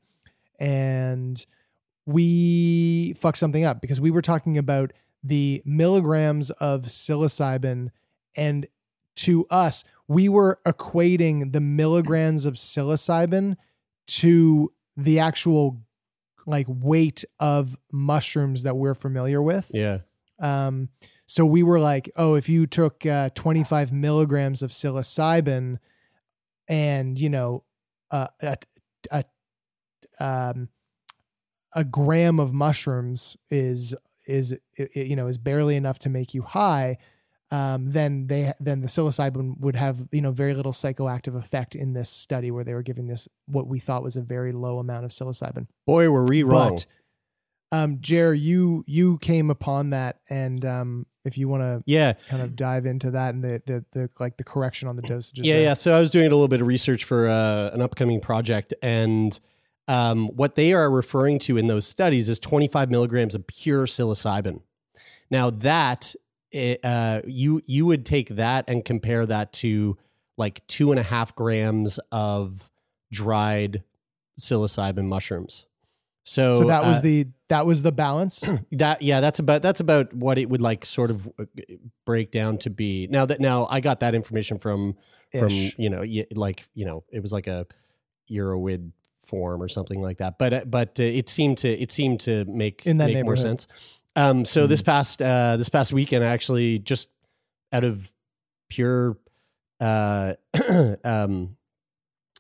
and 0.59 1.45
we 2.07 3.15
fucked 3.15 3.39
something 3.39 3.65
up 3.65 3.81
because 3.81 4.01
we 4.01 4.11
were 4.11 4.23
talking 4.23 4.57
about 4.59 4.93
the 5.23 5.63
milligrams 5.65 6.51
of 6.51 6.83
psilocybin 6.83 7.91
and 8.37 8.67
to 9.17 9.47
us 9.51 9.85
we 10.11 10.29
were 10.29 10.59
equating 10.67 11.53
the 11.53 11.61
milligrams 11.61 12.45
of 12.45 12.55
psilocybin 12.55 13.57
to 14.09 14.73
the 14.97 15.21
actual 15.21 15.81
like 16.47 16.67
weight 16.69 17.25
of 17.39 17.77
mushrooms 17.93 18.65
that 18.65 18.77
we're 18.77 18.95
familiar 18.95 19.41
with 19.41 19.71
yeah 19.73 19.99
um, 20.41 20.89
so 21.27 21.45
we 21.45 21.63
were 21.63 21.79
like, 21.79 22.11
oh, 22.17 22.35
if 22.35 22.49
you 22.49 22.67
took 22.67 23.05
uh, 23.07 23.29
25 23.35 23.93
milligrams 23.93 24.63
of 24.63 24.71
psilocybin 24.71 25.79
and, 26.69 27.21
you 27.21 27.29
know, 27.29 27.65
uh, 28.11 28.29
a, 28.43 28.57
a, 29.13 29.25
um, 30.19 30.69
a 31.75 31.85
gram 31.85 32.41
of 32.41 32.53
mushrooms 32.53 33.37
is, 33.51 33.95
is, 34.27 34.57
you 34.95 35.15
know, 35.15 35.27
is 35.27 35.39
barely 35.39 35.77
enough 35.77 35.99
to 36.01 36.09
make 36.09 36.35
you 36.35 36.43
high. 36.43 36.97
Um, 37.53 37.91
then 37.91 38.29
they, 38.29 38.53
then 38.61 38.81
the 38.81 38.87
psilocybin 38.87 39.59
would 39.59 39.75
have, 39.75 40.09
you 40.13 40.21
know, 40.21 40.31
very 40.31 40.55
little 40.55 40.73
psychoactive 40.73 41.37
effect 41.37 41.75
in 41.75 41.95
this 41.95 42.09
study 42.09 42.53
where 42.53 42.63
they 42.63 42.75
were 42.75 42.83
giving 42.83 43.09
this, 43.09 43.29
what 43.47 43.67
we 43.67 43.81
thought 43.81 44.05
was 44.05 44.17
a 44.17 44.23
very 44.23 44.53
low 44.53 44.79
amount 44.79 45.05
of 45.05 45.11
psilocybin. 45.11 45.67
boy 45.85 46.09
were 46.11 46.25
we 46.25 46.45
wrong 46.45 46.77
But 46.77 46.87
um, 47.73 47.99
Jer, 48.01 48.35
you 48.35 48.85
you 48.87 49.19
came 49.19 49.51
upon 49.51 49.91
that, 49.91 50.21
and 50.29 50.65
um, 50.65 51.07
if 51.25 51.39
you 51.39 51.49
want 51.49 51.63
to 51.63 51.83
yeah 51.87 52.15
kind 52.29 52.43
of 52.43 52.57
dive 52.57 52.85
into 52.85 53.13
that 53.13 53.35
and 53.35 53.45
the 53.45 53.63
the, 53.67 53.85
the 53.93 54.11
like 54.19 54.37
the 54.37 54.45
correction 54.45 54.89
on 54.89 54.97
the 54.97 55.03
dosages. 55.03 55.41
Yeah, 55.45 55.55
there. 55.55 55.63
yeah. 55.63 55.75
So 55.75 55.97
I 55.97 56.01
was 56.01 56.11
doing 56.11 56.27
a 56.27 56.31
little 56.31 56.49
bit 56.49 56.61
of 56.61 56.67
research 56.67 57.05
for 57.05 57.29
uh, 57.29 57.71
an 57.73 57.81
upcoming 57.81 58.21
project, 58.21 58.75
and 58.83 59.39
um, 59.87 60.29
what 60.29 60.57
they 60.57 60.73
are 60.73 60.91
referring 60.91 61.39
to 61.41 61.57
in 61.57 61.69
those 61.69 61.87
studies 61.87 62.29
is 62.29 62.41
25 62.41 62.91
milligrams 62.91 63.35
of 63.35 63.47
pure 63.47 63.87
psilocybin. 63.87 64.63
Now 65.31 65.51
that 65.51 66.15
it, 66.53 66.81
uh, 66.85 67.23
you 67.27 67.63
you 67.67 67.87
would 67.87 68.05
take 68.05 68.31
that 68.31 68.65
and 68.69 68.85
compare 68.85 69.27
that 69.27 69.53
to 69.55 69.97
like 70.37 70.67
two 70.67 70.91
and 70.91 70.99
a 70.99 71.03
half 71.03 71.35
grams 71.35 71.99
of 72.11 72.71
dried 73.13 73.83
psilocybin 74.39 75.07
mushrooms. 75.07 75.67
So, 76.25 76.53
So 76.55 76.65
that 76.65 76.85
was 76.85 76.99
uh, 76.99 77.03
the 77.03 77.27
that 77.49 77.67
was 77.67 77.83
the 77.83 77.93
balance. 77.93 78.49
that 78.73 79.03
yeah 79.03 79.21
that's 79.21 79.39
about 79.39 79.63
that's 79.63 79.81
about 79.81 80.13
what 80.13 80.39
it 80.39 80.49
would 80.49 80.61
like 80.61 80.85
sort 80.85 81.11
of 81.11 81.29
uh, 81.39 81.45
break 82.05 82.31
down 82.31 82.59
to 82.59 82.71
be. 82.71 83.07
Now 83.09 83.27
that 83.27 83.41
now 83.41 83.67
i 83.71 83.81
got 83.81 84.01
that 84.01 84.15
information 84.15 84.59
from 84.59 84.97
from 85.39 85.51
you 85.51 85.91
know 85.91 86.05
like 86.35 86.69
you 86.75 86.85
know 86.85 87.05
it 87.13 87.21
was 87.21 87.33
like 87.33 87.47
a 87.47 87.67
Erowid 88.31 88.93
form 89.23 89.63
or 89.63 89.69
something 89.69 90.01
like 90.01 90.19
that. 90.19 90.39
But 90.39 90.53
uh, 90.53 90.65
but 90.67 91.01
uh, 91.01 91.05
it 91.05 91.29
seemed 91.29 91.59
to 91.59 91.69
it 91.69 91.91
seemed 91.91 92.21
to 92.21 92.45
make 92.47 92.87
In 92.87 92.99
that 92.99 93.13
make 93.13 93.25
more 93.25 93.37
sense 93.37 93.67
um 94.17 94.45
so 94.45 94.63
Mm-hmm. 94.63 94.71
this 94.71 94.83
past 94.83 95.23
uh 95.23 95.57
this 95.57 95.69
past 95.69 95.93
weekend 95.93 96.25
I 96.25 96.29
actually 96.29 96.79
just 96.79 97.09
out 97.73 97.85
of 97.85 98.13
pure 98.69 99.17
uh 99.81 100.35
um 101.05 101.57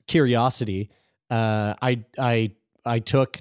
curiosity 0.06 0.90
uh 1.30 1.74
i 1.80 2.02
i 2.18 2.50
i 2.84 2.98
took 2.98 3.38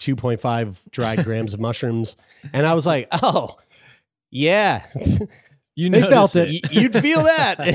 2.5 0.00 0.90
dried 0.90 1.24
grams 1.24 1.52
of 1.54 1.60
mushrooms 1.60 2.16
and 2.52 2.64
i 2.66 2.74
was 2.74 2.86
like 2.86 3.08
oh 3.22 3.56
yeah 4.30 4.86
You 5.74 5.88
They 5.88 6.02
felt 6.02 6.34
noticed 6.34 6.64
it. 6.64 6.72
You'd 6.72 6.92
feel 6.92 7.22
that. 7.22 7.56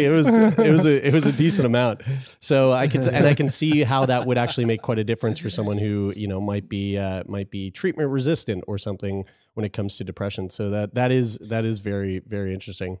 It 0.00 0.10
was 0.10 0.28
it 0.28 0.70
was 0.70 0.84
a 0.84 1.06
it 1.06 1.14
was 1.14 1.26
a 1.26 1.32
decent 1.32 1.66
amount. 1.66 2.02
So 2.40 2.72
i 2.72 2.86
could 2.86 3.06
and 3.06 3.26
i 3.26 3.34
can 3.34 3.48
see 3.48 3.82
how 3.82 4.06
that 4.06 4.26
would 4.26 4.38
actually 4.38 4.66
make 4.66 4.82
quite 4.82 4.98
a 4.98 5.04
difference 5.04 5.38
for 5.38 5.48
someone 5.48 5.78
who 5.78 6.12
you 6.16 6.28
know 6.28 6.40
might 6.40 6.68
be 6.68 6.98
uh, 6.98 7.22
might 7.26 7.50
be 7.50 7.70
treatment 7.70 8.10
resistant 8.10 8.64
or 8.66 8.78
something 8.78 9.24
when 9.54 9.64
it 9.64 9.72
comes 9.72 9.96
to 9.96 10.04
depression. 10.04 10.50
So 10.50 10.70
that 10.70 10.94
that 10.94 11.10
is 11.10 11.38
that 11.38 11.64
is 11.64 11.78
very 11.78 12.20
very 12.26 12.52
interesting. 12.52 12.98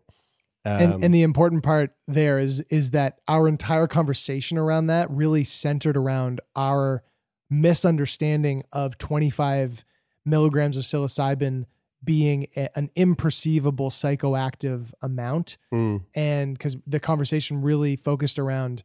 Um, 0.64 0.80
and, 0.80 1.04
and 1.04 1.14
the 1.14 1.22
important 1.22 1.62
part 1.62 1.94
there 2.06 2.38
is 2.38 2.60
is 2.70 2.90
that 2.90 3.18
our 3.28 3.48
entire 3.48 3.86
conversation 3.86 4.58
around 4.58 4.88
that 4.88 5.10
really 5.10 5.44
centered 5.44 5.96
around 5.96 6.40
our 6.54 7.02
misunderstanding 7.48 8.62
of 8.72 8.98
25 8.98 9.84
milligrams 10.24 10.76
of 10.76 10.84
psilocybin 10.84 11.64
being 12.02 12.46
a- 12.56 12.68
an 12.78 12.90
imperceivable 12.96 13.90
psychoactive 13.90 14.92
amount 15.02 15.58
mm, 15.72 16.02
and 16.14 16.56
because 16.56 16.76
the 16.86 17.00
conversation 17.00 17.60
really 17.62 17.96
focused 17.96 18.38
around 18.38 18.82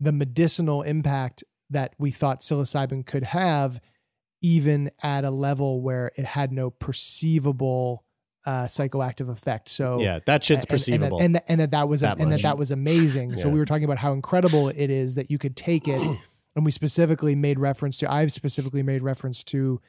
the 0.00 0.12
medicinal 0.12 0.82
impact 0.82 1.44
that 1.68 1.94
we 1.98 2.10
thought 2.10 2.40
psilocybin 2.40 3.06
could 3.06 3.22
have 3.22 3.80
even 4.42 4.90
at 5.02 5.24
a 5.24 5.30
level 5.30 5.80
where 5.82 6.10
it 6.16 6.24
had 6.24 6.50
no 6.52 6.70
perceivable 6.70 8.04
uh, 8.46 8.64
psychoactive 8.64 9.28
effect 9.28 9.68
so 9.68 10.00
yeah 10.00 10.18
that 10.24 10.42
shit's 10.42 10.64
perceivable 10.64 11.20
and, 11.20 11.34
that, 11.34 11.44
and, 11.48 11.60
that, 11.60 11.60
and 11.60 11.60
that 11.60 11.70
that 11.72 11.88
was 11.88 12.00
That 12.00 12.18
and 12.18 12.32
that 12.32 12.36
much. 12.36 12.42
that 12.42 12.56
was 12.58 12.70
amazing. 12.70 13.36
So 13.36 13.50
we 13.50 13.58
were 13.58 13.66
talking 13.66 13.84
about 13.84 13.98
how 13.98 14.12
incredible 14.14 14.68
it 14.70 14.90
is 14.90 15.14
that 15.16 15.30
you 15.30 15.36
could 15.38 15.56
take 15.56 15.86
it, 15.86 16.00
and 16.56 16.64
we 16.64 16.70
specifically 16.70 17.34
made 17.34 17.58
reference 17.58 17.98
to. 17.98 18.10
I've 18.10 18.32
specifically 18.32 18.82
made 18.82 19.02
reference 19.02 19.44
to 19.44 19.80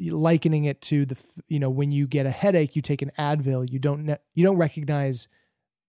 likening 0.00 0.64
it 0.64 0.80
to 0.82 1.04
the 1.04 1.16
you 1.48 1.58
know 1.58 1.70
when 1.70 1.90
you 1.90 2.06
get 2.06 2.26
a 2.26 2.30
headache, 2.30 2.76
you 2.76 2.82
take 2.82 3.02
an 3.02 3.10
Advil. 3.18 3.70
You 3.70 3.78
don't 3.78 4.04
ne- 4.04 4.18
you 4.34 4.44
don't 4.44 4.56
recognize 4.58 5.28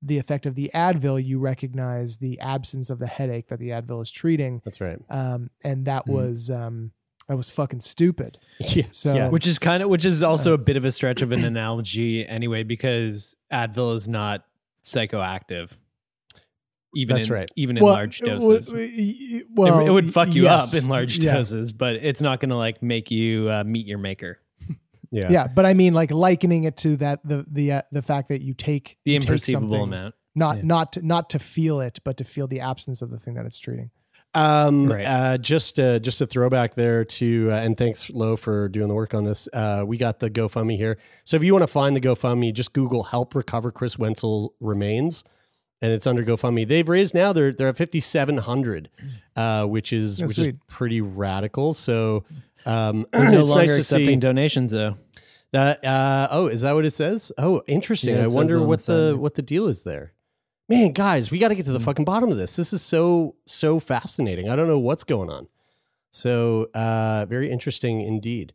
the 0.02 0.18
effect 0.18 0.46
of 0.46 0.56
the 0.56 0.72
Advil. 0.74 1.24
You 1.24 1.40
recognize 1.40 2.18
the 2.18 2.40
absence 2.40 2.90
of 2.90 3.00
the 3.00 3.08
headache 3.08 3.50
that 3.50 3.60
the 3.60 3.70
Advil 3.70 4.02
is 4.02 4.10
treating. 4.12 4.62
that's 4.64 4.80
right 4.82 4.98
Um, 5.10 5.50
and 5.64 5.86
that 5.86 6.06
Mhm. 6.08 6.14
was 6.14 6.50
um, 6.50 6.92
that 7.28 7.36
was 7.38 7.50
fucking 7.50 7.82
stupid. 7.82 8.38
yeah 8.60 8.86
So 8.92 9.14
yeah. 9.14 9.30
Which 9.30 9.46
is 9.46 9.60
kind 9.60 9.84
of, 9.84 9.90
which 9.90 10.06
is 10.06 10.24
also 10.24 10.54
a 10.54 10.58
bit 10.58 10.78
of 10.78 10.86
a 10.86 10.92
stretch 10.92 11.22
of 11.22 11.32
an 11.32 11.44
analogy 11.44 12.26
anyway, 12.28 12.64
because 12.64 13.36
Advil 13.54 13.96
is 13.96 14.08
not 14.08 14.46
psychoactive. 14.84 15.78
Even 16.96 17.16
That's 17.18 17.28
in, 17.28 17.34
right. 17.34 17.52
Even 17.56 17.78
in 17.78 17.84
Well, 17.84 17.94
large 17.94 18.20
doses. 18.20 18.66
w- 18.68 18.90
It- 18.92 19.46
well, 19.54 19.86
it, 19.86 19.90
would 19.92 20.12
fuck 20.12 20.34
you 20.34 20.44
yes. 20.44 20.74
up 20.74 20.82
in 20.84 20.90
large 20.90 21.20
Yeah. 21.20 21.34
doses, 21.36 21.72
but 21.72 21.96
it's 21.98 22.22
not 22.22 22.40
going 22.40 22.50
to 22.50 22.56
like 22.56 22.82
make 22.82 23.12
you 23.12 23.50
uh, 23.50 23.64
meet 23.64 23.86
your 23.86 24.00
maker. 24.00 24.40
yeah 25.12 25.28
yeah 25.32 25.48
but 25.48 25.66
i 25.66 25.74
mean 25.74 25.92
like 25.94 26.12
likening 26.12 26.66
it 26.66 26.78
to 26.78 26.96
that 26.98 27.20
the 27.28 27.44
the 27.52 27.72
uh, 27.72 27.82
the 27.92 28.02
fact 28.04 28.30
that 28.30 28.42
you 28.44 28.54
take 28.54 28.96
The 29.06 29.14
you 29.14 29.20
imperceivable 29.20 29.62
something, 29.62 29.82
amount. 29.82 30.16
not 30.36 30.58
Yeah. 30.58 30.62
not 30.66 30.94
to, 30.94 31.06
not 31.08 31.30
to 31.32 31.40
feel 31.40 31.80
it 31.80 31.98
but 32.04 32.18
to 32.18 32.24
feel 32.24 32.46
the 32.48 32.60
absence 32.60 33.02
of 33.02 33.10
the 33.10 33.18
thing 33.18 33.34
that 33.34 33.46
it's 33.48 33.58
treating 33.58 33.90
Um, 34.36 34.92
Right. 34.92 35.06
uh, 35.08 35.38
just 35.40 35.80
uh, 35.80 35.98
just 35.98 36.22
a 36.22 36.28
throwback 36.28 36.76
there 36.76 37.04
to, 37.06 37.50
uh, 37.52 37.56
and 37.56 37.76
thanks 37.76 38.12
Lo 38.12 38.36
for 38.38 38.70
doing 38.70 38.88
the 38.88 38.94
work 38.94 39.16
on 39.16 39.24
this. 39.26 39.50
Uh, 39.52 39.84
we 39.88 39.98
got 39.98 40.20
the 40.20 40.30
GoFundMe 40.30 40.78
here, 40.78 41.00
so 41.24 41.36
if 41.36 41.44
you 41.44 41.52
want 41.54 41.64
to 41.64 41.68
find 41.68 41.96
the 41.96 42.02
GoFundMe, 42.02 42.54
just 42.54 42.74
Google 42.74 43.06
"Help 43.06 43.34
Recover 43.34 43.72
Chris 43.72 43.98
Wenzel 43.98 44.54
Remains," 44.60 45.24
and 45.82 45.92
it's 45.92 46.06
under 46.08 46.24
GoFundMe. 46.24 46.68
They've 46.68 46.88
raised 46.88 47.14
now 47.16 47.34
they're 47.34 47.52
they're 47.52 47.70
at 47.70 47.78
fifty 47.78 48.00
seven 48.00 48.38
hundred, 48.38 48.90
uh, 49.36 49.66
which 49.66 49.94
is 49.94 50.22
Oh, 50.22 50.28
which 50.28 50.38
is 50.40 50.54
pretty 50.68 51.02
radical. 51.02 51.74
So 51.74 52.26
um, 52.66 53.06
no 53.14 53.42
it's 53.42 53.50
longer 53.50 53.56
nice 53.66 53.74
to 53.76 53.80
accepting 53.80 54.08
see 54.08 54.16
donations 54.18 54.72
though. 54.72 54.98
that. 55.52 55.84
Uh, 55.84 56.28
oh, 56.32 56.48
is 56.48 56.62
that 56.62 56.74
what 56.74 56.86
it 56.86 56.94
says? 56.94 57.32
Oh, 57.38 57.64
interesting. 57.68 58.16
Yeah, 58.16 58.24
I 58.24 58.28
wonder 58.28 58.62
what 58.62 58.82
the 58.82 59.12
the 59.12 59.18
what 59.18 59.36
the 59.36 59.42
deal 59.42 59.68
is 59.68 59.84
there. 59.84 60.14
Man, 60.68 60.92
guys, 60.92 61.32
we 61.32 61.40
got 61.40 61.48
to 61.48 61.56
get 61.56 61.66
to 61.66 61.72
the 61.72 61.80
fucking 61.80 62.06
bottom 62.06 62.30
of 62.30 62.38
this. 62.38 62.56
This 62.56 62.74
is 62.74 62.82
so 62.84 63.36
so 63.46 63.80
fascinating. 63.80 64.50
I 64.50 64.56
don't 64.56 64.68
know 64.68 64.78
what's 64.80 65.04
going 65.04 65.30
on. 65.30 65.48
So, 66.12 66.70
uh 66.74 67.26
very 67.28 67.50
interesting 67.52 68.02
indeed. 68.02 68.54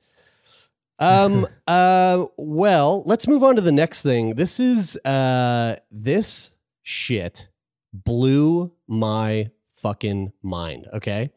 Um 1.00 1.46
uh 1.66 2.26
well, 2.37 3.02
let's 3.04 3.26
move 3.26 3.42
on 3.42 3.56
to 3.56 3.62
the 3.62 3.72
next 3.72 4.02
thing. 4.02 4.34
This 4.37 4.60
is 4.60 4.96
uh 5.04 5.76
this 5.90 6.50
shit 6.84 7.48
blew 7.92 8.72
my 8.86 9.50
fucking 9.72 10.32
mind, 10.42 10.86
okay? 10.92 11.30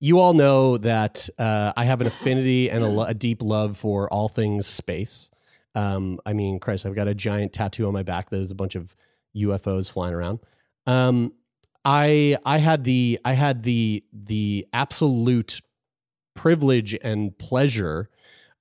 You 0.00 0.18
all 0.18 0.34
know 0.34 0.76
that 0.78 1.28
uh, 1.38 1.72
I 1.76 1.84
have 1.84 2.00
an 2.00 2.08
affinity 2.08 2.68
and 2.68 2.82
a, 2.82 2.88
lo- 2.88 3.04
a 3.04 3.14
deep 3.14 3.40
love 3.40 3.76
for 3.76 4.12
all 4.12 4.28
things 4.28 4.66
space. 4.66 5.30
Um, 5.74 6.18
I 6.26 6.32
mean, 6.32 6.58
Christ, 6.58 6.84
I've 6.84 6.94
got 6.94 7.08
a 7.08 7.14
giant 7.14 7.52
tattoo 7.52 7.86
on 7.86 7.92
my 7.92 8.02
back 8.02 8.30
that 8.30 8.40
is 8.40 8.50
a 8.50 8.54
bunch 8.54 8.74
of 8.74 8.94
UFOs 9.36 9.90
flying 9.90 10.12
around. 10.12 10.40
Um, 10.86 11.32
I 11.84 12.36
I 12.44 12.58
had 12.58 12.84
the 12.84 13.18
I 13.24 13.32
had 13.32 13.62
the 13.62 14.04
the 14.12 14.66
absolute 14.72 15.60
privilege 16.34 16.96
and 17.02 17.36
pleasure 17.38 18.10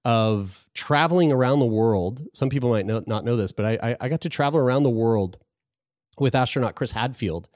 of 0.06 0.68
traveling 0.74 1.32
around 1.32 1.60
the 1.60 1.66
world. 1.66 2.28
Some 2.34 2.50
people 2.50 2.70
might 2.70 2.86
know, 2.86 3.04
not 3.06 3.26
know 3.26 3.36
this, 3.36 3.52
but 3.52 3.66
I, 3.66 3.92
I 3.92 3.98
I 4.02 4.10
got 4.10 4.22
to 4.22 4.30
travel 4.30 4.60
around 4.60 4.84
the 4.84 4.90
world 4.90 5.38
with 6.22 6.36
astronaut 6.36 6.76
Chris 6.76 6.92
Hadfield 6.92 7.50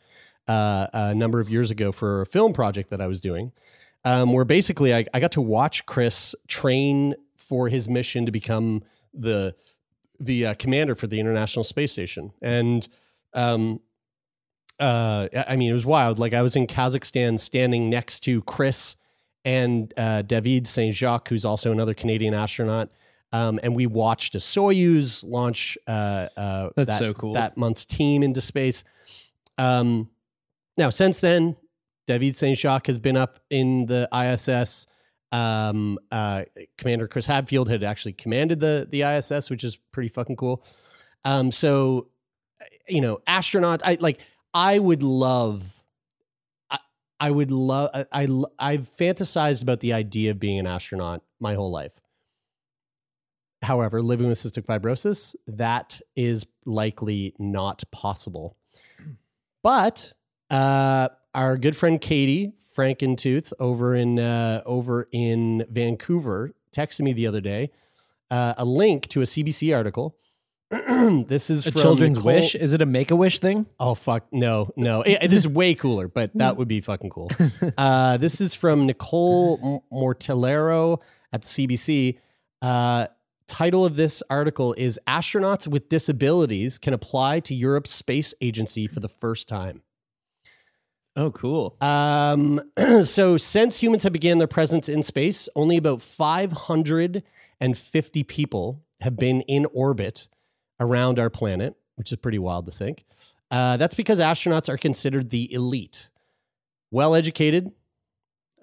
uh, 0.48 0.88
a 0.92 1.14
number 1.14 1.40
of 1.40 1.50
years 1.50 1.70
ago 1.70 1.92
for 1.92 2.22
a 2.22 2.26
film 2.26 2.52
project 2.52 2.90
that 2.90 3.00
I 3.00 3.06
was 3.06 3.22
doing, 3.22 3.52
um, 4.04 4.34
where 4.34 4.44
basically 4.44 4.94
I, 4.94 5.06
I 5.14 5.20
got 5.20 5.32
to 5.34 5.42
watch 5.42 5.86
Chris 5.86 6.36
train 6.48 7.14
for 7.38 7.70
his 7.70 7.88
mission 7.88 8.26
to 8.26 8.32
become 8.32 8.84
the 9.14 9.56
the 10.20 10.48
uh, 10.48 10.54
commander 10.56 10.96
for 10.96 11.08
the 11.08 11.20
International 11.20 11.64
Space 11.64 11.92
Station, 11.92 12.32
and 12.42 12.88
um, 13.34 13.82
uh, 14.80 15.28
I 15.48 15.56
mean 15.56 15.70
it 15.70 15.74
was 15.74 15.86
wild. 15.86 16.18
Like 16.18 16.34
I 16.34 16.42
was 16.42 16.56
in 16.56 16.66
Kazakhstan, 16.66 17.40
standing 17.40 17.90
next 17.90 18.22
to 18.22 18.42
Chris 18.42 18.96
and 19.44 19.94
uh, 19.96 20.24
David 20.24 20.66
Saint 20.68 20.96
Jacques, 20.96 21.28
who's 21.28 21.46
also 21.46 21.72
another 21.72 21.94
Canadian 21.94 22.34
astronaut. 22.34 22.90
Um, 23.36 23.60
and 23.64 23.76
we 23.76 23.86
watched 23.86 24.34
a 24.36 24.38
Soyuz 24.38 25.22
launch 25.28 25.78
uh, 25.88 26.30
uh, 26.38 26.70
That's 26.78 26.92
that, 26.92 27.00
so 27.00 27.14
cool. 27.14 27.34
that 27.34 27.58
month's 27.58 27.84
team 27.84 28.24
into 28.24 28.40
space. 28.40 28.86
Um, 29.58 30.10
now, 30.78 30.90
since 30.90 31.20
then, 31.20 31.58
David 32.08 32.38
Saint 32.38 32.58
Jacques 32.58 32.88
has 32.88 32.98
been 32.98 33.18
up 33.18 33.40
in 33.50 33.88
the 33.88 34.08
ISS. 34.14 34.88
Um, 35.34 36.00
uh, 36.12 36.46
Commander 36.78 37.10
Chris 37.10 37.26
Hadfield 37.26 37.70
had 37.70 37.84
actually 37.84 38.14
commanded 38.14 38.62
the 38.62 38.88
the 38.90 39.02
ISS, 39.02 39.50
which 39.50 39.66
is 39.66 39.76
pretty 39.92 40.08
fucking 40.08 40.38
cool. 40.38 40.64
Um, 41.26 41.52
so, 41.52 42.08
you 42.88 43.02
know, 43.02 43.20
astronaut. 43.28 43.82
I 43.84 43.98
like. 44.00 44.22
I 44.54 44.80
would 44.80 45.04
love. 45.04 45.84
I, 46.72 46.80
I 47.20 47.32
would 47.32 47.52
love. 47.52 47.90
I, 47.94 48.06
I 48.14 48.28
I've 48.58 48.88
fantasized 48.88 49.62
about 49.62 49.82
the 49.82 49.92
idea 49.92 50.32
of 50.32 50.40
being 50.40 50.58
an 50.58 50.68
astronaut 50.68 51.22
my 51.42 51.56
whole 51.56 51.72
life. 51.72 52.00
However, 53.66 54.02
living 54.02 54.28
with 54.28 54.38
cystic 54.38 54.66
fibrosis, 54.66 55.36
that 55.48 56.00
is 56.16 56.46
likely 56.66 57.34
not 57.40 57.84
possible. 57.92 58.56
But 59.64 60.14
uh, 60.50 61.10
our 61.34 61.58
good 61.58 61.76
friend 61.76 62.00
Katie 62.00 62.54
Frankentooth 62.76 63.52
over 63.60 63.96
in 63.96 64.20
uh, 64.20 64.62
over 64.66 65.08
in 65.12 65.66
Vancouver 65.70 66.52
texted 66.76 67.02
me 67.02 67.14
the 67.14 67.26
other 67.28 67.42
day 67.42 67.72
uh, 68.30 68.54
a 68.58 68.66
link 68.66 69.08
to 69.10 69.22
a 69.22 69.26
CBC 69.26 69.76
article. 69.76 70.16
this 71.28 71.50
is 71.50 71.66
A 71.66 71.72
from 71.72 71.82
children's 71.82 72.18
Nicole- 72.18 72.34
wish? 72.34 72.56
Is 72.56 72.74
it 72.74 72.82
a 72.82 72.86
make 72.86 73.12
a 73.12 73.16
wish 73.16 73.40
thing? 73.40 73.66
Oh 73.80 73.96
fuck 73.96 74.26
no 74.32 74.72
no! 74.76 75.02
It- 75.06 75.22
this 75.22 75.40
is 75.40 75.48
way 75.48 75.74
cooler, 75.76 76.08
but 76.08 76.32
that 76.36 76.58
would 76.58 76.68
be 76.68 76.82
fucking 76.82 77.10
cool. 77.10 77.30
Uh, 77.78 78.18
this 78.18 78.42
is 78.42 78.54
from 78.54 78.86
Nicole 78.86 79.84
Mortillaro 79.92 81.02
at 81.32 81.42
the 81.44 81.48
CBC. 81.48 82.18
Uh, 82.62 83.08
title 83.48 83.86
of 83.86 83.96
this 83.96 84.22
article 84.30 84.74
is 84.78 85.00
"Astronauts 85.08 85.68
with 85.68 85.90
Disabilities 85.90 86.78
Can 86.78 86.94
Apply 86.94 87.40
to 87.42 87.54
Europe's 87.54 87.92
Space 87.92 88.34
Agency 88.42 88.88
for 88.88 89.00
the 89.00 89.10
First 89.10 89.48
Time." 89.48 89.82
Oh, 91.16 91.32
cool. 91.32 91.78
Um, 91.80 92.60
so 93.04 93.38
since 93.38 93.82
humans 93.82 94.04
have 94.04 94.14
began 94.14 94.38
their 94.38 94.48
presence 94.48 94.90
in 94.90 95.02
space, 95.02 95.48
only 95.56 95.78
about 95.78 96.02
550 96.02 98.24
people 98.24 98.84
have 99.02 99.16
been 99.16 99.42
in 99.42 99.66
orbit 99.74 100.28
around 100.80 101.20
our 101.20 101.30
planet, 101.30 101.76
which 101.96 102.12
is 102.12 102.18
pretty 102.18 102.40
wild 102.40 102.66
to 102.66 102.72
think. 102.72 103.06
Uh, 103.50 103.78
that's 103.78 103.96
because 103.96 104.20
astronauts 104.20 104.68
are 104.68 104.78
considered 104.78 105.30
the 105.30 105.54
elite, 105.54 106.10
well 106.92 107.16
educated. 107.16 107.72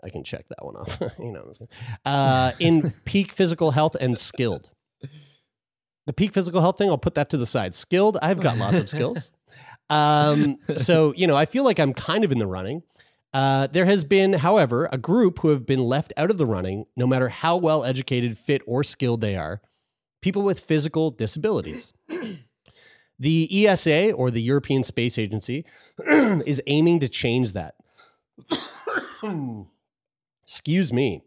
I 0.05 0.11
can 0.11 0.25
check 0.25 0.47
that 0.49 0.65
one 0.65 0.77
off. 0.77 1.01
you 1.19 1.33
know, 1.33 1.53
uh, 2.05 2.53
in 2.59 2.91
peak 3.05 3.33
physical 3.33 3.73
health 3.73 3.97
and 4.01 4.19
skilled. 4.19 4.71
The 6.07 6.13
peak 6.13 6.33
physical 6.35 6.61
health 6.61 6.79
thing, 6.79 6.91
I'll 6.91 6.99
put 6.99 7.15
that 7.15 7.31
to 7.31 7.37
the 7.37 7.47
side. 7.47 7.75
Skilled, 7.75 8.19
I've 8.21 8.41
got 8.41 8.59
lots 8.59 8.79
of 8.79 8.89
skills. 8.89 9.31
Um, 9.91 10.57
so, 10.77 11.13
you 11.17 11.27
know, 11.27 11.37
I 11.37 11.45
feel 11.45 11.65
like 11.65 11.79
I'm 11.79 11.93
kind 11.93 12.25
of 12.25 12.33
in 12.33 12.39
the 12.39 12.47
running. 12.47 12.83
Uh, 13.35 13.67
there 13.67 13.85
has 13.85 14.05
been, 14.05 14.33
however, 14.33 14.89
a 14.91 14.97
group 14.97 15.41
who 15.41 15.49
have 15.49 15.67
been 15.67 15.81
left 15.81 16.15
out 16.17 16.31
of 16.31 16.39
the 16.39 16.47
running, 16.47 16.87
no 16.97 17.07
matter 17.07 17.29
how 17.29 17.59
well 17.59 17.85
educated, 17.85 18.39
fit, 18.39 18.63
or 18.67 18.83
skilled 18.83 19.21
they 19.21 19.37
are 19.37 19.61
people 20.23 20.43
with 20.43 20.61
physical 20.61 21.11
disabilities. 21.11 21.93
The 23.19 23.67
ESA, 23.69 24.13
or 24.13 24.31
the 24.31 24.41
European 24.41 24.83
Space 24.83 25.19
Agency, 25.19 25.67
is 25.99 26.63
aiming 26.67 27.01
to 27.01 27.09
change 27.09 27.53
that. 27.53 27.75
Excuse 30.53 30.93
me. 30.93 31.23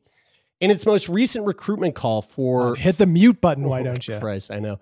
In 0.61 0.69
its 0.71 0.85
most 0.85 1.09
recent 1.09 1.47
recruitment 1.47 1.95
call 1.95 2.21
for 2.21 2.75
Hit 2.75 2.97
the 2.97 3.07
mute 3.07 3.41
button, 3.41 3.65
why 3.65 3.81
don't 3.81 4.07
you? 4.07 4.19
Christ, 4.19 4.51
I 4.51 4.59
know. 4.59 4.79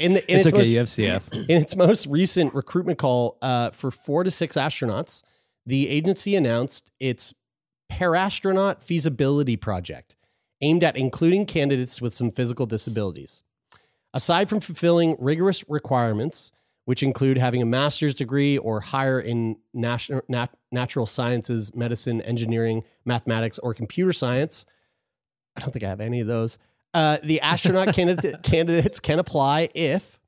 In, 0.00 0.14
the, 0.14 0.30
in 0.30 0.38
It's 0.38 0.46
okay, 0.48 0.58
most, 0.58 0.68
you 0.68 0.78
have 0.78 0.88
CF. 0.88 1.32
in 1.48 1.62
its 1.62 1.76
most 1.76 2.06
recent 2.06 2.52
recruitment 2.52 2.98
call 2.98 3.38
uh, 3.40 3.70
for 3.70 3.90
four 3.92 4.24
to 4.24 4.30
six 4.30 4.56
astronauts, 4.56 5.22
the 5.64 5.88
agency 5.88 6.34
announced 6.34 6.90
its 6.98 7.32
Parastronaut 7.90 8.82
Feasibility 8.82 9.56
Project, 9.56 10.16
aimed 10.60 10.82
at 10.82 10.96
including 10.96 11.46
candidates 11.46 12.02
with 12.02 12.12
some 12.12 12.30
physical 12.30 12.66
disabilities. 12.66 13.44
Aside 14.12 14.48
from 14.48 14.60
fulfilling 14.60 15.16
rigorous 15.18 15.64
requirements, 15.68 16.50
which 16.86 17.02
include 17.02 17.36
having 17.36 17.60
a 17.60 17.66
master's 17.66 18.14
degree 18.14 18.56
or 18.56 18.80
higher 18.80 19.20
in 19.20 19.58
nat- 19.74 20.08
nat- 20.28 20.56
natural 20.72 21.04
sciences, 21.04 21.74
medicine, 21.74 22.22
engineering, 22.22 22.82
mathematics, 23.04 23.58
or 23.58 23.74
computer 23.74 24.12
science, 24.12 24.64
I 25.56 25.60
don't 25.60 25.72
think 25.72 25.84
I 25.84 25.88
have 25.88 26.00
any 26.00 26.20
of 26.20 26.28
those. 26.28 26.58
Uh, 26.94 27.18
the 27.22 27.40
astronaut 27.42 27.92
candidate, 27.92 28.42
candidates 28.42 29.00
can 29.00 29.18
apply 29.18 29.68
if 29.74 30.20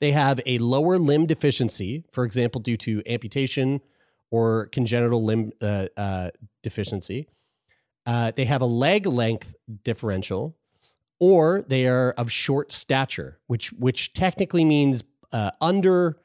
they 0.00 0.10
have 0.10 0.40
a 0.44 0.58
lower 0.58 0.98
limb 0.98 1.26
deficiency, 1.26 2.04
for 2.12 2.24
example, 2.24 2.60
due 2.60 2.76
to 2.78 3.00
amputation 3.06 3.80
or 4.32 4.66
congenital 4.66 5.22
limb 5.24 5.52
uh, 5.62 5.86
uh, 5.96 6.30
deficiency. 6.64 7.28
Uh, 8.04 8.32
they 8.34 8.44
have 8.44 8.60
a 8.60 8.66
leg 8.66 9.06
length 9.06 9.54
differential, 9.84 10.56
or 11.20 11.62
they 11.68 11.86
are 11.86 12.10
of 12.18 12.30
short 12.30 12.72
stature, 12.72 13.38
which 13.46 13.72
which 13.72 14.12
technically 14.12 14.64
means 14.64 15.04
uh, 15.34 15.50
under 15.60 16.16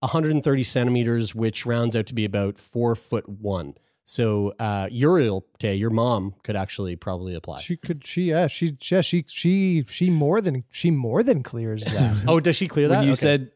130 0.00 0.62
centimeters, 0.62 1.34
which 1.34 1.64
rounds 1.66 1.94
out 1.94 2.06
to 2.06 2.14
be 2.14 2.24
about 2.24 2.58
four 2.58 2.94
foot 2.96 3.28
one. 3.28 3.74
So 4.04 4.54
uh, 4.58 4.88
Uriel, 4.90 5.44
Tay, 5.58 5.74
your 5.74 5.90
mom 5.90 6.34
could 6.42 6.56
actually 6.56 6.96
probably 6.96 7.34
apply. 7.34 7.60
She 7.60 7.76
could. 7.76 8.06
She 8.06 8.22
yeah. 8.30 8.46
She 8.46 8.76
yeah. 8.90 9.02
She 9.02 9.24
she 9.28 9.84
she 9.86 10.08
more 10.08 10.40
than 10.40 10.64
she 10.70 10.90
more 10.90 11.22
than 11.22 11.42
clears 11.42 11.84
that. 11.84 12.24
oh, 12.28 12.40
does 12.40 12.56
she 12.56 12.68
clear 12.68 12.88
that? 12.88 12.98
When 13.00 13.06
you 13.06 13.12
Okay. 13.12 13.20
said 13.20 13.50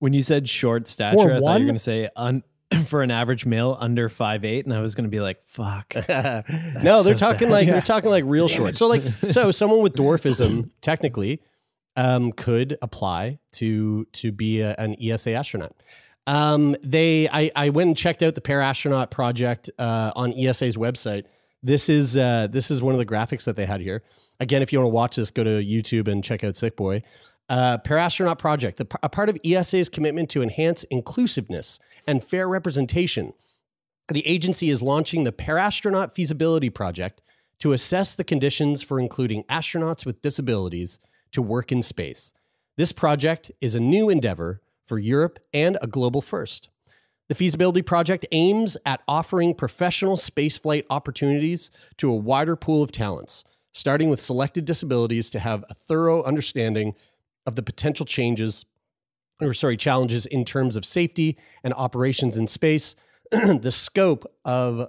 when 0.00 0.12
you 0.12 0.22
said 0.22 0.48
short 0.48 0.88
stature, 0.88 1.16
For 1.16 1.32
I 1.32 1.40
thought 1.40 1.60
you 1.60 1.66
were 1.66 1.68
going 1.68 1.74
to 1.74 1.78
say 1.78 2.08
un, 2.16 2.42
for 2.86 3.02
an 3.02 3.12
average 3.12 3.46
male 3.46 3.76
under 3.78 4.08
five 4.08 4.44
eight, 4.44 4.64
and 4.64 4.74
I 4.74 4.80
was 4.80 4.96
going 4.96 5.04
to 5.04 5.10
be 5.10 5.20
like, 5.20 5.40
"Fuck." 5.46 5.94
no, 6.08 7.02
they're 7.02 7.02
so 7.02 7.14
talking 7.14 7.46
sad. 7.46 7.50
like 7.50 7.66
Yeah. 7.68 7.74
they're 7.74 7.80
talking 7.82 8.10
like 8.10 8.24
real 8.26 8.48
short. 8.48 8.74
So 8.76 8.88
like 8.88 9.04
so 9.30 9.52
someone 9.52 9.82
with 9.82 9.92
dwarfism 9.94 10.70
technically 10.80 11.42
um, 11.96 12.32
could 12.32 12.78
apply 12.82 13.38
to 13.52 14.04
to 14.12 14.32
be 14.32 14.60
a, 14.60 14.74
an 14.78 14.96
ESA 15.00 15.32
astronaut. 15.32 15.74
Um, 16.26 16.76
they 16.82 17.28
I, 17.28 17.50
I 17.54 17.70
went 17.70 17.88
and 17.88 17.96
checked 17.96 18.22
out 18.22 18.34
the 18.34 18.40
Parastronaut 18.40 19.10
project 19.10 19.70
uh, 19.78 20.12
on 20.16 20.32
ESA's 20.32 20.76
website. 20.76 21.24
This 21.62 21.88
is 21.88 22.16
uh, 22.16 22.48
this 22.50 22.70
is 22.70 22.82
one 22.82 22.94
of 22.94 22.98
the 22.98 23.06
graphics 23.06 23.44
that 23.44 23.56
they 23.56 23.66
had 23.66 23.80
here. 23.80 24.02
Again, 24.38 24.62
if 24.62 24.72
you 24.72 24.78
want 24.78 24.90
to 24.90 24.94
watch 24.94 25.16
this, 25.16 25.30
go 25.30 25.44
to 25.44 25.62
YouTube 25.62 26.08
and 26.08 26.22
check 26.22 26.44
out 26.44 26.56
Sick 26.56 26.76
Boy. 26.76 27.02
Uh, 27.48 27.78
Parastronaut 27.78 28.38
project, 28.38 28.76
the, 28.76 28.86
a 29.02 29.08
part 29.08 29.28
of 29.28 29.38
ESA's 29.44 29.88
commitment 29.88 30.28
to 30.30 30.42
enhance 30.42 30.82
inclusiveness 30.84 31.78
and 32.06 32.22
fair 32.22 32.48
representation 32.48 33.32
the 34.08 34.26
agency 34.26 34.70
is 34.70 34.82
launching 34.82 35.24
the 35.24 35.32
Parastronaut 35.32 36.14
Feasibility 36.14 36.70
Project 36.70 37.20
to 37.58 37.72
assess 37.72 38.14
the 38.14 38.24
conditions 38.24 38.82
for 38.82 39.00
including 39.00 39.42
astronauts 39.44 40.06
with 40.06 40.22
disabilities 40.22 41.00
to 41.32 41.42
work 41.42 41.72
in 41.72 41.82
space. 41.82 42.32
This 42.76 42.92
project 42.92 43.50
is 43.60 43.74
a 43.74 43.80
new 43.80 44.08
endeavor 44.10 44.60
for 44.84 44.98
Europe 44.98 45.38
and 45.52 45.78
a 45.80 45.86
global 45.86 46.20
first. 46.20 46.68
The 47.28 47.34
feasibility 47.34 47.82
project 47.82 48.26
aims 48.30 48.76
at 48.86 49.02
offering 49.08 49.54
professional 49.54 50.16
spaceflight 50.16 50.84
opportunities 50.90 51.70
to 51.96 52.10
a 52.10 52.16
wider 52.16 52.54
pool 52.54 52.82
of 52.82 52.92
talents, 52.92 53.42
starting 53.72 54.10
with 54.10 54.20
selected 54.20 54.64
disabilities 54.64 55.28
to 55.30 55.40
have 55.40 55.64
a 55.68 55.74
thorough 55.74 56.22
understanding 56.22 56.94
of 57.44 57.56
the 57.56 57.62
potential 57.62 58.06
changes 58.06 58.64
or 59.40 59.54
sorry, 59.54 59.76
challenges 59.76 60.26
in 60.26 60.44
terms 60.44 60.76
of 60.76 60.84
safety 60.84 61.36
and 61.62 61.74
operations 61.74 62.36
in 62.36 62.46
space. 62.46 62.94
the 63.30 63.72
scope 63.72 64.24
of 64.44 64.88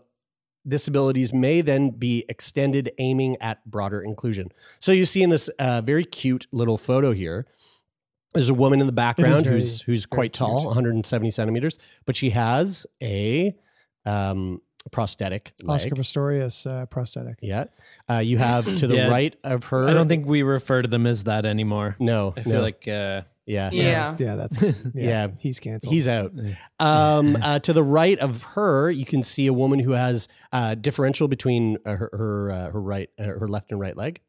disabilities 0.67 1.33
may 1.33 1.61
then 1.61 1.91
be 1.91 2.25
extended, 2.29 2.91
aiming 2.97 3.37
at 3.41 3.63
broader 3.69 4.01
inclusion. 4.01 4.51
So 4.79 4.91
you 4.91 5.05
see 5.05 5.23
in 5.23 5.29
this 5.29 5.47
uh, 5.59 5.81
very 5.81 6.03
cute 6.05 6.47
little 6.51 6.77
photo 6.77 7.11
here, 7.13 7.45
there's 8.33 8.49
a 8.49 8.53
woman 8.53 8.81
in 8.81 8.87
the 8.87 8.93
background 8.93 9.45
very- 9.45 9.57
who's 9.59 9.81
who's 9.81 10.05
quite 10.05 10.33
tall, 10.33 10.59
cute. 10.59 10.65
170 10.67 11.31
centimeters, 11.31 11.79
but 12.05 12.15
she 12.15 12.31
has 12.31 12.85
a 13.01 13.55
um, 14.05 14.61
prosthetic 14.91 15.53
leg. 15.63 15.75
Oscar 15.75 15.95
Pistorius 15.95 16.69
uh, 16.69 16.85
prosthetic. 16.85 17.39
Yeah, 17.41 17.65
uh, 18.09 18.19
you 18.19 18.37
have 18.37 18.65
to 18.77 18.87
the 18.87 18.95
Yeah. 18.95 19.09
right 19.09 19.35
of 19.43 19.65
her. 19.65 19.87
I 19.87 19.93
don't 19.93 20.07
think 20.07 20.27
we 20.27 20.43
refer 20.43 20.81
to 20.81 20.87
them 20.89 21.07
as 21.07 21.23
that 21.23 21.45
anymore. 21.45 21.95
No, 21.99 22.33
I 22.37 22.43
feel 22.43 22.53
no. 22.53 22.61
like 22.61 22.87
uh, 22.87 23.21
yeah, 23.47 23.69
Yeah. 23.71 24.15
Yeah, 24.19 24.35
that's 24.35 24.61
yeah. 24.61 24.71
Yeah. 24.93 25.27
he's 25.39 25.59
canceled. 25.59 25.93
He's 25.93 26.07
out. 26.07 26.33
Um, 26.79 27.35
uh, 27.41 27.59
to 27.59 27.73
the 27.73 27.83
right 27.83 28.19
of 28.19 28.43
her, 28.43 28.91
you 28.91 29.05
can 29.05 29.23
see 29.23 29.47
a 29.47 29.53
woman 29.53 29.79
who 29.79 29.91
has 29.91 30.27
uh, 30.51 30.75
differential 30.75 31.27
between 31.27 31.77
uh, 31.85 31.95
her 31.95 32.09
her, 32.13 32.51
uh, 32.51 32.71
her 32.71 32.81
right, 32.81 33.09
uh, 33.17 33.23
her 33.23 33.47
left 33.47 33.71
and 33.71 33.79
right 33.79 33.95
leg, 33.95 34.19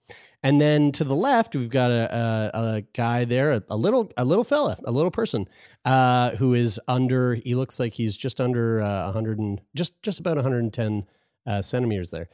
and 0.43 0.61
then 0.61 0.93
to 0.93 1.05
the 1.05 1.17
left, 1.17 1.57
we've 1.57 1.69
got 1.69 1.91
a, 1.91 2.51
a, 2.55 2.61
a 2.77 2.81
guy 2.95 3.25
there, 3.25 3.53
a, 3.53 3.63
a 3.69 3.77
little 3.77 4.11
a 4.17 4.25
little 4.25 4.45
fella, 4.45 4.79
a 4.85 4.93
little 4.93 5.11
person, 5.11 5.49
uh, 5.85 6.31
who 6.37 6.55
is 6.55 6.81
under. 6.87 7.35
He 7.35 7.55
looks 7.55 7.81
like 7.81 7.95
he's 7.95 8.17
just 8.17 8.41
under 8.41 8.81
uh, 8.81 9.11
hundred 9.11 9.39
and 9.39 9.61
just 9.75 10.01
just 10.03 10.21
about 10.21 10.37
110 10.37 11.07
uh, 11.47 11.63
centimeters 11.63 12.13
there. 12.13 12.29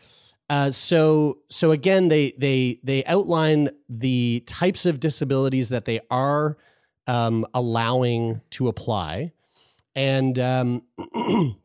Uh, 0.51 0.71
so 0.71 1.39
so 1.49 1.71
again, 1.71 2.09
they 2.09 2.35
they 2.37 2.79
they 2.83 3.05
outline 3.07 3.71
the 3.89 4.43
types 4.47 4.85
of 4.85 5.01
disabilities 5.01 5.71
that 5.71 5.87
they 5.87 6.01
are 6.11 6.59
um, 7.07 7.47
allowing 7.55 8.41
to 8.51 8.69
apply, 8.69 9.33
and 9.95 10.39
um, 10.39 10.83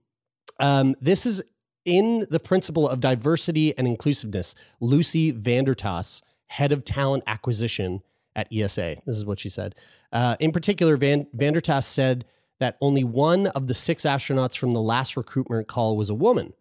um, 0.60 0.96
this 1.02 1.26
is 1.26 1.44
in 1.86 2.28
the 2.30 2.40
principle 2.40 2.88
of 2.88 3.00
diversity 3.00 3.76
and 3.78 3.88
inclusiveness. 3.88 4.54
Lucy 4.80 5.34
Vandertas, 5.34 6.22
head 6.48 6.72
of 6.72 6.84
talent 6.84 7.24
acquisition 7.26 8.02
at 8.36 8.48
ESA, 8.54 8.98
this 9.06 9.18
is 9.18 9.26
what 9.26 9.40
she 9.40 9.50
said. 9.50 9.76
Uh, 10.12 10.36
in 10.40 10.52
particular, 10.52 10.98
Van 10.98 11.26
Vandertas 11.36 11.86
said 11.86 12.26
that 12.60 12.78
only 12.82 13.04
one 13.04 13.48
of 13.48 13.68
the 13.68 13.74
six 13.74 14.04
astronauts 14.04 14.58
from 14.58 14.74
the 14.74 14.82
last 14.82 15.16
recruitment 15.16 15.68
call 15.68 15.96
was 15.98 16.10
a 16.10 16.16
woman 16.16 16.54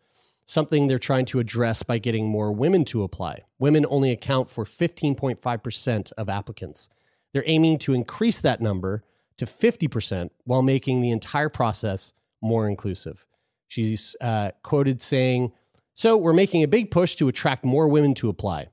something 0.48 0.88
they're 0.88 0.98
trying 0.98 1.26
to 1.26 1.38
address 1.38 1.82
by 1.82 1.98
getting 1.98 2.26
more 2.26 2.50
women 2.50 2.84
to 2.86 3.02
apply. 3.02 3.42
Women 3.58 3.84
only 3.88 4.10
account 4.10 4.48
for 4.48 4.64
15.5% 4.64 6.12
of 6.16 6.28
applicants. 6.28 6.88
They're 7.32 7.44
aiming 7.46 7.78
to 7.80 7.94
increase 7.94 8.40
that 8.40 8.60
number 8.60 9.02
to 9.36 9.46
50% 9.46 10.30
while 10.44 10.62
making 10.62 11.00
the 11.00 11.10
entire 11.10 11.48
process 11.48 12.12
more 12.40 12.68
inclusive. 12.68 13.26
She's 13.68 14.16
uh, 14.20 14.52
quoted 14.62 15.02
saying, 15.02 15.52
So 15.94 16.16
we're 16.16 16.32
making 16.32 16.62
a 16.62 16.68
big 16.68 16.90
push 16.90 17.14
to 17.16 17.28
attract 17.28 17.64
more 17.64 17.88
women 17.88 18.14
to 18.14 18.28
apply. 18.28 18.68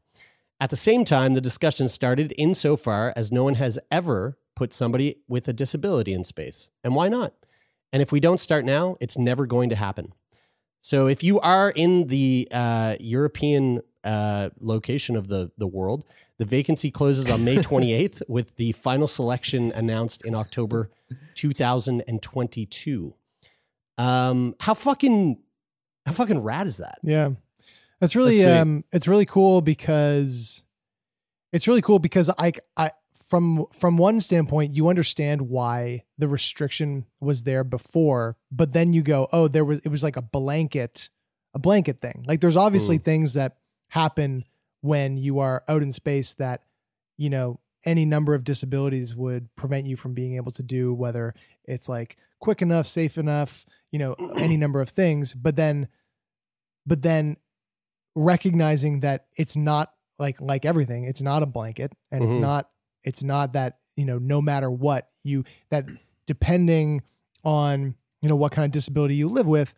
At 0.60 0.70
the 0.70 0.78
same 0.78 1.04
time, 1.04 1.34
the 1.34 1.42
discussion 1.42 1.90
started 1.90 2.34
insofar 2.38 3.14
as 3.16 3.32
no 3.32 3.44
one 3.44 3.56
has 3.56 3.78
ever 3.92 4.38
put 4.56 4.72
somebody 4.72 5.18
with 5.28 5.48
a 5.48 5.54
disability 5.54 6.14
in 6.14 6.24
space. 6.24 6.72
And 6.84 6.96
why 6.96 7.10
not? 7.10 7.34
And 7.92 8.02
if 8.02 8.12
we 8.12 8.20
don't 8.20 8.40
start 8.40 8.64
now, 8.66 8.96
it's 9.02 9.18
never 9.18 9.46
going 9.46 9.70
to 9.70 9.76
happen. 9.76 10.14
So 10.80 11.08
if 11.08 11.24
you 11.24 11.40
are 11.42 11.72
in 11.72 12.08
the 12.08 12.48
uh, 12.52 12.96
European 13.00 13.82
uh, 14.06 14.52
location 14.62 15.18
of 15.18 15.28
the, 15.28 15.52
the 15.58 15.68
world, 15.68 16.06
the 16.38 16.46
vacancy 16.46 16.92
closes 16.92 17.30
on 17.30 17.44
May 17.44 17.56
28th 17.58 18.22
with 18.30 18.56
the 18.56 18.72
final 18.72 19.08
selection 19.08 19.72
announced 19.74 20.24
in 20.26 20.36
October 20.36 20.92
2022. 21.34 23.14
Um, 23.98 24.56
how 24.60 24.74
fucking 24.74 25.42
how 26.06 26.12
fucking 26.12 26.40
rad 26.40 26.68
is 26.68 26.78
that? 26.78 27.00
Yeah. 27.02 27.32
That's 28.00 28.16
really 28.16 28.44
um 28.46 28.84
it's 28.92 29.08
really 29.08 29.26
cool 29.26 29.62
because 29.62 30.64
it's 31.54 31.68
really 31.68 31.82
cool 31.82 31.98
because 32.00 32.30
I 32.38 32.52
I 32.78 32.92
from 33.14 33.66
from 33.72 33.98
one 33.98 34.20
standpoint 34.22 34.76
you 34.76 34.90
understand 34.90 35.44
why 35.44 36.04
the 36.18 36.28
restriction 36.28 37.06
was 37.20 37.44
there 37.44 37.64
before, 37.64 38.38
but 38.52 38.74
then 38.74 38.94
you 38.94 39.02
go, 39.02 39.28
"Oh, 39.32 39.48
there 39.48 39.66
was 39.66 39.80
it 39.80 39.90
was 39.90 40.04
like 40.04 40.18
a 40.18 40.22
blanket 40.22 41.10
a 41.54 41.60
blanket 41.60 42.02
thing." 42.02 42.26
Like 42.28 42.42
there's 42.42 42.58
obviously 42.58 42.98
things 42.98 43.34
that 43.36 43.58
happen 43.90 44.46
when 44.82 45.18
you 45.18 45.40
are 45.40 45.64
out 45.68 45.82
in 45.82 45.92
space 45.92 46.34
that 46.36 46.62
you 47.18 47.30
know 47.30 47.60
any 47.86 48.04
number 48.06 48.34
of 48.34 48.44
disabilities 48.44 49.16
would 49.16 49.54
prevent 49.56 49.86
you 49.86 49.96
from 49.96 50.14
being 50.14 50.36
able 50.36 50.52
to 50.52 50.64
do 50.64 50.94
whether 50.94 51.34
it's 51.66 51.88
like 51.88 52.18
quick 52.40 52.62
enough 52.62 52.88
safe 52.88 53.18
enough 53.18 53.66
you 53.92 54.00
know 54.00 54.14
any 54.38 54.58
number 54.58 54.82
of 54.82 54.90
things 54.90 55.34
but 55.34 55.56
then 55.56 55.88
but 56.86 57.02
then 57.02 57.38
recognizing 58.16 59.02
that 59.02 59.26
it's 59.38 59.56
not 59.56 59.94
like 60.18 60.40
like 60.40 60.66
everything 60.66 61.04
it's 61.06 61.22
not 61.22 61.44
a 61.44 61.46
blanket 61.46 61.92
and 62.12 62.24
it's 62.24 62.38
Mhm. 62.38 62.42
not 62.42 62.70
it's 63.04 63.24
not 63.24 63.54
that 63.54 63.80
you 63.98 64.06
know 64.06 64.18
no 64.18 64.42
matter 64.42 64.70
what 64.72 65.10
you 65.24 65.44
that 65.70 65.86
depending 66.26 67.02
on 67.44 67.96
you 68.22 68.30
know 68.30 68.36
what 68.36 68.52
kind 68.52 68.66
of 68.66 68.72
disability 68.72 69.16
you 69.16 69.28
live 69.30 69.48
with 69.48 69.76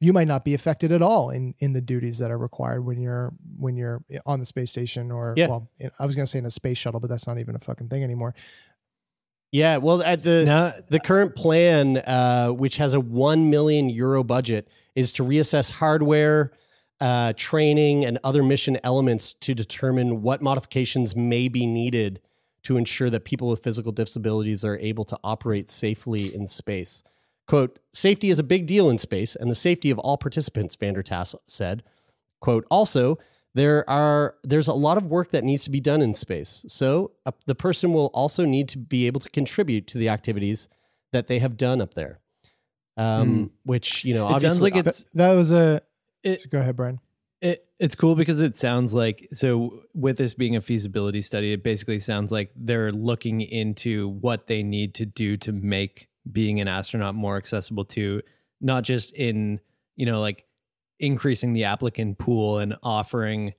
you 0.00 0.12
might 0.12 0.28
not 0.28 0.44
be 0.44 0.54
affected 0.54 0.92
at 0.92 1.02
all 1.02 1.30
in 1.30 1.54
in 1.58 1.72
the 1.72 1.80
duties 1.80 2.18
that 2.18 2.30
are 2.30 2.38
required 2.38 2.84
when 2.84 3.00
you're 3.00 3.32
when 3.58 3.76
you're 3.76 4.02
on 4.26 4.38
the 4.38 4.44
space 4.46 4.70
station 4.70 5.10
or 5.10 5.34
Yeah. 5.36 5.48
well 5.48 5.70
I 5.98 6.06
was 6.06 6.14
going 6.14 6.24
to 6.26 6.30
say 6.30 6.38
in 6.38 6.46
a 6.46 6.50
space 6.50 6.78
shuttle 6.78 7.00
but 7.00 7.10
that's 7.10 7.26
not 7.26 7.38
even 7.38 7.54
a 7.56 7.58
fucking 7.58 7.88
thing 7.88 8.02
anymore 8.04 8.34
Yeah, 9.50 9.78
well, 9.78 10.02
at 10.02 10.22
the 10.24 10.44
Now- 10.44 10.74
the 10.90 11.00
current 11.00 11.34
plan, 11.34 11.96
uh, 11.98 12.48
which 12.50 12.76
has 12.76 12.92
a 12.94 13.00
one 13.00 13.48
million 13.48 13.88
euro 13.88 14.22
budget, 14.22 14.68
is 14.94 15.10
to 15.14 15.24
reassess 15.24 15.70
hardware, 15.70 16.52
uh, 17.00 17.32
training, 17.34 18.04
and 18.04 18.18
other 18.22 18.42
mission 18.42 18.78
elements 18.84 19.32
to 19.34 19.54
determine 19.54 20.20
what 20.20 20.42
modifications 20.42 21.16
may 21.16 21.48
be 21.48 21.64
needed 21.66 22.20
to 22.64 22.76
ensure 22.76 23.08
that 23.08 23.24
people 23.24 23.48
with 23.48 23.62
physical 23.64 23.90
disabilities 23.92 24.64
are 24.64 24.76
able 24.80 25.04
to 25.04 25.18
operate 25.24 25.70
safely 25.70 26.34
in 26.34 26.46
space. 26.46 27.02
"Quote: 27.48 27.80
Safety 27.92 28.30
is 28.30 28.38
a 28.38 28.44
big 28.44 28.66
deal 28.66 28.88
in 28.88 28.98
space, 28.98 29.34
and 29.34 29.50
the 29.50 29.56
safety 29.56 29.90
of 29.90 29.98
all 29.98 30.16
participants," 30.16 30.76
Vandertass 30.76 31.34
said. 31.46 31.82
"Quote: 32.40 32.66
Also." 32.70 33.18
there 33.54 33.88
are 33.88 34.36
there's 34.44 34.68
a 34.68 34.74
lot 34.74 34.98
of 34.98 35.06
work 35.06 35.30
that 35.30 35.42
needs 35.42 35.64
to 35.64 35.70
be 35.70 35.80
done 35.80 36.02
in 36.02 36.12
space 36.12 36.66
so 36.68 37.12
uh, 37.24 37.32
the 37.46 37.54
person 37.54 37.94
will 37.94 38.08
also 38.12 38.44
need 38.44 38.68
to 38.68 38.76
be 38.78 39.06
able 39.06 39.18
to 39.18 39.30
contribute 39.30 39.86
to 39.86 39.96
the 39.96 40.06
activities 40.08 40.68
that 41.12 41.28
they 41.28 41.38
have 41.38 41.56
done 41.56 41.80
up 41.80 41.94
there 41.94 42.20
um, 42.98 43.52
which 43.62 44.04
you 44.04 44.12
know. 44.12 44.28
It 44.28 44.32
obviously 44.32 44.48
sounds 44.48 44.62
like 44.62 44.72
Th- 44.74 44.86
it's 44.86 45.04
that 45.14 45.32
was 45.34 45.52
a 45.52 45.80
it, 46.22 46.40
so 46.40 46.48
go 46.50 46.58
ahead 46.58 46.76
brian 46.76 47.00
It, 47.40 47.64
it's 47.78 47.94
cool 47.94 48.16
because 48.16 48.40
it 48.40 48.56
sounds 48.56 48.92
like 48.92 49.28
so 49.32 49.84
with 49.94 50.18
this 50.18 50.34
being 50.34 50.56
a 50.56 50.60
feasibility 50.60 51.20
study, 51.20 51.52
it 51.52 51.62
basically 51.62 52.00
sounds 52.00 52.32
like 52.32 52.50
they're 52.56 52.90
looking 52.90 53.40
into 53.40 54.08
what 54.08 54.48
they 54.48 54.64
need 54.64 54.94
to 54.94 55.06
do 55.06 55.36
to 55.38 55.52
make 55.52 56.08
being 56.30 56.60
an 56.60 56.68
astronaut 56.68 57.14
more 57.14 57.36
accessible 57.36 57.84
to 57.84 58.22
not 58.60 58.82
just 58.84 59.14
in 59.14 59.60
you 59.96 60.06
know 60.06 60.20
like 60.20 60.44
increasing 60.98 61.52
the 61.52 61.64
applicant 61.64 62.18
pool 62.18 62.58
and 62.58 62.76
offering 62.82 63.54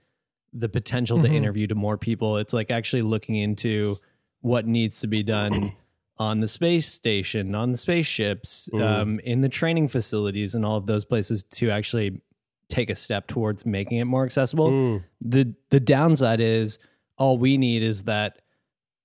the 0.51 0.67
potential 0.69 1.21
to 1.21 1.27
Mhm. 1.27 1.33
interview 1.33 1.67
to 1.67 1.75
more 1.75 1.97
people. 1.97 2.37
It's 2.37 2.53
like 2.53 2.69
actually 2.71 3.01
looking 3.03 3.35
into 3.35 3.97
what 4.41 4.65
needs 4.67 4.99
to 5.01 5.07
be 5.07 5.23
done 5.23 5.71
on 6.17 6.39
the 6.41 6.47
space 6.47 6.87
station, 6.91 7.55
on 7.55 7.71
the 7.71 7.77
spaceships, 7.77 8.67
Mm. 8.73 8.81
um, 8.81 9.19
in 9.21 9.41
the 9.41 9.47
training 9.49 9.87
facilities, 9.87 10.53
and 10.55 10.65
all 10.65 10.75
of 10.75 10.85
those 10.85 11.05
places 11.05 11.43
to 11.51 11.69
actually 11.69 12.19
take 12.67 12.89
a 12.89 12.95
step 12.95 13.27
towards 13.27 13.65
making 13.65 13.99
it 13.99 14.05
more 14.05 14.25
accessible. 14.25 14.69
Mm. 14.69 15.03
The 15.21 15.53
the 15.69 15.79
downside 15.79 16.41
is 16.41 16.77
all 17.17 17.37
we 17.37 17.57
need 17.57 17.81
is 17.83 18.03
that 18.03 18.41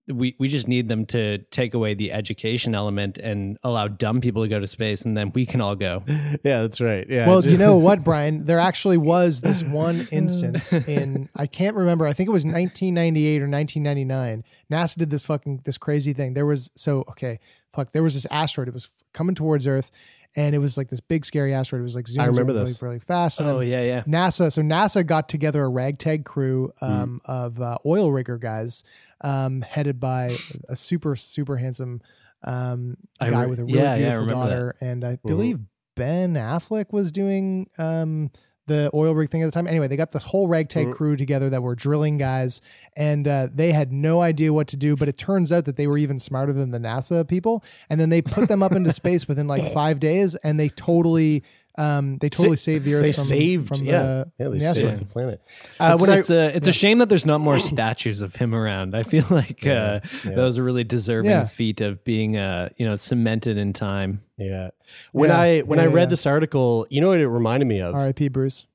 we 0.06 0.36
we 0.38 0.48
just 0.48 0.68
need 0.68 0.88
them 0.88 1.06
to 1.06 1.38
take 1.50 1.72
away 1.74 1.94
the 1.94 2.12
education 2.12 2.74
element 2.74 3.16
and 3.18 3.56
allow 3.62 3.88
dumb 3.88 4.20
people 4.20 4.42
to 4.42 4.48
go 4.48 4.60
to 4.60 4.66
space, 4.66 5.02
and 5.02 5.16
then 5.16 5.32
we 5.34 5.46
can 5.46 5.60
all 5.60 5.76
go. 5.76 6.02
yeah 6.08 6.62
that's 6.62 6.80
right 6.80 7.06
yeah 7.08 7.26
well, 7.26 7.40
just- 7.40 7.50
you 7.52 7.58
know 7.58 7.78
what, 7.78 8.04
Brian? 8.04 8.44
There 8.44 8.58
actually 8.58 8.98
was 8.98 9.40
this 9.40 9.62
one 9.62 10.06
instance 10.12 10.72
in 10.72 11.28
I 11.34 11.46
can't 11.46 11.76
remember. 11.76 12.06
I 12.06 12.12
think 12.12 12.28
it 12.28 12.32
was 12.32 12.44
1998 12.44 13.42
or 13.42 13.48
1999. 13.48 14.44
NASA 14.70 14.96
did 14.96 15.10
this 15.10 15.22
fucking 15.22 15.62
this 15.64 15.78
crazy 15.78 16.12
thing. 16.12 16.34
There 16.34 16.46
was 16.46 16.70
so 16.76 17.04
okay, 17.10 17.40
fuck. 17.72 17.92
There 17.92 18.02
was 18.02 18.14
this 18.14 18.26
asteroid. 18.30 18.68
It 18.68 18.74
was 18.74 18.90
coming 19.12 19.34
towards 19.34 19.66
Earth, 19.66 19.90
and 20.36 20.54
it 20.54 20.58
was 20.58 20.76
like 20.76 20.88
this 20.88 21.00
big 21.00 21.24
scary 21.24 21.52
asteroid. 21.54 21.80
It 21.80 21.84
was 21.84 21.94
like 21.96 22.08
zooming, 22.08 22.30
remember 22.30 22.52
zooming 22.52 22.66
this. 22.66 22.82
really, 22.82 22.90
really 22.90 23.00
fast. 23.00 23.40
And 23.40 23.48
Oh 23.48 23.60
yeah, 23.60 23.82
yeah. 23.82 24.02
NASA. 24.04 24.50
So 24.52 24.62
NASA 24.62 25.06
got 25.06 25.28
together 25.28 25.62
a 25.64 25.68
ragtag 25.68 26.24
crew 26.24 26.72
um, 26.80 27.20
Mm. 27.26 27.30
of 27.30 27.60
uh, 27.60 27.78
oil 27.86 28.10
rigger 28.12 28.38
guys, 28.38 28.84
um, 29.20 29.62
headed 29.62 30.00
by 30.00 30.36
a 30.68 30.76
super 30.76 31.16
super 31.16 31.56
handsome 31.56 32.00
um, 32.42 32.96
guy 33.20 33.42
re- 33.42 33.46
with 33.46 33.60
a 33.60 33.64
really 33.64 33.78
yeah, 33.78 33.94
yeah, 33.96 34.06
I 34.08 34.10
beautiful 34.18 34.26
that. 34.26 34.32
daughter, 34.48 34.76
and 34.80 35.02
Mm-hmm. 35.02 35.12
I 35.12 35.18
believe 35.28 35.60
Ben 35.94 36.34
Affleck 36.34 36.92
was 36.92 37.12
doing 37.12 37.68
um, 37.78 38.30
the 38.66 38.90
oil 38.94 39.14
rig 39.14 39.28
thing 39.30 39.42
at 39.42 39.46
the 39.46 39.52
time. 39.52 39.66
Anyway, 39.66 39.88
they 39.88 39.96
got 39.96 40.12
this 40.12 40.24
whole 40.24 40.48
ragtag 40.48 40.86
Mhm. 40.88 40.94
crew 40.94 41.16
together 41.16 41.50
that 41.50 41.62
were 41.62 41.74
drilling 41.74 42.16
guys, 42.18 42.60
and 42.96 43.28
uh, 43.28 43.48
they 43.54 43.72
had 43.72 43.92
no 43.92 44.20
idea 44.22 44.52
what 44.52 44.66
to 44.68 44.76
do. 44.76 44.96
But 44.96 45.08
it 45.08 45.16
turns 45.18 45.52
out 45.52 45.64
that 45.66 45.76
they 45.76 45.86
were 45.86 45.98
even 45.98 46.18
smarter 46.18 46.52
than 46.52 46.70
the 46.70 46.78
NASA 46.78 47.26
people, 47.28 47.62
and 47.90 48.00
then 48.00 48.08
they 48.08 48.22
put 48.22 48.48
them 48.48 48.62
up 48.62 48.72
into 48.72 48.90
space 49.02 49.28
within 49.28 49.46
like 49.46 49.62
five 49.72 50.00
days, 50.00 50.34
and 50.36 50.58
they 50.58 50.68
totally. 50.70 51.42
Um, 51.76 52.18
they 52.18 52.28
totally 52.28 52.56
saved 52.56 52.84
the 52.84 52.94
Earth 52.94 53.02
they 53.02 53.12
from, 53.12 53.24
saved 53.24 53.68
from 53.68 53.84
yeah 53.84 54.02
the, 54.02 54.32
yeah 54.38 54.48
they 54.48 54.58
the 54.58 54.64
asteroid. 54.66 54.90
saved 54.98 55.00
the 55.00 55.12
planet 55.12 55.42
uh, 55.80 55.90
it's, 55.94 56.00
when 56.02 56.10
I, 56.10 56.18
it's 56.18 56.30
a 56.30 56.56
it's 56.56 56.68
a 56.68 56.72
shame 56.72 56.98
that 56.98 57.08
there's 57.08 57.26
not 57.26 57.40
more 57.40 57.58
statues 57.58 58.20
of 58.20 58.36
him 58.36 58.54
around. 58.54 58.94
I 58.94 59.02
feel 59.02 59.24
like 59.30 59.66
uh, 59.66 59.98
yeah. 60.00 60.00
that 60.24 60.36
was 60.36 60.56
a 60.56 60.62
really 60.62 60.84
deserving 60.84 61.30
Yeah. 61.32 61.46
feat 61.46 61.80
of 61.80 62.04
being 62.04 62.36
uh 62.36 62.68
you 62.76 62.86
know 62.86 62.94
cemented 62.94 63.58
in 63.58 63.72
time. 63.72 64.22
yeah 64.38 64.70
when 65.12 65.30
Yeah, 65.30 65.40
i 65.40 65.60
when 65.62 65.78
yeah, 65.80 65.86
i 65.86 65.88
read 65.88 66.02
yeah. 66.02 66.06
this 66.06 66.26
article 66.26 66.86
you 66.90 67.00
know 67.00 67.08
what 67.08 67.18
it 67.18 67.26
reminded 67.28 67.66
me 67.66 67.80
of 67.80 67.94
R.I.P. 67.94 68.28
Bruce. 68.28 68.66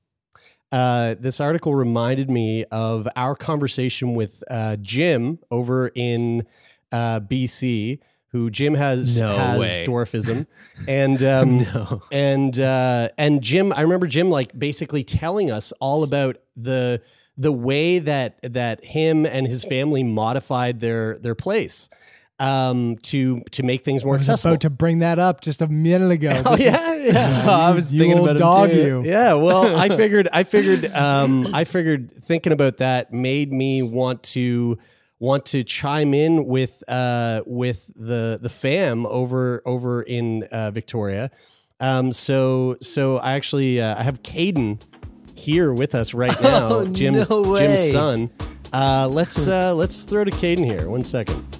Uh, 0.72 1.16
this 1.18 1.40
article 1.40 1.74
reminded 1.74 2.30
me 2.30 2.64
of 2.66 3.08
our 3.16 3.34
conversation 3.34 4.14
with 4.14 4.44
uh, 4.50 4.76
Jim 4.76 5.38
over 5.50 5.90
in 5.96 6.46
uh, 6.92 7.18
BC, 7.20 7.98
who 8.32 8.50
Jim 8.50 8.74
has 8.74 9.18
No 9.18 9.28
has 9.36 9.58
way. 9.60 9.84
dwarfism, 9.86 10.46
and 10.88 11.22
um, 11.22 11.58
No. 11.58 12.02
and 12.12 12.58
uh, 12.58 13.08
and 13.18 13.42
Jim, 13.42 13.72
I 13.72 13.80
remember 13.82 14.06
Jim 14.06 14.30
like 14.30 14.56
basically 14.58 15.02
telling 15.04 15.50
us 15.50 15.72
all 15.80 16.02
about 16.02 16.36
the 16.56 17.02
the 17.36 17.52
way 17.52 17.98
that 18.00 18.38
that 18.42 18.84
him 18.84 19.24
and 19.26 19.46
his 19.46 19.64
family 19.64 20.02
modified 20.04 20.80
their 20.80 21.16
their 21.18 21.34
place 21.34 21.88
um, 22.38 22.96
to 23.04 23.40
to 23.52 23.62
make 23.62 23.82
things 23.84 24.04
more 24.04 24.14
I 24.14 24.18
was 24.18 24.28
accessible. 24.28 24.52
about 24.52 24.60
to 24.62 24.70
bring 24.70 25.00
that 25.00 25.18
up 25.18 25.40
just 25.40 25.60
a 25.62 25.66
minute 25.68 26.10
ago. 26.10 26.42
oh 26.46 26.56
This 26.56 26.66
is- 26.66 26.72
yeah, 26.72 26.94
yeah. 26.94 27.44
I 27.50 27.70
was 27.72 27.92
you 27.92 27.98
thinking 27.98 28.18
old 28.18 28.28
about 28.28 28.36
him 28.36 28.40
dog 28.40 28.70
too. 28.70 28.76
you. 28.76 29.02
Yeah, 29.04 29.34
well, 29.34 29.74
I 29.76 29.88
figured, 29.88 30.28
I 30.32 30.44
figured, 30.44 30.84
um, 30.94 31.48
I 31.54 31.64
figured 31.64 32.12
thinking 32.12 32.52
about 32.52 32.76
that 32.78 33.12
made 33.12 33.52
me 33.52 33.82
want 33.82 34.22
to 34.34 34.78
want 35.20 35.46
to 35.46 35.62
chime 35.62 36.12
in 36.14 36.46
with 36.46 36.82
uh, 36.88 37.42
with 37.46 37.90
the 37.94 38.38
the 38.42 38.48
fam 38.48 39.06
over 39.06 39.62
over 39.64 40.02
in 40.02 40.42
uh, 40.50 40.72
Victoria. 40.72 41.30
Um, 41.78 42.12
so 42.12 42.76
so 42.82 43.18
I 43.18 43.34
actually 43.34 43.80
uh, 43.80 43.96
I 43.98 44.02
have 44.02 44.22
Caden 44.22 44.82
here 45.36 45.72
with 45.72 45.94
us 45.94 46.12
right 46.12 46.38
now, 46.42 46.68
Oh, 46.72 46.86
Jim's 46.86 47.30
no 47.30 47.56
Jim's 47.56 47.92
son. 47.92 48.30
Uh, 48.72 49.08
let's 49.10 49.46
uh, 49.46 49.74
let's 49.74 50.04
throw 50.04 50.24
to 50.24 50.30
Caden 50.30 50.64
here. 50.64 50.88
One 50.88 51.04
second. 51.04 51.59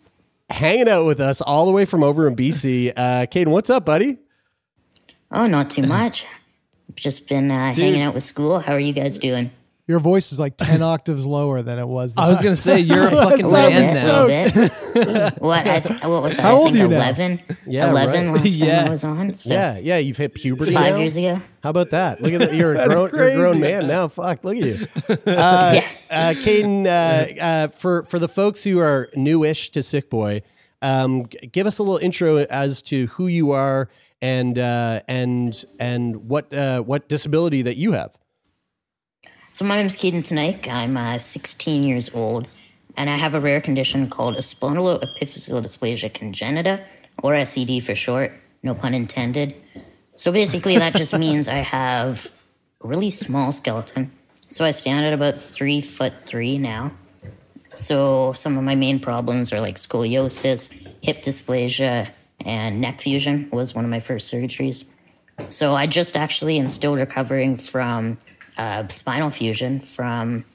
hanging 0.51 0.89
out 0.89 1.05
with 1.05 1.19
us 1.19 1.41
all 1.41 1.65
the 1.65 1.71
way 1.71 1.85
from 1.85 2.03
over 2.03 2.27
in 2.27 2.35
BC. 2.35 2.93
Uh, 2.95 3.25
Caden, 3.25 3.47
what's 3.47 3.69
up, 3.69 3.85
buddy? 3.85 4.17
Oh, 5.31 5.47
not 5.47 5.69
too 5.69 5.83
much. 5.83 6.25
Just 6.95 7.27
been 7.27 7.49
uh, 7.49 7.73
hanging 7.73 8.01
out 8.01 8.13
with 8.13 8.23
school. 8.23 8.59
How 8.59 8.73
are 8.73 8.79
you 8.79 8.93
guys 8.93 9.17
doing? 9.17 9.51
Your 9.91 9.99
voice 9.99 10.31
is 10.31 10.39
like 10.39 10.55
10 10.55 10.81
octaves 10.93 11.25
lower 11.25 11.61
than 11.61 11.77
it 11.77 11.87
was. 11.87 12.15
the 12.15 12.21
I 12.21 12.29
was 12.29 12.35
last 12.37 12.43
gonna 12.43 12.55
say, 12.55 12.79
you're 12.79 13.07
a 13.07 13.11
fucking 13.25 13.51
man 13.51 13.95
now. 13.95 14.23
what? 15.39 15.67
I 15.67 15.79
th- 15.81 16.03
what 16.03 16.23
was 16.23 16.37
that? 16.37 16.43
How 16.43 16.49
I 16.49 16.53
old 16.53 16.65
think 16.71 16.75
are 16.77 16.79
you 16.79 16.87
now? 16.87 16.95
11? 16.95 17.41
Yeah, 17.67 17.89
11 17.89 18.25
right. 18.31 18.35
last 18.41 18.59
time 18.59 18.67
Yeah. 18.69 18.85
I 18.85 18.89
was 18.89 19.03
on. 19.03 19.33
So 19.33 19.49
yeah, 19.53 19.77
yeah, 19.79 19.97
you've 19.97 20.15
hit 20.17 20.33
puberty 20.33 20.73
Five 20.73 20.93
now? 20.93 20.99
years 21.01 21.17
ago. 21.17 21.41
How 21.61 21.69
about 21.71 21.89
that? 21.89 22.21
Look 22.21 22.31
at 22.33 22.39
that. 22.39 22.53
You're 22.55 22.75
a 22.75 22.87
grown, 22.87 23.09
you're 23.11 23.27
a 23.27 23.35
grown 23.35 23.59
man 23.59 23.87
now. 23.87 24.07
Fuck, 24.07 24.43
look 24.45 24.55
at 24.57 24.63
you. 24.63 24.87
Uh, 25.27 25.81
uh, 26.09 26.33
Caden, 26.37 26.85
uh, 26.85 27.41
uh, 27.41 27.67
for 27.67 28.03
for 28.03 28.17
the 28.17 28.27
folks 28.29 28.63
who 28.63 28.79
are 28.79 29.09
newish 29.15 29.69
to 29.71 29.83
Sick 29.83 30.09
Boy, 30.09 30.41
um, 30.81 31.27
g- 31.27 31.47
give 31.51 31.67
us 31.67 31.77
a 31.79 31.83
little 31.83 31.99
intro 31.99 32.37
as 32.37 32.81
to 32.83 33.07
who 33.07 33.27
you 33.27 33.51
are 33.51 33.89
and 34.21 34.57
uh, 34.57 35.01
and 35.07 35.63
and 35.79 36.27
what 36.29 36.53
uh, 36.53 36.81
what 36.81 37.07
disability 37.09 37.61
that 37.63 37.75
you 37.77 37.91
have. 37.91 38.17
So 39.53 39.65
my 39.65 39.75
name 39.75 39.87
is 39.87 39.97
Caden 39.97 40.23
Teneycke. 40.23 40.71
I'm 40.71 40.95
uh, 40.95 41.17
16 41.17 41.83
years 41.83 42.09
old, 42.13 42.47
and 42.95 43.09
I 43.09 43.17
have 43.17 43.35
a 43.35 43.39
rare 43.41 43.59
condition 43.59 44.09
called 44.09 44.37
spondyloepiphyseal 44.37 45.61
dysplasia 45.61 46.09
congenita, 46.09 46.85
or 47.21 47.43
SED 47.43 47.83
for 47.83 47.93
short. 47.93 48.39
No 48.63 48.73
pun 48.73 48.93
intended. 48.93 49.53
So 50.15 50.31
basically, 50.31 50.77
that 50.77 50.95
just 50.95 51.17
means 51.19 51.49
I 51.49 51.55
have 51.55 52.31
a 52.81 52.87
really 52.87 53.09
small 53.09 53.51
skeleton. 53.51 54.13
So 54.47 54.63
I 54.63 54.71
stand 54.71 55.05
at 55.05 55.11
about 55.11 55.37
three 55.37 55.81
foot 55.81 56.17
three 56.17 56.57
now. 56.57 56.93
So 57.73 58.31
some 58.31 58.57
of 58.57 58.63
my 58.63 58.75
main 58.75 59.01
problems 59.01 59.51
are 59.51 59.59
like 59.59 59.75
scoliosis, 59.75 60.71
hip 61.01 61.23
dysplasia, 61.23 62.09
and 62.45 62.79
neck 62.79 63.01
fusion 63.01 63.49
was 63.51 63.75
one 63.75 63.83
of 63.83 63.91
my 63.91 63.99
first 63.99 64.31
surgeries. 64.31 64.85
So 65.49 65.73
I 65.73 65.87
just 65.87 66.15
actually 66.15 66.57
am 66.57 66.69
still 66.69 66.95
recovering 66.95 67.57
from 67.57 68.17
uh, 68.57 68.87
spinal 68.87 69.29
fusion 69.29 69.79
from 69.79 70.45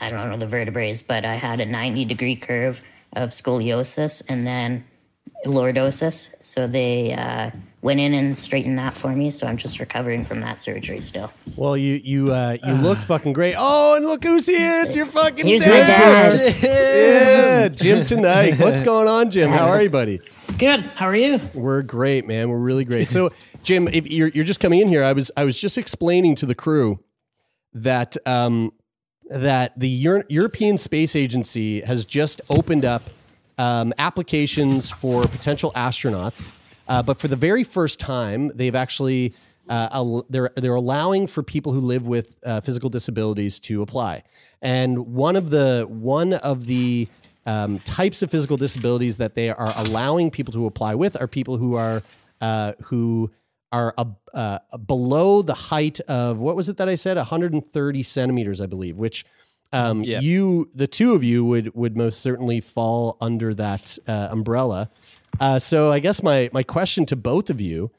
I 0.00 0.08
don't 0.08 0.30
know 0.30 0.36
the 0.36 0.46
vertebrae, 0.46 0.94
but 1.06 1.24
I 1.24 1.34
had 1.34 1.60
a 1.60 1.66
90 1.66 2.04
degree 2.06 2.36
curve 2.36 2.82
of 3.12 3.30
scoliosis 3.30 4.22
and 4.28 4.46
then 4.46 4.84
lordosis. 5.44 6.34
So 6.42 6.66
they 6.66 7.12
uh, 7.12 7.50
went 7.82 8.00
in 8.00 8.14
and 8.14 8.36
straightened 8.36 8.78
that 8.78 8.96
for 8.96 9.14
me. 9.14 9.30
So 9.30 9.46
I'm 9.46 9.56
just 9.56 9.78
recovering 9.78 10.24
from 10.24 10.40
that 10.40 10.58
surgery 10.58 11.00
still. 11.00 11.32
Well, 11.56 11.76
you 11.76 12.00
you 12.02 12.32
uh, 12.32 12.56
you 12.64 12.72
look 12.74 12.98
fucking 13.12 13.32
great. 13.32 13.54
Oh, 13.58 13.96
and 13.96 14.06
look 14.06 14.24
who's 14.24 14.46
here! 14.46 14.84
It's 14.84 14.96
your 14.96 15.06
fucking 15.06 15.46
Here's 15.46 15.60
my 15.62 15.66
dad. 15.66 16.36
dad. 16.36 16.62
yeah, 16.62 17.68
Jim 17.74 17.98
Teneycke. 18.04 18.60
What's 18.60 18.80
going 18.92 19.08
on, 19.08 19.30
Jim? 19.30 19.50
How 19.50 19.68
are 19.68 19.82
you, 19.82 19.90
buddy? 19.90 20.20
Good. 20.58 20.80
How 20.80 21.06
are 21.06 21.16
you? 21.16 21.40
We're 21.54 21.82
great, 21.82 22.26
man. 22.26 22.50
We're 22.50 22.58
really 22.58 22.84
great. 22.84 23.10
So, 23.10 23.30
Jim, 23.62 23.88
if 23.88 24.10
you're 24.10 24.28
you're 24.28 24.44
just 24.44 24.60
coming 24.60 24.80
in 24.80 24.88
here, 24.88 25.02
I 25.02 25.12
was 25.12 25.30
I 25.36 25.44
was 25.44 25.60
just 25.60 25.76
explaining 25.76 26.34
to 26.36 26.46
the 26.46 26.54
crew 26.54 27.00
that 27.72 28.16
um 28.26 28.72
that 29.28 29.78
the 29.78 29.88
Euro- 29.88 30.24
European 30.28 30.76
Space 30.76 31.14
Agency 31.14 31.82
has 31.82 32.04
just 32.04 32.40
opened 32.50 32.84
up 32.84 33.02
um, 33.58 33.92
applications 33.98 34.90
for 34.90 35.26
potential 35.28 35.70
astronauts, 35.76 36.52
uh, 36.88 37.02
but 37.02 37.18
for 37.18 37.28
the 37.28 37.36
very 37.36 37.62
first 37.62 38.00
time, 38.00 38.50
they've 38.54 38.74
actually 38.74 39.34
uh, 39.68 39.88
al- 39.92 40.26
they're 40.28 40.50
they're 40.56 40.74
allowing 40.74 41.26
for 41.26 41.42
people 41.42 41.72
who 41.72 41.80
live 41.80 42.06
with 42.06 42.40
uh, 42.44 42.60
physical 42.60 42.90
disabilities 42.90 43.60
to 43.60 43.82
apply. 43.82 44.22
And 44.62 45.14
one 45.14 45.36
of 45.36 45.50
the 45.50 45.86
one 45.88 46.32
of 46.34 46.66
the 46.66 47.06
um, 47.46 47.78
types 47.80 48.22
of 48.22 48.30
physical 48.30 48.56
disabilities 48.56 49.18
that 49.18 49.34
they 49.34 49.50
are 49.50 49.72
allowing 49.76 50.30
people 50.30 50.52
to 50.54 50.66
apply 50.66 50.94
with 50.94 51.20
are 51.20 51.28
people 51.28 51.56
who 51.58 51.74
are 51.74 52.02
uh, 52.40 52.72
who 52.84 53.30
are 53.72 53.94
uh, 53.96 54.04
uh, 54.34 54.58
below 54.78 55.42
the 55.42 55.54
height 55.54 56.00
of 56.00 56.38
what 56.38 56.56
was 56.56 56.68
it 56.68 56.76
that 56.78 56.88
I 56.88 56.94
said? 56.96 57.16
130 57.16 58.02
centimeters 58.02 58.60
I 58.60 58.66
believe 58.66 58.96
which 58.96 59.24
um, 59.72 60.02
Yeah. 60.02 60.20
you 60.20 60.68
the 60.74 60.86
two 60.86 61.14
of 61.14 61.22
you 61.22 61.44
would 61.44 61.74
would 61.74 61.96
most 61.96 62.20
certainly 62.20 62.60
fall 62.60 63.16
under 63.20 63.54
that 63.54 63.98
uh, 64.08 64.28
umbrella. 64.30 64.90
Uh, 65.38 65.58
so 65.58 65.92
I 65.92 66.00
guess 66.00 66.22
my 66.22 66.50
my 66.52 66.62
question 66.64 67.06
to 67.06 67.16
both 67.16 67.50
of 67.50 67.60
you 67.60 67.90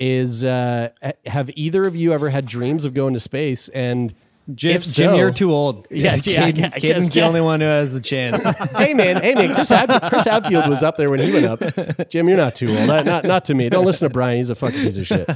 is 0.00 0.42
uh, 0.44 0.88
have 1.26 1.50
either 1.54 1.84
of 1.84 1.94
you 1.94 2.12
ever 2.12 2.30
had 2.30 2.46
dreams 2.46 2.84
of 2.84 2.94
going 2.94 3.14
to 3.14 3.20
space? 3.20 3.68
And 3.68 4.14
Jim, 4.54 4.72
if 4.76 4.84
Jim, 4.84 5.14
you're 5.14 5.32
too 5.32 5.52
old. 5.52 5.86
Yeah, 5.90 6.14
yeah, 6.22 6.44
I 6.44 6.52
Caden- 6.52 6.54
guess- 6.54 6.64
I 6.64 6.78
guess- 6.78 6.82
Caden's 6.82 7.14
the 7.14 7.22
only 7.22 7.40
one 7.40 7.60
who 7.60 7.66
has 7.66 7.94
a 7.94 8.00
chance. 8.00 8.42
hey 8.76 8.94
man, 8.94 9.22
hey 9.22 9.34
man, 9.34 9.54
Chris, 9.54 9.68
Had- 9.68 10.02
Chris 10.08 10.24
Hadfield 10.24 10.68
was 10.68 10.82
up 10.82 10.96
there 10.96 11.10
when 11.10 11.20
he 11.20 11.32
went 11.32 11.46
up. 11.46 12.08
Jim, 12.10 12.28
you're 12.28 12.36
not 12.36 12.54
too 12.54 12.68
old. 12.68 12.86
Not, 12.86 13.04
not 13.04 13.24
not 13.24 13.44
to 13.46 13.54
me. 13.54 13.68
Don't 13.68 13.84
listen 13.84 14.06
to 14.08 14.12
Brian. 14.12 14.36
He's 14.38 14.50
a 14.50 14.54
fucking 14.54 14.80
piece 14.80 14.96
of 14.96 15.06
shit. 15.06 15.28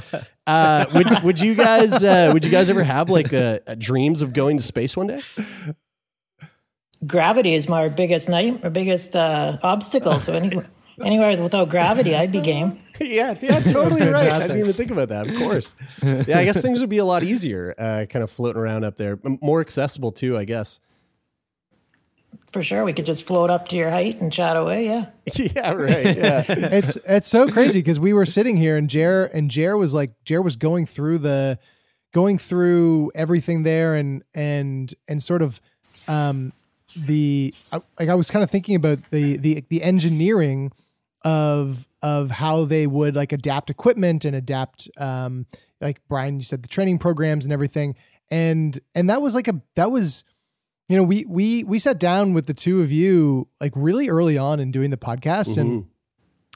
Uh, 0.47 0.85
would 0.93 1.23
would 1.23 1.39
you 1.39 1.55
guys 1.55 2.03
uh, 2.03 2.29
would 2.33 2.43
you 2.45 2.51
guys 2.51 2.69
ever 2.69 2.83
have 2.83 3.09
like 3.09 3.31
a, 3.33 3.61
a 3.67 3.75
dreams 3.75 4.21
of 4.21 4.33
going 4.33 4.57
to 4.57 4.63
space 4.63 4.95
one 4.97 5.07
day? 5.07 5.21
Gravity 7.05 7.53
is 7.53 7.67
my 7.69 7.87
biggest 7.89 8.29
night, 8.29 8.63
my 8.63 8.69
biggest 8.69 9.15
uh, 9.15 9.57
obstacle. 9.61 10.19
So 10.19 10.33
any, 10.33 10.57
anywhere 11.03 11.39
without 11.41 11.69
gravity, 11.69 12.15
I'd 12.15 12.31
be 12.31 12.41
game. 12.41 12.79
yeah, 12.99 13.33
yeah, 13.41 13.59
totally 13.59 14.01
right. 14.09 14.31
I 14.31 14.39
didn't 14.39 14.59
even 14.59 14.73
think 14.73 14.91
about 14.91 15.09
that. 15.09 15.27
Of 15.27 15.35
course. 15.37 15.75
Yeah, 16.03 16.37
I 16.39 16.45
guess 16.45 16.61
things 16.61 16.79
would 16.81 16.89
be 16.89 16.97
a 16.99 17.05
lot 17.05 17.23
easier, 17.23 17.73
uh, 17.77 18.05
kind 18.09 18.23
of 18.23 18.31
floating 18.31 18.61
around 18.61 18.83
up 18.83 18.95
there, 18.95 19.19
more 19.41 19.61
accessible 19.61 20.11
too. 20.11 20.37
I 20.37 20.45
guess. 20.45 20.79
For 22.51 22.63
sure, 22.63 22.85
we 22.85 22.93
could 22.93 23.05
just 23.05 23.25
float 23.25 23.49
up 23.49 23.67
to 23.69 23.75
your 23.75 23.89
height 23.89 24.21
and 24.21 24.31
chat 24.31 24.55
away. 24.55 24.85
Yeah. 24.85 25.07
yeah, 25.35 25.71
right. 25.73 26.15
Yeah. 26.15 26.43
it's 26.47 26.95
it's 26.95 27.27
so 27.27 27.49
crazy 27.49 27.79
because 27.79 27.99
we 27.99 28.13
were 28.13 28.25
sitting 28.25 28.55
here 28.55 28.77
and 28.77 28.89
Jer 28.89 29.25
and 29.25 29.51
Jer 29.51 29.75
was 29.75 29.93
like 29.93 30.11
Jer 30.23 30.41
was 30.41 30.55
going 30.55 30.85
through 30.85 31.17
the 31.17 31.59
going 32.13 32.37
through 32.37 33.11
everything 33.13 33.63
there 33.63 33.95
and 33.95 34.23
and 34.33 34.93
and 35.09 35.21
sort 35.21 35.41
of 35.41 35.59
um 36.07 36.53
the 36.95 37.53
I- 37.73 37.81
like 37.99 38.07
I 38.07 38.15
was 38.15 38.31
kind 38.31 38.41
of 38.41 38.49
thinking 38.49 38.75
about 38.75 38.99
the 39.11 39.35
the 39.35 39.65
the 39.69 39.83
engineering 39.83 40.71
of 41.25 41.87
of 42.01 42.29
how 42.29 42.63
they 42.63 42.87
would 42.87 43.15
like 43.15 43.33
adapt 43.33 43.69
equipment 43.69 44.23
and 44.23 44.35
adapt 44.35 44.87
um 44.97 45.45
like 45.81 45.99
Brian 46.07 46.37
you 46.37 46.43
said 46.43 46.63
the 46.63 46.69
training 46.69 46.99
programs 46.99 47.43
and 47.43 47.51
everything. 47.51 47.95
And 48.31 48.79
and 48.93 49.09
that 49.09 49.21
was 49.21 49.35
like 49.35 49.47
a 49.47 49.61
that 49.75 49.91
was 49.91 50.23
you 50.87 50.95
know 50.95 51.03
we 51.03 51.25
we 51.27 51.63
we 51.63 51.79
sat 51.79 51.99
down 51.99 52.33
with 52.33 52.45
the 52.45 52.53
two 52.53 52.81
of 52.81 52.91
you 52.91 53.47
like 53.59 53.73
really 53.75 54.07
early 54.07 54.37
on 54.37 54.59
in 54.59 54.71
doing 54.71 54.91
the 54.91 54.97
podcast. 54.97 55.57
And 55.57 55.87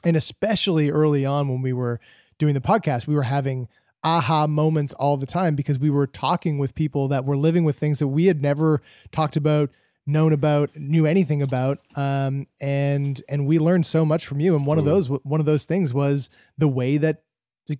and 0.04 0.16
especially 0.16 0.90
early 0.90 1.26
on 1.26 1.48
when 1.48 1.60
we 1.62 1.72
were 1.72 2.00
doing 2.38 2.54
the 2.54 2.60
podcast 2.60 3.06
we 3.06 3.14
were 3.14 3.24
having 3.24 3.68
aha 4.02 4.46
moments 4.46 4.94
all 4.94 5.18
the 5.18 5.26
time 5.26 5.54
because 5.54 5.78
we 5.78 5.90
were 5.90 6.06
talking 6.06 6.56
with 6.58 6.74
people 6.74 7.08
that 7.08 7.24
were 7.26 7.36
living 7.36 7.64
with 7.64 7.78
things 7.78 7.98
that 7.98 8.08
we 8.08 8.26
had 8.26 8.40
never 8.40 8.80
talked 9.12 9.36
about 9.36 9.70
known 10.12 10.32
about 10.32 10.74
knew 10.76 11.06
anything 11.06 11.42
about 11.42 11.78
um 11.96 12.46
and 12.60 13.22
and 13.28 13.46
we 13.46 13.58
learned 13.58 13.86
so 13.86 14.04
much 14.04 14.26
from 14.26 14.40
you. 14.40 14.54
And 14.56 14.66
one 14.66 14.78
of 14.78 14.84
those 14.84 15.06
one 15.08 15.40
of 15.40 15.46
those 15.46 15.64
things 15.64 15.92
was 15.94 16.28
the 16.58 16.68
way 16.68 16.96
that 16.98 17.22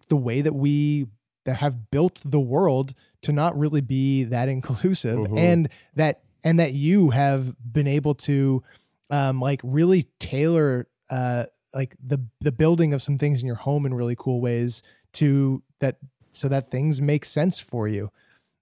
the 0.09 0.17
way 0.17 0.41
that 0.41 0.55
we 0.55 1.07
that 1.45 1.57
have 1.57 1.91
built 1.91 2.21
the 2.25 2.41
world 2.41 2.95
to 3.23 3.33
not 3.33 3.59
really 3.59 3.81
be 3.81 4.25
that 4.25 4.49
inclusive 4.49 5.19
Mhm. 5.19 5.39
and 5.39 5.69
that 5.97 6.21
and 6.45 6.59
that 6.61 6.73
you 6.73 7.11
have 7.11 7.55
been 7.73 7.87
able 7.87 8.15
to 8.15 8.63
um 9.11 9.41
like 9.41 9.61
really 9.65 10.05
tailor 10.19 10.87
uh 11.11 11.45
like 11.75 11.97
the 12.05 12.19
the 12.41 12.53
building 12.53 12.93
of 12.95 13.03
some 13.03 13.19
things 13.19 13.41
in 13.43 13.47
your 13.47 13.57
home 13.57 13.85
in 13.87 13.95
really 13.95 14.17
cool 14.17 14.41
ways 14.41 14.83
to 15.15 15.63
that 15.81 15.97
so 16.33 16.49
that 16.49 16.71
things 16.71 17.01
make 17.01 17.25
sense 17.25 17.59
for 17.59 17.89
you 17.89 18.11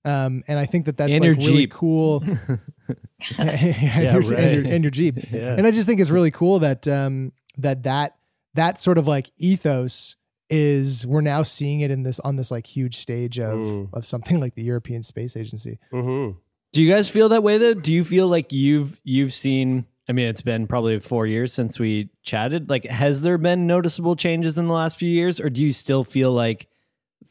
um 0.09 0.42
and 0.48 0.59
i 0.59 0.66
think 0.66 0.86
that 0.86 0.96
that's 0.96 1.12
And 1.12 1.20
like 1.20 1.26
your 1.26 1.34
really 1.36 1.62
Jeep. 1.66 1.72
cool 1.72 2.22
and, 3.38 3.48
Yeah, 3.76 4.12
your, 4.12 4.20
right. 4.22 4.32
and, 4.32 4.64
your, 4.66 4.74
and 4.74 4.84
your 4.84 4.90
jeep 4.90 5.16
Yeah. 5.32 5.54
and 5.56 5.66
i 5.66 5.70
just 5.70 5.86
think 5.86 6.00
it's 6.00 6.11
really 6.11 6.30
cool 6.30 6.59
that 6.61 6.86
um 6.88 7.32
that 7.59 7.82
that 7.84 8.16
that 8.54 8.80
sort 8.80 8.98
of 8.98 9.06
like 9.06 9.30
ethos 9.38 10.16
is 10.50 11.06
we're 11.06 11.20
now 11.20 11.42
seeing 11.42 11.80
it 11.80 11.90
in 11.90 12.02
this 12.04 12.18
on 12.20 12.36
this 12.36 12.50
like 12.50 12.66
huge 12.66 12.96
stage 12.96 13.38
of 13.38 13.59
Mm. 13.59 13.88
of 13.92 14.04
something 14.04 14.40
like 14.40 14.54
the 14.54 14.62
european 14.62 15.02
space 15.02 15.36
agency 15.36 15.78
Mm-hmm. 15.92 16.38
Do 16.72 16.82
you 16.82 16.92
guys 16.92 17.09
feel 17.09 17.30
that 17.30 17.42
way 17.42 17.56
though? 17.56 17.72
Do 17.72 17.94
you 17.94 18.04
feel 18.04 18.28
like 18.28 18.52
you've 18.52 19.00
you've 19.02 19.32
seen 19.32 19.86
I 20.06 20.12
mean 20.12 20.28
it's 20.28 20.42
been 20.42 20.66
probably 20.66 21.00
4 21.00 21.26
years 21.26 21.50
since 21.52 21.78
we 21.78 22.11
chatted. 22.22 22.68
Like 22.68 22.84
has 22.84 23.22
there 23.22 23.38
been 23.38 23.66
noticeable 23.66 24.16
changes 24.16 24.59
in 24.59 24.66
the 24.66 24.74
last 24.74 24.98
few 24.98 25.09
years 25.09 25.40
or 25.40 25.48
do 25.48 25.62
you 25.62 25.72
still 25.72 26.04
feel 26.04 26.30
like 26.30 26.68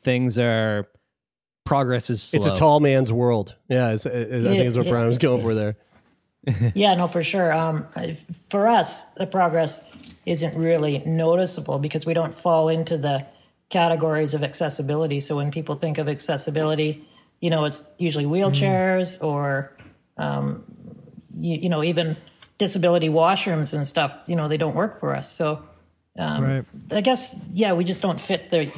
things 0.02 0.40
are 0.40 0.88
progress 1.68 2.10
is 2.10 2.24
slow? 2.24 2.38
It's 2.38 2.48
a 2.48 2.54
tall 2.54 2.80
man's 2.80 3.12
world. 3.12 3.56
Yeah, 3.68 3.92
is, 3.92 4.06
is, 4.06 4.46
I 4.46 4.50
think 4.50 4.66
is 4.66 4.78
what 4.78 4.88
Brian 4.88 5.08
was 5.08 5.18
going 5.18 5.42
for 5.42 5.54
there. 5.54 5.76
yeah, 6.74 6.96
no, 6.96 7.08
for 7.08 7.22
sure. 7.22 7.52
Um, 7.52 7.88
for 8.50 8.68
us, 8.68 9.06
the 9.14 9.28
progress 9.28 9.88
isn't 10.26 10.58
really 10.58 11.00
noticeable 11.06 11.80
because 11.80 12.06
we 12.06 12.14
don't 12.14 12.34
fall 12.34 12.70
into 12.70 12.98
the 12.98 13.26
categories 13.70 14.34
of 14.34 14.44
accessibility. 14.44 15.20
So 15.20 15.36
when 15.36 15.52
people 15.52 15.76
think 15.76 15.98
of 15.98 16.08
accessibility, 16.08 17.06
you 17.42 17.50
know, 17.50 17.66
it's 17.66 17.94
usually 17.98 18.26
wheelchairs 18.26 19.22
or, 19.22 19.76
um, 20.18 20.64
you, 21.36 21.58
you 21.58 21.70
know, 21.70 21.84
even 21.84 22.16
disability 22.58 23.10
washrooms 23.10 23.74
and 23.74 23.86
stuff, 23.86 24.18
you 24.26 24.36
know, 24.36 24.48
they 24.48 24.58
don't 24.58 24.76
work 24.76 25.00
for 25.00 25.16
us. 25.16 25.32
So 25.32 25.64
um, 26.18 26.44
Right. 26.44 26.66
I 26.92 27.02
guess, 27.02 27.40
yeah, 27.54 27.74
we 27.74 27.84
just 27.84 28.02
don't 28.02 28.20
fit 28.20 28.50
the, 28.50 28.72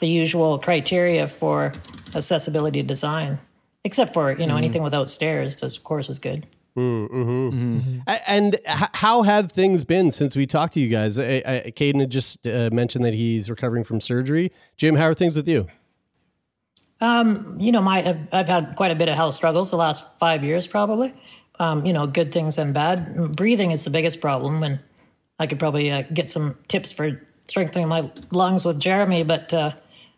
the 0.00 0.08
usual 0.08 0.58
criteria 0.58 1.28
for 1.28 1.72
accessibility 2.14 2.82
design, 2.82 3.38
except 3.84 4.12
for, 4.14 4.32
you 4.32 4.46
know, 4.46 4.54
Mm. 4.54 4.58
anything 4.58 4.82
without 4.82 5.10
stairs, 5.10 5.62
of 5.62 5.82
course, 5.84 6.08
is 6.08 6.18
good. 6.18 6.46
Mm-hmm. 6.76 7.98
A- 8.06 8.30
And 8.30 8.56
how 8.66 9.22
have 9.22 9.50
things 9.52 9.84
been 9.84 10.10
since 10.12 10.36
we 10.36 10.46
talked 10.46 10.74
to 10.74 10.80
you 10.80 10.88
guys? 10.88 11.18
I, 11.18 11.42
I, 11.44 11.72
Caden 11.74 12.00
had 12.00 12.10
just 12.10 12.46
uh, 12.46 12.70
mentioned 12.72 13.04
that 13.04 13.14
he's 13.14 13.50
recovering 13.50 13.84
from 13.84 14.00
surgery. 14.00 14.52
Jim, 14.76 14.94
how 14.94 15.04
are 15.06 15.14
things 15.14 15.34
with 15.36 15.48
you? 15.48 15.66
Um, 17.00 17.56
you 17.58 17.72
know, 17.72 17.80
my 17.80 18.06
I've, 18.06 18.28
I've 18.32 18.48
had 18.48 18.76
quite 18.76 18.90
a 18.90 18.94
bit 18.94 19.08
of 19.08 19.16
health 19.16 19.34
struggles 19.34 19.70
the 19.70 19.76
last 19.76 20.04
five 20.18 20.44
years, 20.44 20.66
probably. 20.66 21.14
Um, 21.58 21.84
you 21.84 21.92
know, 21.92 22.06
good 22.06 22.32
things 22.32 22.58
and 22.58 22.72
bad. 22.74 23.06
Breathing 23.36 23.70
is 23.70 23.84
the 23.84 23.90
biggest 23.90 24.20
problem, 24.20 24.62
and 24.62 24.80
I 25.38 25.46
could 25.46 25.58
probably 25.58 25.90
uh, 25.90 26.02
get 26.12 26.28
some 26.28 26.56
tips 26.68 26.92
for 26.92 27.20
strengthening 27.46 27.88
my 27.88 28.10
lungs 28.32 28.64
with 28.64 28.78
Jeremy. 28.78 29.22
But 29.24 29.52
uh, 29.54 29.72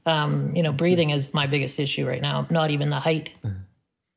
um, 0.06 0.54
you 0.54 0.62
know, 0.62 0.72
breathing 0.72 1.10
is 1.10 1.32
my 1.34 1.46
biggest 1.46 1.78
issue 1.78 2.06
right 2.06 2.22
now. 2.22 2.46
Not 2.50 2.70
even 2.70 2.88
the 2.88 3.00
height. 3.00 3.32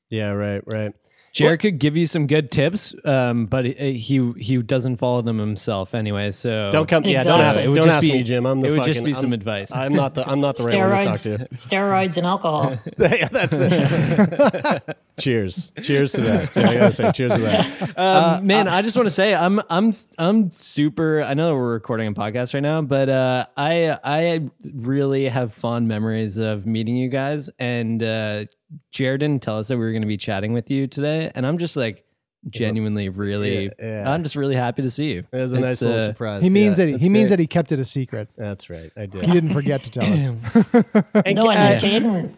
Yeah, 0.09 0.31
right, 0.31 0.61
right. 0.65 0.93
Jared 1.35 1.59
could 1.59 1.79
give 1.79 1.97
you 1.97 2.05
some 2.05 2.27
good 2.27 2.49
tips, 2.49 2.95
um, 3.03 3.45
but 3.47 3.65
he 3.65 3.93
he 3.93 4.31
he 4.39 4.57
doesn't 4.61 4.95
follow 4.97 5.21
them 5.21 5.37
himself 5.37 5.93
anyway. 5.93 6.31
So 6.31 6.69
Don't 6.71 6.87
come. 6.87 7.03
Yeah, 7.03 7.23
don't 7.23 7.41
ask. 7.41 7.61
It 7.61 7.67
would 7.67 7.75
Don't 7.75 7.83
just 7.85 7.97
ask 7.97 8.05
be- 8.05 8.13
me, 8.13 8.23
Jim. 8.23 8.45
I'm 8.45 8.61
the 8.61 8.67
it 8.67 8.71
would 8.71 8.79
fucking, 8.79 8.93
just 8.93 9.03
be 9.05 9.13
some 9.13 9.25
I'm- 9.25 9.33
advice. 9.33 9.71
I'm 9.75 9.91
not 9.93 10.13
the. 10.15 10.25
I'm 10.27 10.39
not 10.39 10.55
the 10.57 10.63
right 10.63 10.79
one 10.79 10.89
to 11.01 11.03
talk 11.03 11.13
Steroids, 11.15 11.37
to. 11.49 11.55
steroids, 11.55 12.17
and 12.17 12.25
alcohol. 12.25 12.79
yeah, 12.97 13.27
that's 13.27 13.57
it. 13.59 14.97
cheers. 15.19 15.71
Cheers 15.81 16.13
to 16.13 16.21
that. 16.21 16.55
Yeah, 16.55 16.69
I 16.69 16.73
gotta 16.75 16.91
say, 16.91 17.11
cheers 17.11 17.33
to 17.33 17.39
that. 17.41 17.81
Um, 17.97 18.15
Uh, 18.15 18.39
man, 18.43 18.67
I 18.67 18.81
just 18.81 18.95
want 18.97 19.07
to 19.07 19.13
say 19.13 19.33
I'm 19.35 19.61
I'm 19.69 19.91
I'm 20.17 20.51
super. 20.51 21.21
I 21.21 21.33
know 21.33 21.53
we're 21.55 21.73
recording 21.73 22.07
a 22.07 22.13
podcast 22.13 22.53
right 22.53 22.61
now, 22.63 22.81
but 22.81 23.09
uh, 23.09 23.45
I 23.57 23.97
I 24.03 24.49
really 24.73 25.27
have 25.27 25.53
fond 25.53 25.87
memories 25.87 26.37
of 26.37 26.65
meeting 26.65 26.95
you 26.95 27.09
guys. 27.09 27.49
And 27.59 28.01
uh, 28.01 28.45
Jared 28.91 29.19
didn't 29.21 29.41
tell 29.43 29.57
us 29.59 29.67
that 29.67 29.77
we 29.77 29.83
were 29.85 29.91
going 29.91 30.01
to 30.01 30.07
be 30.07 30.17
chatting 30.17 30.53
with 30.53 30.69
you 30.71 30.87
today, 30.87 31.31
and 31.35 31.45
I'm 31.45 31.57
just 31.57 31.75
like 31.77 32.03
genuinely 32.49 33.09
really. 33.09 33.65
Yeah, 33.65 33.69
yeah. 33.79 34.11
I'm 34.11 34.23
just 34.23 34.35
really 34.35 34.55
happy 34.55 34.81
to 34.83 34.89
see 34.91 35.13
you. 35.13 35.19
It 35.31 35.37
was 35.37 35.53
a 35.53 35.59
nice 35.59 35.73
It's, 35.73 35.81
little 35.81 35.97
uh, 35.97 35.99
surprise. 36.03 36.43
He 36.43 36.49
means 36.49 36.77
Yeah, 36.77 36.85
that 36.85 36.87
he, 36.87 36.91
that's 36.93 37.03
he 37.03 37.09
means 37.09 37.29
great. 37.29 37.37
that 37.37 37.39
he 37.41 37.47
kept 37.47 37.71
it 37.71 37.79
a 37.79 37.83
secret. 37.83 38.29
That's 38.37 38.69
right. 38.69 38.91
I 38.97 39.05
did. 39.07 39.25
He 39.25 39.31
didn't 39.31 39.53
forget 39.53 39.83
to 39.83 39.91
tell 39.91 40.03
us. 40.03 40.31
And 41.25 41.35
no, 41.37 41.49
uh, 41.49 41.53
and 41.53 41.81
Caden, 41.81 42.35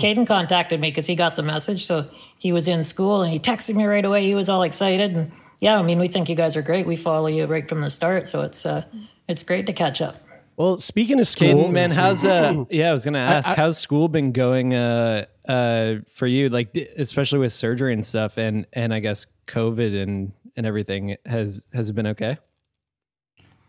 Caden 0.00 0.26
contacted 0.26 0.80
me 0.80 0.90
because 0.90 1.06
he 1.06 1.14
got 1.14 1.36
the 1.36 1.42
message. 1.42 1.84
So 1.86 2.08
he 2.38 2.52
was 2.52 2.68
in 2.68 2.82
school 2.82 3.22
and 3.22 3.32
he 3.32 3.38
texted 3.38 3.74
me 3.74 3.84
right 3.84 4.04
away. 4.04 4.24
He 4.26 4.34
was 4.34 4.48
all 4.48 4.62
excited, 4.62 5.14
and 5.16 5.32
yeah, 5.60 5.78
I 5.78 5.82
mean, 5.82 5.98
we 5.98 6.08
think 6.08 6.28
you 6.28 6.34
guys 6.34 6.56
are 6.56 6.62
great. 6.62 6.86
We 6.86 6.96
follow 6.96 7.28
you 7.28 7.46
right 7.46 7.68
from 7.68 7.80
the 7.82 7.90
start, 7.90 8.26
so 8.26 8.42
it's 8.42 8.64
uh, 8.66 8.84
it's 9.28 9.42
great 9.42 9.66
to 9.66 9.72
catch 9.72 10.00
up. 10.02 10.16
Well, 10.56 10.76
speaking 10.78 11.18
of 11.20 11.26
school, 11.26 11.64
Caden, 11.64 11.72
man, 11.72 11.90
how's 11.90 12.24
uh? 12.24 12.64
Yeah, 12.70 12.90
I 12.90 12.92
was 12.92 13.04
gonna 13.04 13.18
ask, 13.18 13.48
I- 13.50 13.54
how's 13.54 13.78
school 13.78 14.08
been 14.08 14.32
going 14.32 14.74
uh 14.74 15.26
uh 15.48 15.96
for 16.08 16.26
you? 16.26 16.48
Like, 16.48 16.76
especially 16.96 17.38
with 17.40 17.52
surgery 17.52 17.92
and 17.92 18.04
stuff, 18.04 18.38
and 18.38 18.66
and 18.72 18.92
I 18.94 19.00
guess 19.00 19.26
COVID 19.46 20.02
and 20.02 20.32
and 20.56 20.66
everything 20.66 21.16
has 21.26 21.66
has 21.72 21.88
it 21.90 21.94
been 21.94 22.06
okay? 22.08 22.38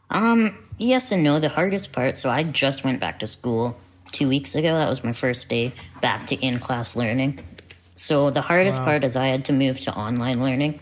Um, 0.09 0.57
yes 0.77 1.11
and 1.11 1.23
no. 1.23 1.39
The 1.39 1.49
hardest 1.49 1.91
part, 1.91 2.17
so 2.17 2.29
I 2.29 2.43
just 2.43 2.83
went 2.83 2.99
back 2.99 3.19
to 3.19 3.27
school 3.27 3.77
two 4.11 4.27
weeks 4.29 4.53
ago. 4.55 4.75
That 4.75 4.89
was 4.89 5.03
my 5.03 5.13
first 5.13 5.49
day 5.49 5.73
back 6.01 6.27
to 6.27 6.35
in 6.35 6.59
class 6.59 6.95
learning. 6.95 7.39
So 7.95 8.29
the 8.29 8.41
hardest 8.41 8.79
Wow. 8.79 8.85
part 8.85 9.03
is 9.03 9.15
I 9.15 9.27
had 9.27 9.45
to 9.45 9.53
move 9.53 9.79
to 9.81 9.95
online 9.95 10.41
learning 10.41 10.79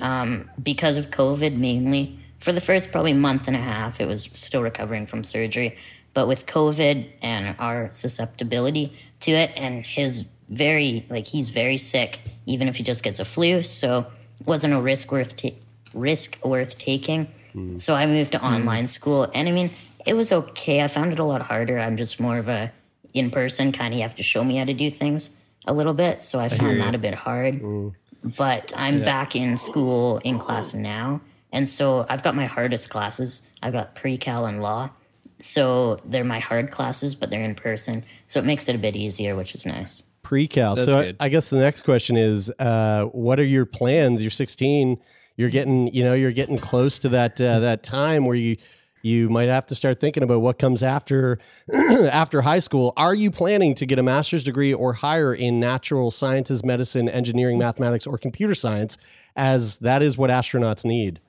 um, 0.00 0.48
because 0.62 0.96
of 0.96 1.10
COVID 1.10 1.56
mainly. 1.56 2.18
For 2.38 2.52
the 2.52 2.60
first 2.60 2.92
probably 2.92 3.12
month 3.14 3.48
and 3.48 3.56
a 3.56 3.60
half, 3.60 4.00
it 4.00 4.06
was 4.06 4.24
still 4.32 4.62
recovering 4.62 5.06
from 5.06 5.24
surgery. 5.24 5.76
But 6.18 6.26
with 6.26 6.46
COVID 6.46 7.12
and 7.22 7.54
our 7.60 7.92
susceptibility 7.92 8.92
to 9.20 9.30
it, 9.30 9.52
and 9.54 9.86
his 9.86 10.26
very, 10.48 11.06
like, 11.08 11.28
he's 11.28 11.48
very 11.48 11.76
sick, 11.76 12.18
even 12.44 12.66
if 12.66 12.74
he 12.74 12.82
just 12.82 13.04
gets 13.04 13.20
a 13.20 13.24
flu. 13.24 13.62
So 13.62 14.00
it 14.40 14.44
wasn't 14.44 14.74
a 14.74 14.80
risk 14.80 15.12
worth, 15.12 15.36
ta- 15.36 15.54
risk 15.94 16.44
worth 16.44 16.76
taking. 16.76 17.28
Hmm. 17.52 17.76
So 17.76 17.94
I 17.94 18.06
moved 18.06 18.32
to 18.32 18.40
hmm. 18.40 18.46
online 18.46 18.88
school, 18.88 19.30
and 19.32 19.48
I 19.48 19.52
mean, 19.52 19.70
it 20.04 20.14
was 20.14 20.32
okay. 20.32 20.82
I 20.82 20.88
found 20.88 21.12
it 21.12 21.20
a 21.20 21.24
lot 21.24 21.40
harder. 21.40 21.78
I'm 21.78 21.96
just 21.96 22.18
more 22.18 22.38
of 22.38 22.48
a 22.48 22.72
in 23.14 23.30
person 23.30 23.70
kind 23.70 23.94
of. 23.94 23.98
You 23.98 24.02
have 24.02 24.16
to 24.16 24.24
show 24.24 24.42
me 24.42 24.56
how 24.56 24.64
to 24.64 24.74
do 24.74 24.90
things 24.90 25.30
a 25.68 25.72
little 25.72 25.94
bit, 25.94 26.20
so 26.20 26.40
I 26.40 26.48
found 26.48 26.72
you. 26.72 26.82
that 26.82 26.96
a 26.96 26.98
bit 26.98 27.14
hard. 27.14 27.60
Hmm. 27.60 27.88
But 28.24 28.72
I'm 28.76 28.98
Yeah. 28.98 29.04
back 29.04 29.36
in 29.36 29.56
school 29.56 30.18
in 30.24 30.40
class 30.40 30.74
now, 30.74 31.20
and 31.52 31.68
so 31.68 32.06
I've 32.08 32.24
got 32.24 32.34
my 32.34 32.46
hardest 32.46 32.90
classes. 32.90 33.44
I've 33.62 33.72
got 33.72 33.94
pre-cal 33.94 34.46
and 34.46 34.60
law, 34.60 34.90
so 35.38 35.98
they're 36.04 36.24
my 36.24 36.38
hard 36.38 36.70
classes, 36.70 37.14
but 37.14 37.30
they're 37.30 37.42
in 37.42 37.54
person, 37.54 38.04
so 38.26 38.38
it 38.38 38.44
makes 38.44 38.68
it 38.68 38.74
a 38.74 38.78
bit 38.78 38.96
easier, 38.96 39.36
which 39.36 39.54
is 39.54 39.64
nice. 39.64 40.02
pre-cal. 40.22 40.74
That's 40.74 40.90
so 40.90 40.98
I, 40.98 41.04
good. 41.06 41.16
I 41.20 41.28
guess 41.28 41.50
the 41.50 41.58
next 41.58 41.82
question 41.82 42.16
is, 42.16 42.52
uh, 42.58 43.04
what 43.06 43.38
are 43.38 43.44
your 43.44 43.66
plans? 43.66 44.22
You're 44.22 44.30
16. 44.30 44.98
You're 45.36 45.50
getting, 45.50 45.92
you 45.94 46.02
know, 46.02 46.14
you're 46.14 46.32
getting 46.32 46.58
close 46.58 46.98
to 47.00 47.08
that 47.10 47.40
uh, 47.40 47.60
that 47.60 47.82
time 47.84 48.26
where 48.26 48.36
you 48.36 48.56
you 49.02 49.28
might 49.28 49.48
have 49.48 49.66
to 49.68 49.74
start 49.74 50.00
thinking 50.00 50.22
about 50.22 50.40
what 50.40 50.58
comes 50.58 50.82
after 50.82 51.38
after 51.72 52.42
high 52.42 52.58
school. 52.58 52.92
Are 52.96 53.14
you 53.14 53.30
planning 53.30 53.74
to 53.76 53.86
get 53.86 53.98
a 53.98 54.02
master's 54.02 54.44
degree 54.44 54.74
or 54.74 54.94
higher 54.94 55.32
in 55.32 55.60
natural 55.60 56.10
sciences, 56.10 56.64
medicine, 56.64 57.08
engineering, 57.08 57.58
mathematics, 57.58 58.06
or 58.06 58.18
computer 58.18 58.54
science, 58.54 58.98
as 59.36 59.78
that 59.78 60.02
is 60.02 60.18
what 60.18 60.30
astronauts 60.30 60.84
need? 60.84 61.20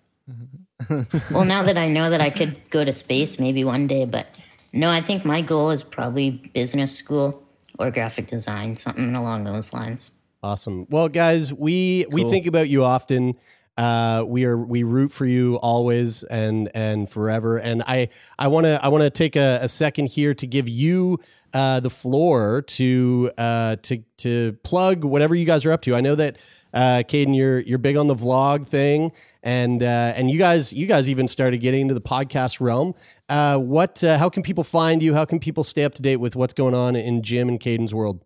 well, 1.31 1.45
now 1.45 1.63
that 1.63 1.77
I 1.77 1.89
know 1.89 2.09
that 2.09 2.21
I 2.21 2.29
could 2.29 2.69
go 2.69 2.83
to 2.83 2.91
space 2.91 3.39
maybe 3.39 3.63
one 3.63 3.87
day, 3.87 4.05
but 4.05 4.27
no, 4.71 4.89
I 4.91 5.01
think 5.01 5.25
my 5.25 5.41
goal 5.41 5.71
is 5.71 5.83
probably 5.83 6.29
business 6.53 6.95
school 6.95 7.43
or 7.77 7.91
graphic 7.91 8.27
design, 8.27 8.75
something 8.75 9.15
along 9.15 9.43
those 9.43 9.73
lines. 9.73 10.11
Awesome. 10.41 10.87
Well, 10.89 11.09
guys, 11.09 11.51
we 11.53 12.05
we 12.11 12.23
think 12.23 12.47
about 12.47 12.69
you 12.69 12.83
often. 12.83 13.35
Uh, 13.77 14.23
we 14.25 14.45
are 14.45 14.57
we 14.57 14.83
root 14.83 15.11
for 15.11 15.25
you 15.25 15.55
always 15.57 16.23
and 16.23 16.69
and 16.73 17.09
forever. 17.09 17.57
And 17.57 17.81
I 17.83 18.09
I 18.37 18.47
want 18.47 18.65
to 18.65 18.79
I 18.83 18.87
want 18.87 19.03
to 19.03 19.09
take 19.09 19.35
a, 19.35 19.59
a 19.61 19.67
second 19.67 20.07
here 20.07 20.33
to 20.33 20.47
give 20.47 20.69
you 20.69 21.19
uh, 21.53 21.79
the 21.79 21.89
floor 21.89 22.61
to 22.61 23.31
uh, 23.37 23.77
to 23.83 24.03
to 24.17 24.53
plug 24.63 25.03
whatever 25.03 25.35
you 25.35 25.45
guys 25.45 25.65
are 25.65 25.71
up 25.71 25.81
to. 25.83 25.95
I 25.95 26.01
know 26.01 26.15
that 26.15 26.37
uh, 26.73 27.03
Caden, 27.07 27.35
you're 27.35 27.59
you're 27.59 27.77
big 27.77 27.97
on 27.97 28.07
the 28.07 28.15
vlog 28.15 28.67
thing, 28.67 29.11
and 29.43 29.81
uh, 29.81 30.13
and 30.15 30.29
you 30.29 30.37
guys 30.37 30.73
you 30.73 30.85
guys 30.85 31.09
even 31.09 31.27
started 31.27 31.59
getting 31.59 31.81
into 31.81 31.93
the 31.93 32.01
podcast 32.01 32.59
realm. 32.59 32.93
Uh, 33.27 33.57
what? 33.57 34.03
Uh, 34.03 34.17
how 34.17 34.29
can 34.29 34.43
people 34.43 34.63
find 34.63 35.01
you? 35.01 35.13
How 35.13 35.25
can 35.25 35.39
people 35.39 35.63
stay 35.63 35.83
up 35.83 35.93
to 35.95 36.01
date 36.01 36.17
with 36.17 36.35
what's 36.35 36.53
going 36.53 36.73
on 36.73 36.95
in 36.95 37.21
Jim 37.21 37.47
and 37.49 37.59
Caden's 37.59 37.93
world? 37.93 38.23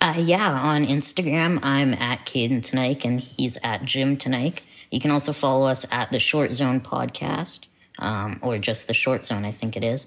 Uh, 0.00 0.14
yeah, 0.18 0.52
on 0.52 0.84
Instagram, 0.84 1.58
I'm 1.62 1.94
at 1.94 2.26
Caden 2.26 2.60
Teneycke, 2.60 3.04
and 3.04 3.20
he's 3.20 3.58
at 3.62 3.84
Jim 3.84 4.16
Teneycke. 4.16 4.60
You 4.90 5.00
can 5.00 5.10
also 5.10 5.32
follow 5.32 5.66
us 5.66 5.86
at 5.90 6.12
the 6.12 6.18
Short 6.18 6.52
Zone 6.52 6.80
Podcast, 6.80 7.60
um, 7.98 8.38
or 8.42 8.58
just 8.58 8.88
the 8.88 8.94
Short 8.94 9.24
Zone, 9.24 9.44
I 9.44 9.50
think 9.50 9.76
it 9.76 9.82
is. 9.82 10.06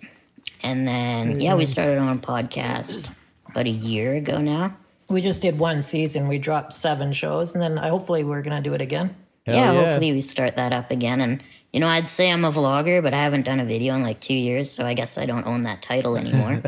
And 0.61 0.87
then, 0.87 1.41
yeah, 1.41 1.55
we 1.55 1.65
started 1.65 1.97
on 1.97 2.17
a 2.17 2.19
podcast 2.19 3.11
about 3.49 3.65
a 3.65 3.71
year 3.71 4.13
ago 4.13 4.39
now. 4.39 4.75
We 5.09 5.21
just 5.21 5.41
did 5.41 5.57
one 5.57 5.81
season. 5.81 6.27
We 6.27 6.37
dropped 6.37 6.73
seven 6.73 7.11
shows, 7.11 7.55
and 7.55 7.61
then 7.61 7.75
hopefully 7.75 8.23
we're 8.23 8.43
going 8.43 8.61
to 8.61 8.69
do 8.69 8.75
it 8.75 8.81
again. 8.81 9.15
Yeah, 9.55 9.73
hopefully 9.73 10.11
we 10.11 10.21
start 10.21 10.55
that 10.55 10.73
up 10.73 10.91
again. 10.91 11.21
And, 11.21 11.43
you 11.73 11.79
know, 11.79 11.87
I'd 11.87 12.07
say 12.07 12.31
I'm 12.31 12.45
a 12.45 12.51
vlogger, 12.51 13.01
but 13.01 13.13
I 13.13 13.23
haven't 13.23 13.45
done 13.45 13.59
a 13.59 13.65
video 13.65 13.95
in 13.95 14.01
like 14.01 14.19
two 14.19 14.33
years, 14.33 14.71
so 14.71 14.85
I 14.85 14.93
guess 14.93 15.17
I 15.17 15.25
don't 15.25 15.45
own 15.45 15.63
that 15.63 15.81
title 15.81 16.17
anymore. 16.17 16.53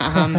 um, 0.00 0.32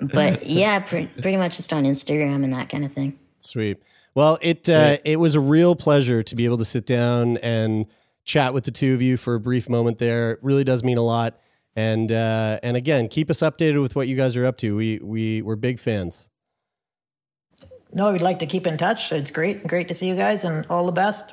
but 0.00 0.46
yeah, 0.46 0.78
pre- 0.80 1.06
pretty 1.06 1.36
much 1.36 1.56
just 1.56 1.72
on 1.72 1.84
Instagram 1.84 2.44
and 2.44 2.54
that 2.54 2.68
kind 2.68 2.84
of 2.84 2.92
thing. 2.92 3.18
Sweet. 3.38 3.82
Well, 4.14 4.38
it 4.40 4.68
uh, 4.68 4.96
it 5.04 5.20
was 5.20 5.34
a 5.34 5.40
real 5.40 5.76
pleasure 5.76 6.22
to 6.22 6.34
be 6.34 6.46
able 6.46 6.56
to 6.56 6.64
sit 6.64 6.86
down 6.86 7.36
and 7.38 7.86
chat 8.24 8.54
with 8.54 8.64
the 8.64 8.70
two 8.70 8.94
of 8.94 9.02
you 9.02 9.16
for 9.18 9.34
a 9.34 9.40
brief 9.40 9.68
moment. 9.68 9.98
There, 9.98 10.32
it 10.32 10.38
really 10.42 10.64
does 10.64 10.82
mean 10.82 10.96
a 10.96 11.02
lot. 11.02 11.38
And 11.76 12.10
uh, 12.10 12.58
and 12.62 12.76
again, 12.76 13.08
keep 13.08 13.30
us 13.30 13.40
updated 13.40 13.82
with 13.82 13.94
what 13.94 14.08
you 14.08 14.16
guys 14.16 14.34
are 14.36 14.46
up 14.46 14.56
to. 14.58 14.74
We 14.74 14.98
we 15.02 15.42
we're 15.42 15.56
big 15.56 15.78
fans. 15.78 16.30
No, 17.96 18.12
we'd 18.12 18.20
like 18.20 18.40
to 18.40 18.46
keep 18.46 18.66
in 18.66 18.76
touch. 18.76 19.10
It's 19.10 19.30
great, 19.30 19.66
great 19.66 19.88
to 19.88 19.94
see 19.94 20.06
you 20.06 20.16
guys, 20.16 20.44
and 20.44 20.66
all 20.68 20.84
the 20.84 20.92
best. 20.92 21.32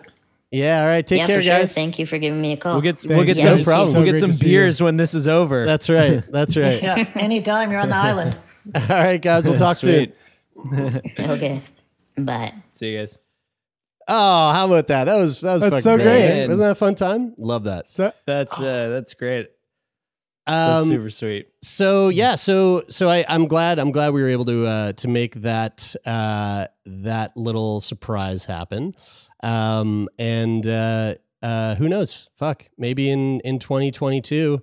Yeah. 0.49 0.79
All 0.79 0.87
right. 0.87 1.05
Take 1.05 1.19
yeah, 1.19 1.27
care, 1.27 1.35
for 1.39 1.41
sure. 1.41 1.59
guys. 1.59 1.73
Thank 1.75 1.99
you 1.99 2.05
for 2.05 2.17
giving 2.17 2.39
me 2.39 2.53
a 2.53 2.57
call. 2.57 2.75
We'll 2.75 2.81
get 2.81 3.03
we'll 3.05 3.25
get 3.25 3.35
Yeah, 3.35 3.61
some 3.61 3.93
we'll 3.93 4.05
get 4.05 4.21
some 4.21 4.31
beers 4.39 4.81
when 4.81 4.95
this 4.95 5.13
is 5.13 5.27
over. 5.27 5.65
That's 5.65 5.89
right. 5.89 6.23
That's 6.31 6.55
right. 6.55 6.81
Yeah, 6.83 7.11
anytime 7.15 7.69
you're 7.69 7.81
on 7.81 7.89
the 7.89 7.97
island. 7.97 8.37
All 8.75 8.81
right, 8.87 9.21
guys. 9.21 9.43
We'll 9.43 9.57
talk 9.57 9.75
soon. 9.77 10.13
Sweet. 10.55 11.19
okay. 11.19 11.61
Bye. 12.17 12.53
See 12.71 12.93
you 12.93 12.99
guys. 12.99 13.19
Oh, 14.07 14.51
how 14.53 14.65
about 14.67 14.87
that? 14.87 15.03
That 15.03 15.17
was 15.17 15.41
that 15.41 15.55
was 15.55 15.63
That's 15.63 15.69
fucking 15.69 15.81
so 15.81 15.97
great. 15.97 16.47
Wasn't 16.47 16.59
that 16.59 16.71
a 16.71 16.75
fun 16.75 16.95
time? 16.95 17.33
Love 17.37 17.65
that. 17.65 17.87
So, 17.87 18.13
That's 18.25 18.57
uh, 18.57 18.87
that's 18.87 19.15
great. 19.15 19.49
That's 20.45 20.85
Um, 20.85 20.91
super 20.91 21.09
sweet. 21.09 21.47
So 21.61 22.09
yeah, 22.09 22.35
so 22.35 22.83
so 22.89 23.09
I, 23.09 23.23
I'm 23.29 23.47
glad 23.47 23.79
I'm 23.79 23.91
glad 23.91 24.13
we 24.13 24.21
were 24.21 24.29
able 24.29 24.45
to 24.45 24.65
uh, 24.65 24.93
to 24.93 25.07
make 25.07 25.35
that 25.35 25.95
uh, 26.05 26.67
that 26.85 27.37
little 27.37 27.79
surprise 27.79 28.45
happen. 28.45 28.93
Um, 29.41 30.09
and 30.19 30.65
uh, 30.67 31.15
uh, 31.41 31.75
who 31.75 31.87
knows? 31.87 32.29
Fuck, 32.35 32.67
maybe 32.77 33.09
in 33.09 33.39
in 33.41 33.59
2022 33.59 34.61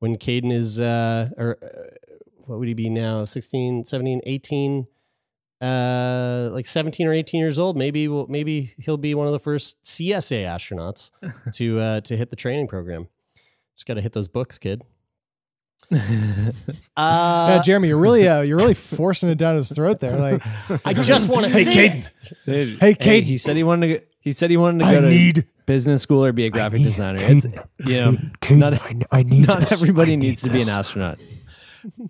when 0.00 0.16
Caden 0.16 0.52
is 0.52 0.78
uh, 0.80 1.30
or 1.38 1.58
uh, 1.62 1.66
what 2.46 2.58
would 2.58 2.68
he 2.68 2.74
be 2.74 2.90
now? 2.90 3.24
16, 3.24 3.84
17, 3.84 4.20
18 4.24 4.86
uh 5.60 6.50
like 6.52 6.66
17 6.66 7.06
or 7.06 7.12
18 7.12 7.38
years 7.38 7.56
old 7.56 7.76
maybe 7.78 8.08
we'll, 8.08 8.26
maybe 8.26 8.74
he'll 8.78 8.96
be 8.96 9.14
one 9.14 9.28
of 9.28 9.32
the 9.32 9.38
first 9.38 9.80
CSA 9.84 10.44
astronauts 10.44 11.12
to 11.54 11.78
uh 11.78 12.00
to 12.00 12.16
hit 12.16 12.30
the 12.30 12.36
training 12.36 12.66
program 12.66 13.06
just 13.76 13.86
got 13.86 13.94
to 13.94 14.00
hit 14.00 14.12
those 14.12 14.26
books 14.26 14.58
kid 14.58 14.82
uh 16.96 17.46
yeah, 17.56 17.62
Jeremy, 17.62 17.88
you're 17.88 17.98
really 17.98 18.28
uh, 18.28 18.40
you're 18.42 18.56
really 18.58 18.74
forcing 18.74 19.28
it 19.28 19.38
down 19.38 19.56
his 19.56 19.72
throat 19.72 20.00
there. 20.00 20.16
Like, 20.16 20.42
I 20.84 20.92
just 20.92 21.28
want 21.28 21.46
to 21.46 21.50
see. 21.52 21.64
Hey, 21.64 21.72
say 21.72 21.88
Caden. 21.88 22.12
Dude, 22.46 22.78
Hey, 22.80 22.94
Kate. 22.94 23.24
he 23.24 23.36
said 23.36 23.56
he 23.56 23.62
wanted 23.62 23.86
to. 23.88 23.98
Go, 23.98 24.04
he 24.20 24.32
said 24.32 24.50
he 24.50 24.56
wanted 24.56 24.80
to 24.84 24.86
I 24.86 24.94
go 24.94 25.00
to 25.02 25.08
need- 25.08 25.46
business 25.66 26.02
school 26.02 26.24
or 26.24 26.32
be 26.32 26.44
a 26.46 26.50
graphic 26.50 26.78
need- 26.80 26.84
designer. 26.84 27.18
It's 27.22 27.46
you 27.86 27.96
know, 27.96 28.16
not, 28.50 28.80
I 29.10 29.22
need 29.22 29.46
not 29.46 29.60
this. 29.60 29.72
everybody 29.72 30.12
I 30.12 30.16
need 30.16 30.28
needs 30.28 30.42
to 30.42 30.50
be 30.50 30.62
an 30.62 30.68
astronaut. 30.68 31.18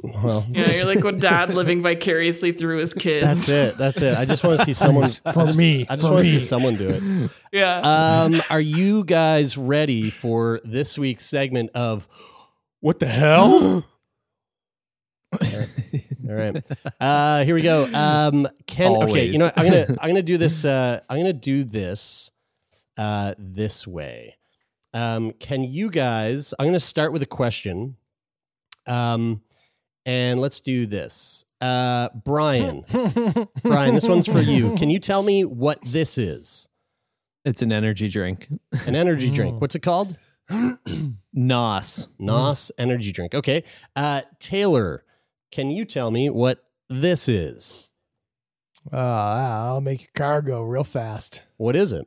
well 0.03 0.45
Yeah, 0.51 0.71
you're 0.71 0.85
like 0.85 1.03
with 1.03 1.21
dad 1.21 1.55
living 1.55 1.81
vicariously 1.81 2.53
through 2.53 2.79
his 2.81 2.93
kids. 2.93 3.25
that's 3.27 3.49
it 3.49 3.79
that's 3.79 4.03
it 4.03 4.19
I 4.19 4.27
just 4.27 4.45
want 4.45 4.59
to 4.61 4.67
see 4.67 4.75
someone 4.75 5.07
For 5.33 5.47
me, 5.55 5.87
I 5.89 5.97
just 5.97 6.07
for 6.09 6.13
want 6.15 6.27
to 6.27 6.31
see 6.31 6.39
someone 6.39 6.77
do 6.77 6.89
it 6.91 7.31
Yeah. 7.53 7.79
um 7.79 8.43
are 8.51 8.61
you 8.61 9.03
guys 9.05 9.57
ready 9.57 10.11
for 10.11 10.61
this 10.63 10.99
week's 10.99 11.25
segment 11.25 11.71
of 11.75 12.07
what 12.83 12.99
the 13.01 13.07
hell 13.07 13.87
All 16.29 16.35
right. 16.35 16.63
Uh, 17.01 17.43
here 17.45 17.55
we 17.55 17.63
go. 17.63 17.89
Um, 17.93 18.47
Ken. 18.67 18.93
Okay. 18.93 19.27
You 19.27 19.39
know, 19.39 19.47
what? 19.47 19.59
I'm 19.59 19.65
gonna 19.65 19.87
I'm 20.01 20.11
gonna 20.11 20.23
do 20.23 20.37
this. 20.37 20.63
Uh, 20.73 21.01
I'm 21.09 21.17
gonna 21.19 21.33
do 21.33 21.65
this. 21.65 22.31
Uh, 22.97 23.35
this 23.39 23.87
way. 23.87 24.37
Um, 24.93 25.33
can 25.33 25.65
you 25.65 25.89
guys? 25.91 26.53
I'm 26.59 26.67
gonna 26.67 26.79
start 26.79 27.13
with 27.13 27.23
a 27.23 27.27
question. 27.27 27.97
Um, 28.87 29.43
and 30.05 30.41
let's 30.41 30.61
do 30.61 30.87
this. 30.87 31.45
Uh, 31.61 32.11
Brian. 32.25 32.85
Brian, 33.63 33.95
this 33.95 34.09
one's 34.09 34.27
for 34.27 34.41
you. 34.41 34.75
Can 34.75 34.91
you 34.91 34.99
tell 34.99 35.23
me 35.23 35.45
what 35.45 35.79
this 35.85 36.19
is? 36.19 36.69
It's 37.45 37.63
an 37.63 37.73
energy 37.73 38.09
drink. 38.09 38.49
An 38.87 38.95
energy 38.95 39.31
drink. 39.39 39.61
What's 39.61 39.75
it 39.75 39.83
called? 39.83 40.17
Nos. 41.33 42.09
Nos 42.19 42.71
energy 42.79 43.13
drink. 43.13 43.35
Okay. 43.35 43.65
Uh, 43.97 44.23
Taylor, 44.39 45.05
can 45.51 45.71
you 45.71 45.85
tell 45.85 46.11
me 46.11 46.29
what 46.31 46.65
this 46.89 47.29
is? 47.29 47.89
uh, 48.93 48.97
I'll 48.97 49.81
make 49.81 50.01
your 50.01 50.11
car 50.15 50.43
go 50.43 50.63
real 50.63 50.85
fast. 50.85 51.43
What 51.57 51.77
is 51.77 51.93
it? 51.93 52.07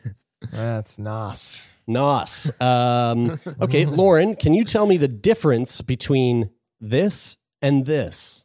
That's 0.52 0.98
nos. 0.98 1.64
Nos. 1.86 2.50
Um, 2.60 3.40
okay, 3.60 3.84
Lauren, 3.86 4.34
can 4.34 4.52
you 4.52 4.64
tell 4.64 4.86
me 4.86 4.96
the 4.96 5.08
difference 5.08 5.80
between 5.82 6.50
this 6.80 7.36
and 7.62 7.86
this? 7.86 8.44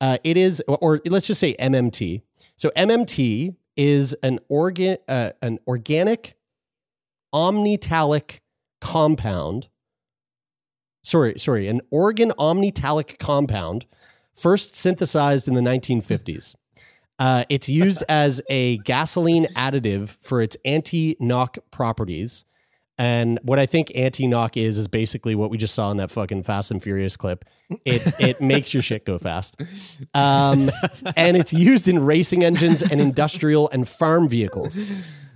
Uh, 0.00 0.18
it 0.24 0.36
is, 0.36 0.62
or, 0.66 0.78
or 0.78 1.00
let's 1.06 1.26
just 1.26 1.40
say 1.40 1.54
MMT. 1.60 2.22
So 2.56 2.70
MMT 2.76 3.56
is 3.76 4.14
an 4.22 4.38
organ, 4.48 4.96
uh, 5.08 5.30
an 5.42 5.58
organic 5.66 6.36
omnitalic 7.34 8.40
compound. 8.80 9.68
Sorry, 11.02 11.38
sorry, 11.38 11.68
an 11.68 11.82
organometallic 11.92 13.18
compound, 13.18 13.84
first 14.34 14.74
synthesized 14.74 15.48
in 15.48 15.54
the 15.54 15.60
1950s. 15.60 16.54
Uh, 17.18 17.44
it's 17.48 17.68
used 17.68 18.02
as 18.08 18.42
a 18.48 18.78
gasoline 18.78 19.46
additive 19.54 20.08
for 20.08 20.42
its 20.42 20.56
anti-knock 20.64 21.58
properties. 21.70 22.44
And 22.96 23.40
what 23.42 23.58
I 23.58 23.66
think 23.66 23.90
anti-knock 23.94 24.56
is 24.56 24.78
is 24.78 24.86
basically 24.86 25.34
what 25.34 25.50
we 25.50 25.58
just 25.58 25.74
saw 25.74 25.90
in 25.90 25.96
that 25.96 26.12
fucking 26.12 26.44
Fast 26.44 26.70
and 26.70 26.80
Furious 26.82 27.16
clip. 27.16 27.44
It 27.84 28.02
it 28.20 28.40
makes 28.42 28.72
your 28.72 28.82
shit 28.84 29.04
go 29.04 29.18
fast. 29.18 29.60
Um, 30.12 30.70
and 31.16 31.36
it's 31.36 31.52
used 31.52 31.88
in 31.88 32.04
racing 32.04 32.44
engines 32.44 32.82
and 32.82 33.00
industrial 33.00 33.68
and 33.70 33.88
farm 33.88 34.28
vehicles. 34.28 34.86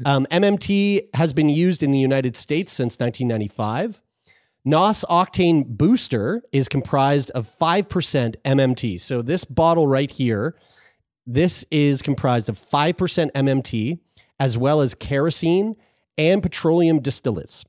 Um, 0.04 0.26
MMT 0.30 1.14
has 1.14 1.32
been 1.32 1.48
used 1.48 1.82
in 1.82 1.90
the 1.90 1.98
United 1.98 2.36
States 2.36 2.72
since 2.72 2.98
1995. 3.00 4.00
NOS 4.64 5.04
Octane 5.08 5.64
Booster 5.66 6.42
is 6.52 6.68
comprised 6.68 7.30
of 7.30 7.46
5% 7.46 8.36
MMT. 8.44 9.00
So 9.00 9.22
this 9.22 9.44
bottle 9.44 9.86
right 9.86 10.10
here, 10.10 10.56
this 11.26 11.64
is 11.70 12.02
comprised 12.02 12.48
of 12.48 12.58
5% 12.58 13.30
MMT 13.32 13.98
as 14.40 14.58
well 14.58 14.80
as 14.80 14.94
kerosene 14.94 15.76
and 16.16 16.42
petroleum 16.42 17.00
distillates. 17.00 17.64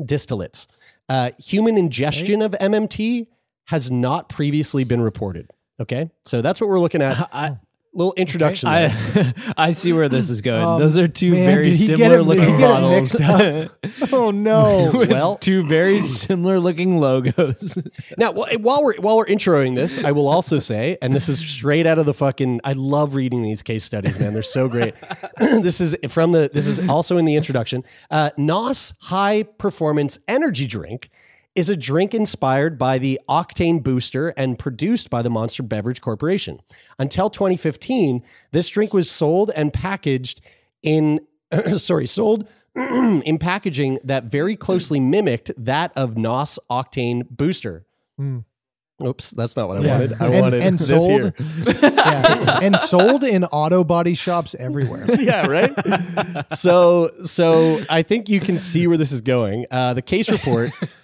Distillates. 0.00 0.66
Uh, 1.08 1.30
human 1.38 1.76
ingestion 1.76 2.40
of 2.42 2.52
MMT 2.52 3.26
has 3.66 3.90
not 3.90 4.28
previously 4.28 4.84
been 4.84 5.00
reported. 5.00 5.50
Okay, 5.80 6.10
so 6.24 6.40
that's 6.40 6.60
what 6.60 6.70
we're 6.70 6.78
looking 6.78 7.02
at. 7.02 7.28
I, 7.32 7.58
Little 7.94 8.12
introduction. 8.16 8.68
there. 8.68 8.90
I, 9.14 9.54
I 9.68 9.70
see 9.70 9.92
where 9.92 10.08
this 10.08 10.28
is 10.28 10.40
going. 10.40 10.62
Um, 10.62 10.80
Those 10.80 10.96
are 10.98 11.06
two 11.06 11.30
man, 11.32 11.46
very 11.46 11.64
did 11.64 11.76
he 11.76 11.86
get 11.86 11.96
similar 11.98 12.18
it- 12.18 12.22
looking 12.24 12.42
he 12.44 12.58
get 12.58 12.70
it 12.70 12.74
bottles. 12.74 13.18
mixed 13.18 13.20
up? 13.20 14.12
Oh 14.12 14.30
no. 14.30 14.90
Well- 14.94 15.36
two 15.38 15.64
very 15.64 16.00
similar 16.00 16.58
looking 16.58 16.98
logos. 16.98 17.78
Now, 18.18 18.32
while 18.32 18.82
we're 18.82 18.96
while 19.00 19.16
we're 19.16 19.26
introing 19.26 19.74
this, 19.76 20.02
I 20.02 20.10
will 20.12 20.28
also 20.28 20.58
say, 20.58 20.98
and 21.00 21.14
this 21.14 21.28
is 21.28 21.38
straight 21.38 21.86
out 21.86 21.98
of 21.98 22.06
the 22.06 22.14
fucking. 22.14 22.60
I 22.64 22.72
love 22.74 23.14
reading 23.14 23.42
these 23.42 23.62
case 23.62 23.84
studies, 23.84 24.18
man. 24.18 24.32
They're 24.34 24.42
so 24.42 24.68
great. 24.68 24.94
this 25.38 25.80
is 25.80 25.96
from 26.08 26.32
the. 26.32 26.50
This 26.52 26.66
is 26.66 26.86
also 26.88 27.16
in 27.16 27.24
the 27.24 27.36
introduction. 27.36 27.82
Uh, 28.10 28.30
Nos 28.36 28.92
High 29.02 29.44
Performance 29.44 30.18
Energy 30.28 30.66
Drink 30.66 31.10
is 31.54 31.68
a 31.68 31.76
drink 31.76 32.14
inspired 32.14 32.76
by 32.78 32.98
the 32.98 33.20
Octane 33.28 33.82
Booster 33.82 34.30
and 34.30 34.58
produced 34.58 35.08
by 35.10 35.22
the 35.22 35.30
Monster 35.30 35.62
Beverage 35.62 36.00
Corporation. 36.00 36.60
Until 36.98 37.30
2015, 37.30 38.22
this 38.52 38.68
drink 38.68 38.92
was 38.92 39.10
sold 39.10 39.50
and 39.54 39.72
packaged 39.72 40.40
in 40.82 41.20
sorry, 41.76 42.06
sold 42.06 42.48
in 42.76 43.38
packaging 43.38 43.98
that 44.02 44.24
very 44.24 44.56
closely 44.56 44.98
mimicked 44.98 45.52
that 45.56 45.92
of 45.96 46.16
NOS 46.16 46.58
Octane 46.70 47.28
Booster. 47.30 47.86
Hmm. 48.18 48.40
Oops, 49.04 49.30
that's 49.32 49.56
not 49.56 49.66
what 49.68 49.78
I 49.78 49.80
Yeah. 49.80 49.92
wanted. 49.98 50.12
I 50.20 50.26
And- 50.26 50.40
wanted 50.40 50.62
and 50.62 50.78
this 50.78 50.88
sold- 50.88 51.10
here. 51.10 51.34
yeah. 51.66 52.58
and 52.62 52.78
sold 52.78 53.24
in 53.24 53.44
auto 53.44 53.82
body 53.84 54.14
shops 54.14 54.54
everywhere. 54.58 55.04
yeah, 55.20 55.46
right. 55.46 55.72
so, 56.52 57.10
so 57.24 57.80
I 57.90 58.02
think 58.02 58.28
you 58.28 58.38
can 58.40 58.60
see 58.60 58.86
where 58.86 58.96
this 58.96 59.10
is 59.12 59.20
going. 59.20 59.66
Uh, 59.70 59.94
the 59.94 60.02
case 60.02 60.30
report: 60.30 60.70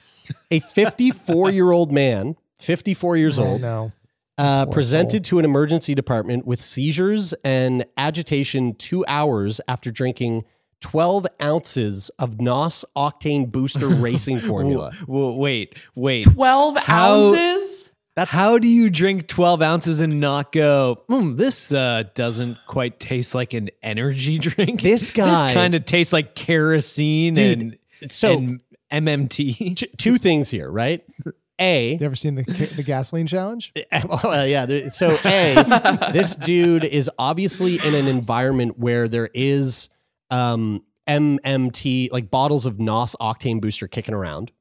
a 0.51 0.61
54 0.61 1.51
year 1.51 1.70
old 1.72 1.93
man, 1.93 2.37
54 2.59 3.16
years 3.16 3.39
old, 3.39 3.62
no. 3.62 3.93
uh, 4.39 4.64
Poor 4.66 4.72
presented 4.74 5.24
to 5.24 5.39
an 5.39 5.45
emergency 5.45 5.95
department 5.95 6.47
with 6.47 6.61
seizures 6.61 7.33
and 7.45 7.85
agitation 7.97 8.74
two 8.74 9.05
hours 9.09 9.61
after 9.68 9.91
drinking 9.91 10.45
12 10.81 11.26
ounces 11.43 12.11
of 12.18 12.41
NOS 12.41 12.85
Octane 12.97 13.51
Booster 13.53 13.89
Racing 13.89 14.41
Formula. 14.41 14.93
Well, 15.07 15.37
wait, 15.37 15.74
wait. 15.95 16.24
12 16.24 16.76
How- 16.78 17.35
ounces? 17.35 17.91
How 18.16 18.59
do 18.59 18.68
you 18.68 18.91
drink 18.91 19.28
12 19.28 19.62
ounces 19.62 20.01
and 20.01 20.20
not 20.20 20.53
go, 20.53 21.03
hmm, 21.09 21.37
this 21.37 21.72
uh, 21.72 22.03
doesn't 22.14 22.59
quite 22.66 22.99
taste 23.01 23.35
like 23.35 23.55
an 23.55 23.70
energy 23.83 24.39
drink? 24.41 24.83
This 24.83 25.11
guy- 25.11 25.31
This 25.47 25.55
kind 25.55 25.74
of 25.74 25.87
tastes 25.87 26.12
like 26.12 26.35
kerosene 26.35 27.33
Dude, 27.35 27.78
and, 28.03 28.12
so- 28.12 28.37
and 28.37 28.61
MMT. 28.93 29.76
T- 29.76 29.91
two 29.97 30.18
things 30.18 30.51
here, 30.51 30.70
right? 30.70 31.05
A, 31.62 31.97
You 32.01 32.07
ever 32.07 32.16
seen 32.16 32.36
the 32.36 32.43
the 32.74 32.82
gasoline 32.82 33.26
challenge? 33.26 33.70
well, 34.24 34.47
yeah. 34.47 34.64
there- 34.64 34.88
So, 34.91 35.11
a 35.26 36.11
this 36.14 36.34
dude 36.34 36.84
is 36.84 37.11
obviously 37.18 37.78
in 37.84 37.95
an 37.95 38.09
environment 38.09 38.78
where 38.78 39.09
there 39.09 39.28
is 39.34 39.91
um, 40.30 40.82
MMT, 41.07 42.11
like 42.12 42.30
bottles 42.30 42.64
of 42.64 42.80
NOS 42.80 43.14
octane 43.20 43.61
booster 43.61 43.86
kicking 43.88 44.14
around. 44.14 44.53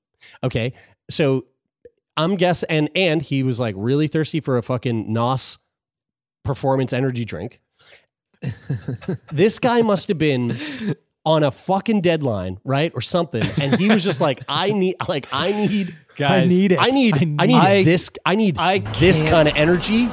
Okay, 0.44 0.74
so 1.10 1.46
I'm 2.18 2.36
guess 2.36 2.64
and 2.64 2.90
and 2.96 3.22
he 3.22 3.44
was 3.44 3.62
like 3.62 3.76
really 3.78 4.08
thirsty 4.08 4.42
for 4.42 4.58
a 4.58 4.62
fucking 4.62 5.14
NOS 5.14 5.58
performance 6.44 6.92
energy 6.92 7.24
drink. 7.24 7.62
this 9.32 9.58
guy 9.60 9.82
must 9.82 10.08
have 10.10 10.18
been 10.18 10.58
on 11.26 11.44
a 11.44 11.52
fucking 11.52 12.02
deadline, 12.02 12.60
right, 12.64 12.92
or 12.96 13.02
something, 13.02 13.44
and 13.62 13.78
he 13.80 13.90
was 13.90 14.04
just 14.04 14.22
like, 14.22 14.42
I 14.48 14.72
need, 14.72 14.96
like, 15.08 15.28
I 15.32 15.52
need. 15.52 15.96
Guys, 16.16 16.44
I 16.44 16.48
need 16.48 16.72
it. 16.74 16.80
I 16.82 16.88
need, 16.90 17.16
I 17.40 17.46
need, 17.46 17.56
I- 17.56 17.84
this. 17.84 18.10
I 18.26 18.36
need 18.36 18.58
I 18.58 18.80
this 19.00 19.22
kind 19.24 19.48
of 19.48 19.56
energy 19.56 20.08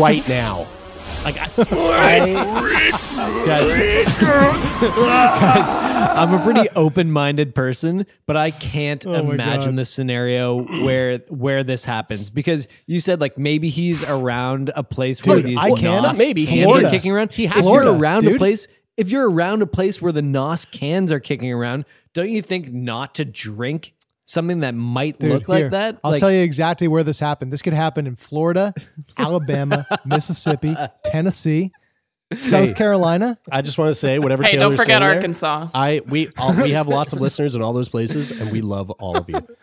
right 0.00 0.26
now. 0.28 0.66
Like, 1.24 1.36
I, 1.38 1.46
guys, 3.46 3.70
guys, 4.80 5.68
I'm 6.16 6.32
a 6.34 6.42
pretty 6.42 6.68
open-minded 6.70 7.54
person, 7.54 8.06
but 8.26 8.36
I 8.36 8.50
can't 8.50 9.04
Oh 9.06 9.14
imagine 9.30 9.76
the 9.76 9.84
scenario 9.84 10.62
where 10.82 11.18
where 11.28 11.62
this 11.62 11.84
happens 11.84 12.30
because 12.30 12.68
you 12.86 13.00
said 13.00 13.20
like 13.20 13.36
maybe 13.36 13.68
he's 13.68 14.08
around 14.08 14.70
a 14.74 14.82
place 14.82 15.22
where 15.24 15.36
Dude, 15.36 15.46
these 15.46 15.58
I 15.58 15.70
can- 15.72 16.02
NOS 16.02 16.18
maybe. 16.18 16.44
He 16.46 16.64
cans 16.64 16.90
kicking 16.90 17.12
around. 17.12 17.32
He 17.32 17.46
has 17.46 17.66
Florida, 17.66 17.90
around 17.92 18.26
a 18.26 18.36
place, 18.38 18.66
if 18.96 19.10
you're 19.10 19.28
around 19.30 19.62
a 19.62 19.66
place 19.66 20.00
where 20.02 20.12
the 20.12 20.22
NOS 20.22 20.64
cans 20.64 21.10
are 21.12 21.20
kicking 21.20 21.52
around, 21.52 21.84
don't 22.12 22.30
you 22.30 22.42
think 22.42 22.72
not 22.72 23.14
to 23.16 23.24
drink 23.24 23.94
something 24.24 24.60
that 24.60 24.74
might 24.74 25.18
Dude, 25.18 25.32
look 25.32 25.48
like 25.48 25.58
here, 25.58 25.70
that? 25.70 25.98
I'll 26.04 26.12
Like, 26.12 26.20
tell 26.20 26.30
you 26.30 26.40
exactly 26.40 26.88
where 26.88 27.02
this 27.02 27.18
happened. 27.20 27.52
This 27.52 27.62
could 27.62 27.72
happen 27.72 28.06
in 28.06 28.16
Florida, 28.16 28.74
Alabama, 29.18 29.86
Mississippi, 30.04 30.76
Tennessee, 31.04 31.72
South 32.32 32.76
Carolina. 32.76 33.38
I 33.50 33.62
just 33.62 33.76
want 33.78 33.88
to 33.90 33.94
say 33.94 34.18
whatever. 34.18 34.44
Hey, 34.44 34.56
don't 34.56 34.72
forget 34.72 34.86
saying 34.86 35.00
there, 35.00 35.16
Arkansas. 35.16 35.68
I 35.74 36.00
we 36.06 36.28
all, 36.38 36.54
we 36.62 36.70
have 36.72 36.86
lots 36.86 37.12
of 37.12 37.20
listeners 37.20 37.54
in 37.54 37.62
all 37.62 37.72
those 37.72 37.88
places, 37.88 38.30
and 38.30 38.52
we 38.52 38.60
love 38.60 38.90
all 38.92 39.16
of 39.16 39.28
you. 39.28 39.40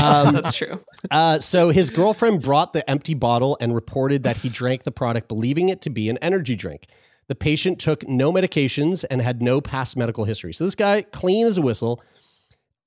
Um, 0.00 0.34
That's 0.34 0.54
true. 0.54 0.80
Uh, 1.12 1.38
so 1.38 1.68
his 1.68 1.88
girlfriend 1.90 2.42
brought 2.42 2.72
the 2.72 2.88
empty 2.90 3.14
bottle 3.14 3.56
and 3.60 3.72
reported 3.72 4.24
that 4.24 4.38
he 4.38 4.48
drank 4.48 4.82
the 4.82 4.90
product, 4.90 5.28
believing 5.28 5.68
it 5.68 5.80
to 5.82 5.90
be 5.90 6.08
an 6.08 6.18
energy 6.18 6.56
drink. 6.56 6.88
The 7.26 7.34
patient 7.34 7.78
took 7.78 8.06
no 8.08 8.32
medications 8.32 9.04
and 9.10 9.22
had 9.22 9.42
no 9.42 9.60
past 9.60 9.96
medical 9.96 10.24
history. 10.24 10.52
So 10.52 10.64
this 10.64 10.74
guy, 10.74 11.02
clean 11.02 11.46
as 11.46 11.56
a 11.56 11.62
whistle, 11.62 12.02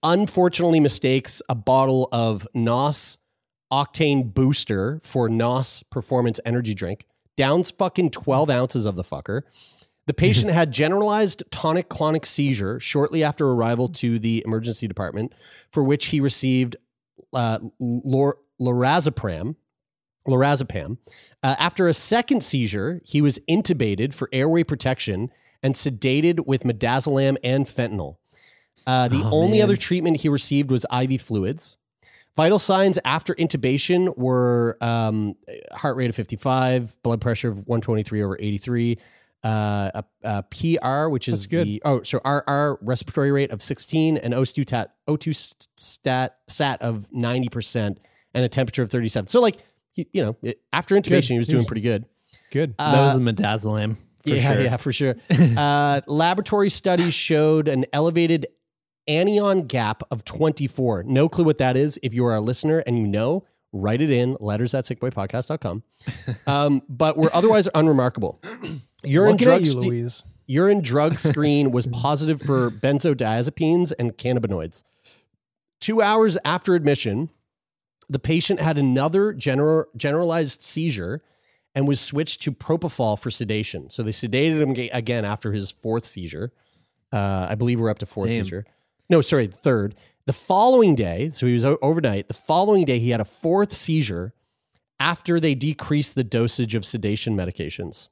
unfortunately 0.04 0.80
mistakes 0.80 1.42
a 1.50 1.56
bottle 1.56 2.08
of 2.12 2.48
NOS 2.54 3.18
Octane 3.72 4.34
Booster 4.34 5.00
for 5.04 5.28
NOS 5.30 5.84
Performance 5.84 6.40
Energy 6.46 6.74
Drink. 6.74 7.06
Downs 7.36 7.72
fucking 7.72 8.12
12 8.12 8.50
ounces 8.50 8.86
of 8.86 8.96
the 8.96 9.04
fucker. 9.04 9.42
The 10.06 10.14
patient 10.16 10.52
had 10.52 10.72
generalized 10.72 11.44
tonic 11.52 11.90
clonic 11.90 12.26
seizure 12.26 12.80
shortly 12.80 13.24
after 13.24 13.50
arrival 13.50 13.90
to 13.90 14.20
the 14.20 14.44
emergency 14.46 14.88
department, 14.88 15.34
for 15.72 15.84
which 15.84 16.08
he 16.08 16.20
received 16.20 16.78
uh, 17.34 17.60
lor- 17.80 18.40
lorazepam. 18.60 19.56
Lorazepam. 20.28 20.98
Uh, 21.44 21.56
after 21.60 21.88
a 21.88 21.94
second 21.94 22.44
seizure, 22.44 23.02
he 23.06 23.22
was 23.22 23.40
intubated 23.50 24.14
for 24.14 24.30
airway 24.34 24.64
protection 24.64 25.32
and 25.64 25.74
sedated 25.76 26.46
with 26.46 26.64
midazolam 26.64 27.38
and 27.44 27.66
fentanyl. 27.66 28.18
Uh, 28.86 29.08
the 29.08 29.22
Oh, 29.24 29.30
only 29.32 29.58
man. 29.58 29.64
other 29.66 29.76
treatment 29.76 30.22
he 30.22 30.30
received 30.30 30.70
was 30.72 30.86
IV 30.94 31.22
fluids. 31.22 31.78
Vital 32.36 32.60
signs 32.60 33.00
after 33.04 33.34
intubation 33.36 34.16
were 34.16 34.78
um, 34.80 35.36
heart 35.74 35.98
rate 35.98 36.10
of 36.10 36.16
55, 36.16 37.02
blood 37.02 37.20
pressure 37.20 37.50
of 37.50 37.58
123 37.68 38.22
over 38.24 38.38
83, 38.40 38.98
uh, 39.44 39.92
a, 39.96 40.04
a 40.24 40.44
PR, 40.44 41.10
which 41.10 41.28
is 41.28 41.48
good. 41.48 41.66
the 41.66 41.82
oh, 41.84 42.04
so 42.04 42.20
RR 42.24 42.78
respiratory 42.86 43.32
rate 43.32 43.52
of 43.52 43.62
16, 43.64 44.18
and 44.18 44.34
O2 44.36 44.66
tat, 44.66 44.94
O2 45.08 45.56
stat 45.78 46.38
sat 46.48 46.80
of 46.82 47.12
90 47.12 47.50
percent, 47.50 48.00
and 48.36 48.46
a 48.46 48.50
temperature 48.50 48.84
of 48.84 48.92
37. 48.92 49.28
So 49.30 49.42
like 49.42 49.58
you, 49.98 50.06
you 50.14 50.24
know, 50.26 50.36
it- 50.42 50.62
after 50.72 50.96
intubation, 50.96 51.32
he 51.32 51.38
was 51.40 51.48
He 51.48 51.52
doing 51.52 51.60
was- 51.62 51.68
pretty 51.68 51.82
good. 51.82 52.06
Good. 52.52 52.76
that 52.78 52.94
was 53.02 53.18
a 53.18 53.20
midazolam. 53.20 53.98
For 54.24 54.30
yeah, 54.30 54.54
sure. 54.54 54.62
yeah, 54.62 54.78
for 54.78 54.94
sure. 54.94 55.16
uh, 55.58 56.02
laboratory 56.08 56.70
studies 56.70 57.14
showed 57.14 57.68
an 57.68 57.86
elevated 57.94 58.48
anion 59.08 59.68
gap 59.68 60.04
of 60.12 60.24
24. 60.26 61.04
No 61.04 61.30
clue 61.30 61.44
what 61.46 61.58
that 61.60 61.78
is. 61.78 62.00
If 62.04 62.14
you 62.14 62.26
are 62.26 62.36
a 62.36 62.42
listener 62.42 62.80
and 62.80 62.98
you 62.98 63.08
know, 63.08 63.46
write 63.74 64.02
it 64.02 64.10
in 64.12 64.36
letters 64.40 64.74
at 64.74 64.86
sickboypodcast.com. 64.86 65.84
Um, 66.48 66.82
but 66.90 67.18
were 67.18 67.30
otherwise 67.34 67.68
unremarkable. 67.76 68.42
Urine 69.04 69.36
drug 69.38 69.62
at 69.62 69.68
you, 69.68 69.72
sc- 69.72 69.78
Louise. 69.78 70.24
urine 70.46 70.82
drug 70.82 71.20
screen 71.20 71.72
was 71.72 71.86
positive 71.88 72.42
for 72.42 72.70
benzodiazepines 72.72 73.94
and 74.00 74.18
cannabinoids. 74.18 74.84
Two 75.80 76.02
hours 76.02 76.38
after 76.44 76.74
admission, 76.76 77.30
the 78.10 78.20
patient 78.20 78.60
had 78.60 78.78
another 78.78 79.34
general, 79.34 79.86
generalized 79.96 80.64
seizure 80.64 81.22
and 81.76 81.88
was 81.88 82.00
switched 82.00 82.42
to 82.44 82.52
propofol 82.52 83.20
for 83.20 83.30
sedation. 83.30 83.90
So 83.90 84.02
they 84.04 84.12
sedated 84.12 84.62
him 84.62 84.74
ga- 84.74 84.90
again 84.90 85.26
after 85.26 85.52
his 85.52 85.72
fourth 85.72 86.06
seizure. 86.06 86.52
Uh, 87.12 87.48
I 87.50 87.56
believe 87.56 87.80
we're 87.80 87.90
up 87.90 88.00
to 88.00 88.06
fourth 88.06 88.30
Damn. 88.30 88.44
seizure. 88.46 88.66
No, 89.10 89.22
sorry, 89.22 89.48
third. 89.48 89.96
The 90.26 90.34
following 90.34 90.96
day, 90.96 91.30
so 91.30 91.46
he 91.46 91.54
was 91.54 91.64
o- 91.64 91.78
overnight. 91.82 92.28
The 92.28 92.34
following 92.34 92.84
day, 92.86 93.00
he 93.00 93.12
had 93.12 93.22
a 93.22 93.26
fourth 93.26 93.72
seizure 93.72 94.34
after 95.00 95.40
they 95.40 95.56
decreased 95.56 96.16
the 96.16 96.24
dosage 96.24 96.76
of 96.76 96.84
sedation 96.86 97.36
medications. 97.36 98.08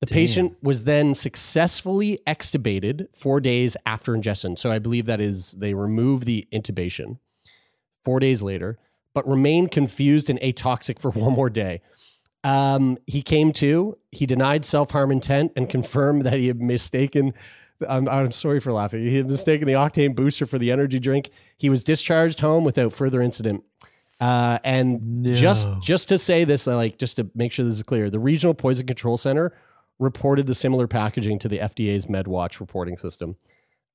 The 0.00 0.06
patient 0.06 0.56
was 0.62 0.84
then 0.84 1.12
successfully 1.14 2.20
extubated 2.24 3.08
four 3.14 3.40
days 3.40 3.76
after 3.84 4.14
ingestion. 4.14 4.56
So 4.56 4.70
I 4.70 4.78
believe 4.78 5.06
that 5.06 5.20
is 5.20 5.52
they 5.52 5.74
remove 5.74 6.24
the 6.24 6.46
intubation 6.52 7.18
four 8.04 8.20
days 8.20 8.40
later, 8.40 8.78
but 9.14 9.26
remained 9.28 9.70
confused 9.70 10.28
and 10.30 10.38
ataxic 10.40 10.98
for 10.98 11.10
one 11.12 11.32
more 11.32 11.50
day. 11.50 11.80
Um, 12.44 12.98
he 13.06 13.20
came 13.22 13.52
to, 13.54 13.98
he 14.12 14.24
denied 14.26 14.64
self 14.64 14.90
harm 14.92 15.10
intent 15.10 15.52
and 15.56 15.68
confirmed 15.68 16.22
that 16.24 16.34
he 16.34 16.46
had 16.48 16.60
mistaken. 16.60 17.34
I'm, 17.88 18.08
I'm 18.08 18.32
sorry 18.32 18.58
for 18.60 18.72
laughing. 18.72 19.00
He 19.00 19.16
had 19.16 19.26
mistaken 19.28 19.66
the 19.66 19.74
octane 19.74 20.14
booster 20.14 20.46
for 20.46 20.58
the 20.58 20.70
energy 20.72 20.98
drink. 20.98 21.30
He 21.56 21.68
was 21.70 21.84
discharged 21.84 22.40
home 22.40 22.64
without 22.64 22.92
further 22.92 23.20
incident. 23.20 23.64
Uh, 24.20 24.58
and 24.64 25.24
just 25.36 25.68
just 25.80 26.08
to 26.08 26.18
say 26.18 26.42
this, 26.42 26.66
uh, 26.66 26.74
like 26.74 26.98
just 26.98 27.16
to 27.16 27.30
make 27.36 27.52
sure 27.52 27.64
this 27.64 27.74
is 27.74 27.84
clear, 27.84 28.10
the 28.10 28.18
Regional 28.18 28.52
Poison 28.52 28.84
Control 28.86 29.16
Center 29.16 29.52
reported 30.00 30.46
the 30.48 30.56
similar 30.56 30.88
packaging 30.88 31.38
to 31.40 31.48
the 31.48 31.58
FDA's 31.58 32.06
MedWatch 32.06 32.58
reporting 32.58 32.96
system. 32.96 33.36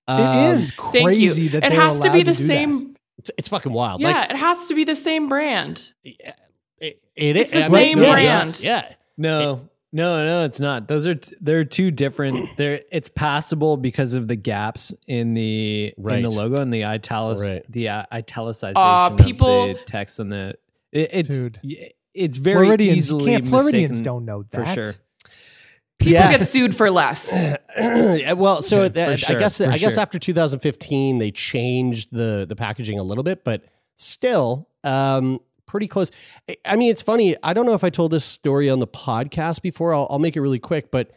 it 0.07 0.11
Um, 0.13 0.37
is 0.53 0.71
crazy 0.71 1.49
that 1.49 1.65
it 1.65 1.69
they're 1.71 1.79
has 1.81 1.97
to 1.99 2.03
be 2.11 2.19
allowed 2.21 2.25
the 2.27 2.33
same. 2.35 2.92
that. 2.92 2.92
Same. 3.23 3.33
It's, 3.37 3.39
it's 3.39 3.47
fucking 3.49 3.71
wild. 3.73 4.01
Yeah, 4.01 4.09
Like 4.11 4.31
it 4.31 4.37
has 4.37 4.67
to 4.67 4.75
be 4.75 4.83
the 4.83 4.95
same 4.95 5.27
brand. 5.29 5.93
it, 6.03 6.35
it 6.79 7.35
It's 7.37 7.53
is 7.53 7.65
the 7.65 7.69
same 7.71 7.99
yeah, 8.01 8.11
brand. 8.13 8.59
Yeah. 8.61 8.93
No, 9.17 9.69
No, 9.91 10.25
no, 10.25 10.43
it's 10.45 10.59
not. 10.59 10.87
Those 10.87 11.05
are 11.07 11.15
t- 11.15 11.35
they're 11.39 11.63
two 11.63 11.91
different. 11.91 12.49
They're 12.57 12.81
it's 12.91 13.09
passable 13.09 13.77
because 13.77 14.15
of 14.15 14.27
the 14.27 14.35
gaps 14.35 14.93
in 15.07 15.35
the 15.35 15.93
in 15.97 16.21
the 16.23 16.29
logo 16.31 16.59
and 16.61 16.73
the 16.73 16.83
italic 16.85 17.37
Right. 17.39 17.71
the 17.71 17.89
uh, 17.89 18.05
italicization 18.11 18.73
Uh, 18.75 19.09
people- 19.11 19.69
of 19.71 19.77
the 19.77 19.83
text 19.85 20.19
and 20.19 20.31
the 20.31 20.55
it, 20.91 21.09
it's 21.13 21.29
Dude. 21.29 21.59
it's 22.15 22.37
very 22.37 22.65
Floridians, 22.65 22.97
easily 22.97 23.31
you 23.33 23.37
can't, 23.37 23.47
Floridians 23.49 23.89
mistaken 23.91 24.03
don't 24.03 24.25
know 24.25 24.43
that 24.49 24.67
for 24.67 24.73
sure. 24.73 24.93
People 26.03 26.13
Yeah. 26.13 26.37
get 26.37 26.47
sued 26.47 26.75
for 26.75 26.89
less. 26.91 27.31
Well, 28.35 28.61
so 28.61 28.83
Yeah, 28.83 28.87
that- 28.89 29.19
for 29.21 29.31
I 29.31 29.35
guess 29.39 29.57
for 29.57 29.67
I 29.71 29.77
guess 29.77 29.93
sure. 29.93 30.01
after 30.01 30.19
2015 30.19 31.17
they 31.19 31.31
changed 31.31 32.09
the 32.11 32.45
the 32.47 32.55
packaging 32.55 32.99
a 32.99 33.03
little 33.03 33.23
bit, 33.23 33.43
but 33.43 33.63
still 33.95 34.67
um, 34.83 35.39
pretty 35.65 35.87
close. 35.87 36.11
I- 36.49 36.55
I 36.65 36.75
mean, 36.75 36.91
it's 36.91 37.01
funny. 37.01 37.35
I 37.43 37.53
don't 37.53 37.65
know 37.65 37.73
if 37.73 37.83
I 37.83 37.89
told 37.89 38.11
this 38.11 38.25
story 38.25 38.69
on 38.69 38.79
the 38.79 38.87
podcast 38.87 39.61
before. 39.61 39.93
I'll, 39.93 40.07
I'll 40.09 40.19
make 40.19 40.35
it 40.35 40.41
really 40.41 40.59
quick, 40.59 40.91
but 40.91 41.11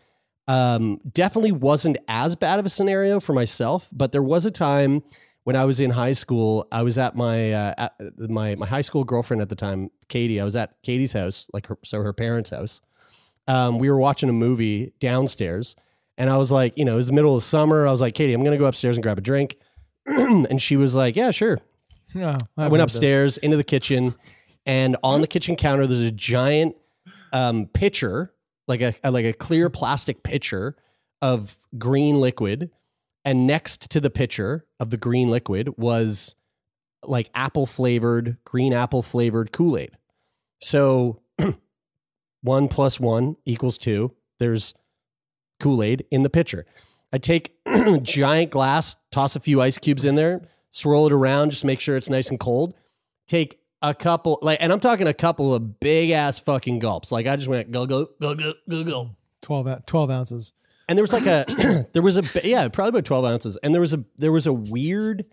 um, 0.49 1.01
definitely 1.13 1.53
wasn't 1.53 1.99
as 2.09 2.37
bad 2.37 2.59
of 2.61 2.67
a 2.67 2.69
scenario 2.71 3.19
for 3.21 3.33
myself. 3.33 3.89
But 3.93 4.13
there 4.13 4.23
was 4.23 4.47
a 4.47 4.51
time 4.51 5.03
when 5.45 5.57
I 5.57 5.65
was 5.65 5.81
in 5.81 5.91
high 5.91 6.13
school. 6.13 6.67
I 6.73 6.83
was 6.83 6.97
at 6.99 7.17
my 7.17 7.53
uh, 7.53 7.75
at 7.79 8.31
my 8.31 8.55
my 8.55 8.67
high 8.67 8.81
school 8.83 9.05
girlfriend 9.05 9.43
at 9.43 9.49
the 9.49 9.57
time, 9.57 9.91
Katie. 10.09 10.41
I 10.41 10.45
was 10.45 10.55
at 10.57 10.81
Katie's 10.83 11.13
house, 11.13 11.51
like 11.53 11.67
her, 11.67 11.77
so 11.85 12.01
her 12.03 12.13
parents' 12.13 12.51
house. 12.51 12.81
Um, 13.49 13.79
we 13.79 13.89
were 13.91 13.99
watching 13.99 14.29
a 14.29 14.33
movie 14.33 14.93
downstairs, 15.01 15.77
and 16.19 16.29
I 16.31 16.37
was 16.37 16.51
like, 16.51 16.77
you 16.77 16.85
know, 16.85 16.95
it 16.95 16.97
was 16.97 17.07
the 17.07 17.13
middle 17.13 17.37
of 17.37 17.43
summer. 17.43 17.87
I 17.87 17.91
was 17.91 18.01
like, 18.01 18.15
Katie, 18.15 18.33
I'm 18.33 18.43
gonna 18.45 18.57
go 18.59 18.67
upstairs 18.67 18.97
and 18.97 19.03
grab 19.03 19.19
a 19.19 19.21
drink, 19.21 19.57
and 20.07 20.61
she 20.61 20.77
was 20.77 20.95
like, 20.95 21.17
Yeah, 21.17 21.31
sure. 21.31 21.61
I 22.57 22.69
went 22.69 22.83
upstairs 22.83 23.39
into 23.39 23.57
the 23.57 23.65
kitchen, 23.65 24.15
and 24.65 24.97
on 25.03 25.21
the 25.21 25.27
kitchen 25.27 25.57
counter, 25.57 25.87
there's 25.87 26.01
a 26.01 26.11
giant 26.13 26.77
um, 27.33 27.67
pitcher, 27.67 28.33
like 28.67 28.81
a, 28.81 28.95
a- 29.05 29.11
like 29.11 29.25
a 29.25 29.33
clear 29.33 29.69
plastic 29.71 30.23
pitcher 30.23 30.77
of 31.23 31.59
green 31.79 32.21
liquid, 32.21 32.71
and 33.25 33.47
next 33.47 33.91
to 33.91 34.01
the 34.01 34.11
pitcher 34.11 34.67
of 34.81 34.91
the 34.91 34.97
green 34.97 35.31
liquid 35.31 35.77
was 35.77 36.35
like 37.03 37.31
apple 37.35 37.67
flavored, 37.67 38.39
green 38.45 38.73
apple 38.73 39.03
flavored 39.03 39.53
Kool 39.53 39.77
Aid. 39.77 39.91
So 40.61 41.21
one 42.47 42.69
plus 42.69 42.99
one 42.99 43.37
equals 43.45 43.77
two. 43.77 44.15
There's 44.39 44.75
Kool 45.61 45.83
Aid 45.83 46.07
in 46.11 46.23
the 46.23 46.31
pitcher. 46.31 46.65
I 47.13 47.19
take 47.19 47.55
giant 48.03 48.51
glass, 48.51 48.97
toss 49.13 49.37
a 49.37 49.41
few 49.41 49.61
ice 49.61 49.79
cubes 49.79 50.05
in 50.05 50.15
there, 50.15 50.43
swirl 50.71 51.07
it 51.07 51.13
around, 51.13 51.51
just 51.51 51.65
make 51.65 51.81
sure 51.81 51.97
it's 51.97 52.11
nice 52.11 52.31
and 52.31 52.41
cold. 52.41 52.75
Take 53.27 53.59
a 53.83 53.95
couple, 53.95 54.39
like, 54.43 54.59
and 54.61 54.73
I'm 54.73 54.81
talking 54.81 55.07
a 55.07 55.15
couple 55.15 55.55
of 55.55 55.81
big 55.81 56.11
ass 56.11 56.39
fucking 56.39 56.79
gulps. 56.79 57.13
Like 57.13 57.27
I 57.27 57.37
just 57.37 57.49
went 57.49 57.71
go 57.71 57.87
go 57.87 58.09
go 58.21 58.35
go 58.35 58.55
go 58.69 58.85
go. 58.85 59.11
12, 59.43 59.87
12 59.87 60.11
ounces. 60.11 60.53
And 60.89 60.97
there 60.97 61.03
was 61.03 61.13
like 61.13 61.27
a, 61.27 61.87
there 61.93 62.03
was 62.03 62.17
a, 62.17 62.25
yeah, 62.45 62.69
probably 62.69 62.91
about 62.91 63.05
12 63.05 63.25
ounces. 63.25 63.57
And 63.59 63.75
there 63.75 63.81
was 63.81 63.95
a, 63.95 64.05
there 64.17 64.33
was 64.33 64.47
a 64.47 64.53
weird, 64.53 65.25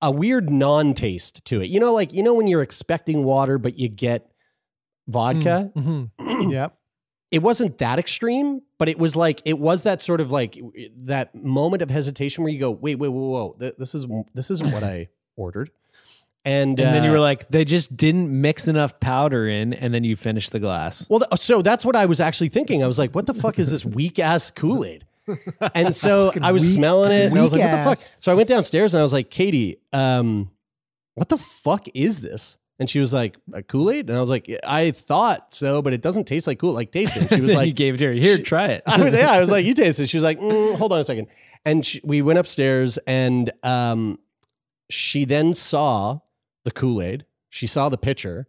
a 0.00 0.10
weird 0.10 0.50
non 0.50 0.94
taste 0.94 1.44
to 1.46 1.60
it. 1.60 1.70
You 1.70 1.80
know, 1.80 1.92
like, 1.92 2.12
you 2.12 2.22
know, 2.22 2.34
when 2.34 2.46
you're 2.46 2.62
expecting 2.62 3.24
water, 3.24 3.58
but 3.58 3.78
you 3.78 3.88
get 3.88 4.30
vodka. 5.08 5.70
Mm-hmm. 5.76 6.50
yep. 6.50 6.76
It 7.30 7.42
wasn't 7.42 7.78
that 7.78 7.98
extreme, 7.98 8.62
but 8.78 8.88
it 8.88 8.98
was 8.98 9.16
like, 9.16 9.42
it 9.44 9.58
was 9.58 9.82
that 9.82 10.00
sort 10.00 10.20
of 10.20 10.30
like 10.30 10.58
that 10.98 11.34
moment 11.34 11.82
of 11.82 11.90
hesitation 11.90 12.44
where 12.44 12.52
you 12.52 12.60
go, 12.60 12.70
wait, 12.70 12.96
wait, 12.96 13.08
whoa, 13.08 13.28
whoa, 13.58 13.72
this 13.78 13.94
is, 13.94 14.06
this 14.34 14.50
isn't 14.50 14.70
what 14.72 14.84
I 14.84 15.08
ordered. 15.36 15.70
And, 16.44 16.78
And 16.78 16.94
then 16.94 17.02
you 17.02 17.10
uh, 17.10 17.14
were 17.14 17.18
like, 17.20 17.48
they 17.48 17.64
just 17.64 17.96
didn't 17.96 18.30
mix 18.40 18.68
enough 18.68 19.00
powder 19.00 19.48
in, 19.48 19.74
and 19.74 19.92
then 19.92 20.04
you 20.04 20.14
finished 20.14 20.52
the 20.52 20.60
glass. 20.60 21.08
Well, 21.10 21.18
th- 21.18 21.40
so 21.40 21.60
that's 21.60 21.84
what 21.84 21.96
I 21.96 22.06
was 22.06 22.20
actually 22.20 22.50
thinking. 22.50 22.84
I 22.84 22.86
was 22.86 23.00
like, 23.00 23.12
what 23.16 23.26
the 23.26 23.34
fuck 23.34 23.58
is 23.58 23.72
this 23.72 23.84
weak 23.84 24.20
ass 24.20 24.52
Kool 24.52 24.84
Aid? 24.84 25.04
And 25.74 25.92
so 25.96 26.32
I 26.40 26.52
was 26.52 26.62
weak- 26.62 26.76
smelling 26.76 27.10
it 27.10 27.26
and 27.32 27.38
I 27.38 27.42
was 27.42 27.52
like, 27.52 27.62
what 27.62 27.76
the 27.76 27.82
fuck? 27.82 27.98
So 28.20 28.30
I 28.30 28.36
went 28.36 28.48
downstairs 28.48 28.94
and 28.94 29.00
I 29.00 29.02
was 29.02 29.12
like, 29.12 29.28
Katie, 29.28 29.78
um, 29.92 30.52
what 31.14 31.28
the 31.28 31.38
fuck 31.38 31.88
is 31.94 32.20
this? 32.20 32.58
And 32.78 32.90
she 32.90 33.00
was 33.00 33.12
like, 33.12 33.38
a 33.52 33.62
Kool 33.62 33.90
Aid? 33.90 34.08
And 34.08 34.18
I 34.18 34.20
was 34.20 34.28
like, 34.28 34.50
I 34.66 34.90
thought 34.90 35.52
so, 35.52 35.80
but 35.80 35.92
it 35.94 36.02
doesn't 36.02 36.24
taste 36.26 36.46
like 36.46 36.58
Kool 36.58 36.72
Like, 36.72 36.92
taste 36.92 37.16
it. 37.16 37.28
She 37.34 37.40
was 37.40 37.54
like, 37.54 37.66
you 37.66 37.72
gave 37.72 37.94
it 37.94 37.98
to 37.98 38.06
her. 38.06 38.12
Here, 38.12 38.38
try 38.38 38.66
it. 38.68 38.82
I 38.86 39.02
was, 39.02 39.14
yeah, 39.14 39.30
I 39.30 39.40
was 39.40 39.50
like, 39.50 39.64
you 39.66 39.72
taste 39.74 39.98
it. 39.98 40.08
She 40.08 40.16
was 40.16 40.24
like, 40.24 40.38
mm, 40.38 40.76
hold 40.76 40.92
on 40.92 41.00
a 41.00 41.04
second. 41.04 41.28
And 41.64 41.84
she, 41.86 42.00
we 42.04 42.20
went 42.20 42.38
upstairs 42.38 42.98
and 43.06 43.50
um, 43.62 44.18
she 44.90 45.24
then 45.24 45.54
saw 45.54 46.20
the 46.64 46.70
Kool 46.70 47.00
Aid. 47.00 47.24
She 47.48 47.66
saw 47.66 47.88
the 47.88 47.96
pitcher, 47.96 48.48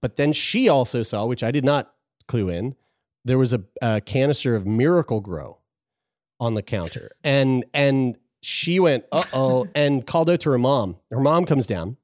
but 0.00 0.16
then 0.16 0.32
she 0.32 0.68
also 0.68 1.02
saw, 1.02 1.26
which 1.26 1.42
I 1.42 1.50
did 1.50 1.64
not 1.64 1.92
clue 2.28 2.48
in, 2.48 2.76
there 3.24 3.38
was 3.38 3.52
a, 3.52 3.64
a 3.82 4.00
canister 4.00 4.54
of 4.54 4.66
Miracle-Gro 4.66 5.58
on 6.38 6.54
the 6.54 6.62
counter, 6.62 7.10
and 7.24 7.64
and 7.74 8.16
she 8.40 8.78
went, 8.78 9.04
uh 9.10 9.24
oh, 9.32 9.66
and 9.74 10.06
called 10.06 10.30
out 10.30 10.40
to 10.42 10.50
her 10.50 10.58
mom. 10.58 10.96
Her 11.10 11.18
mom 11.18 11.44
comes 11.44 11.66
down. 11.66 11.96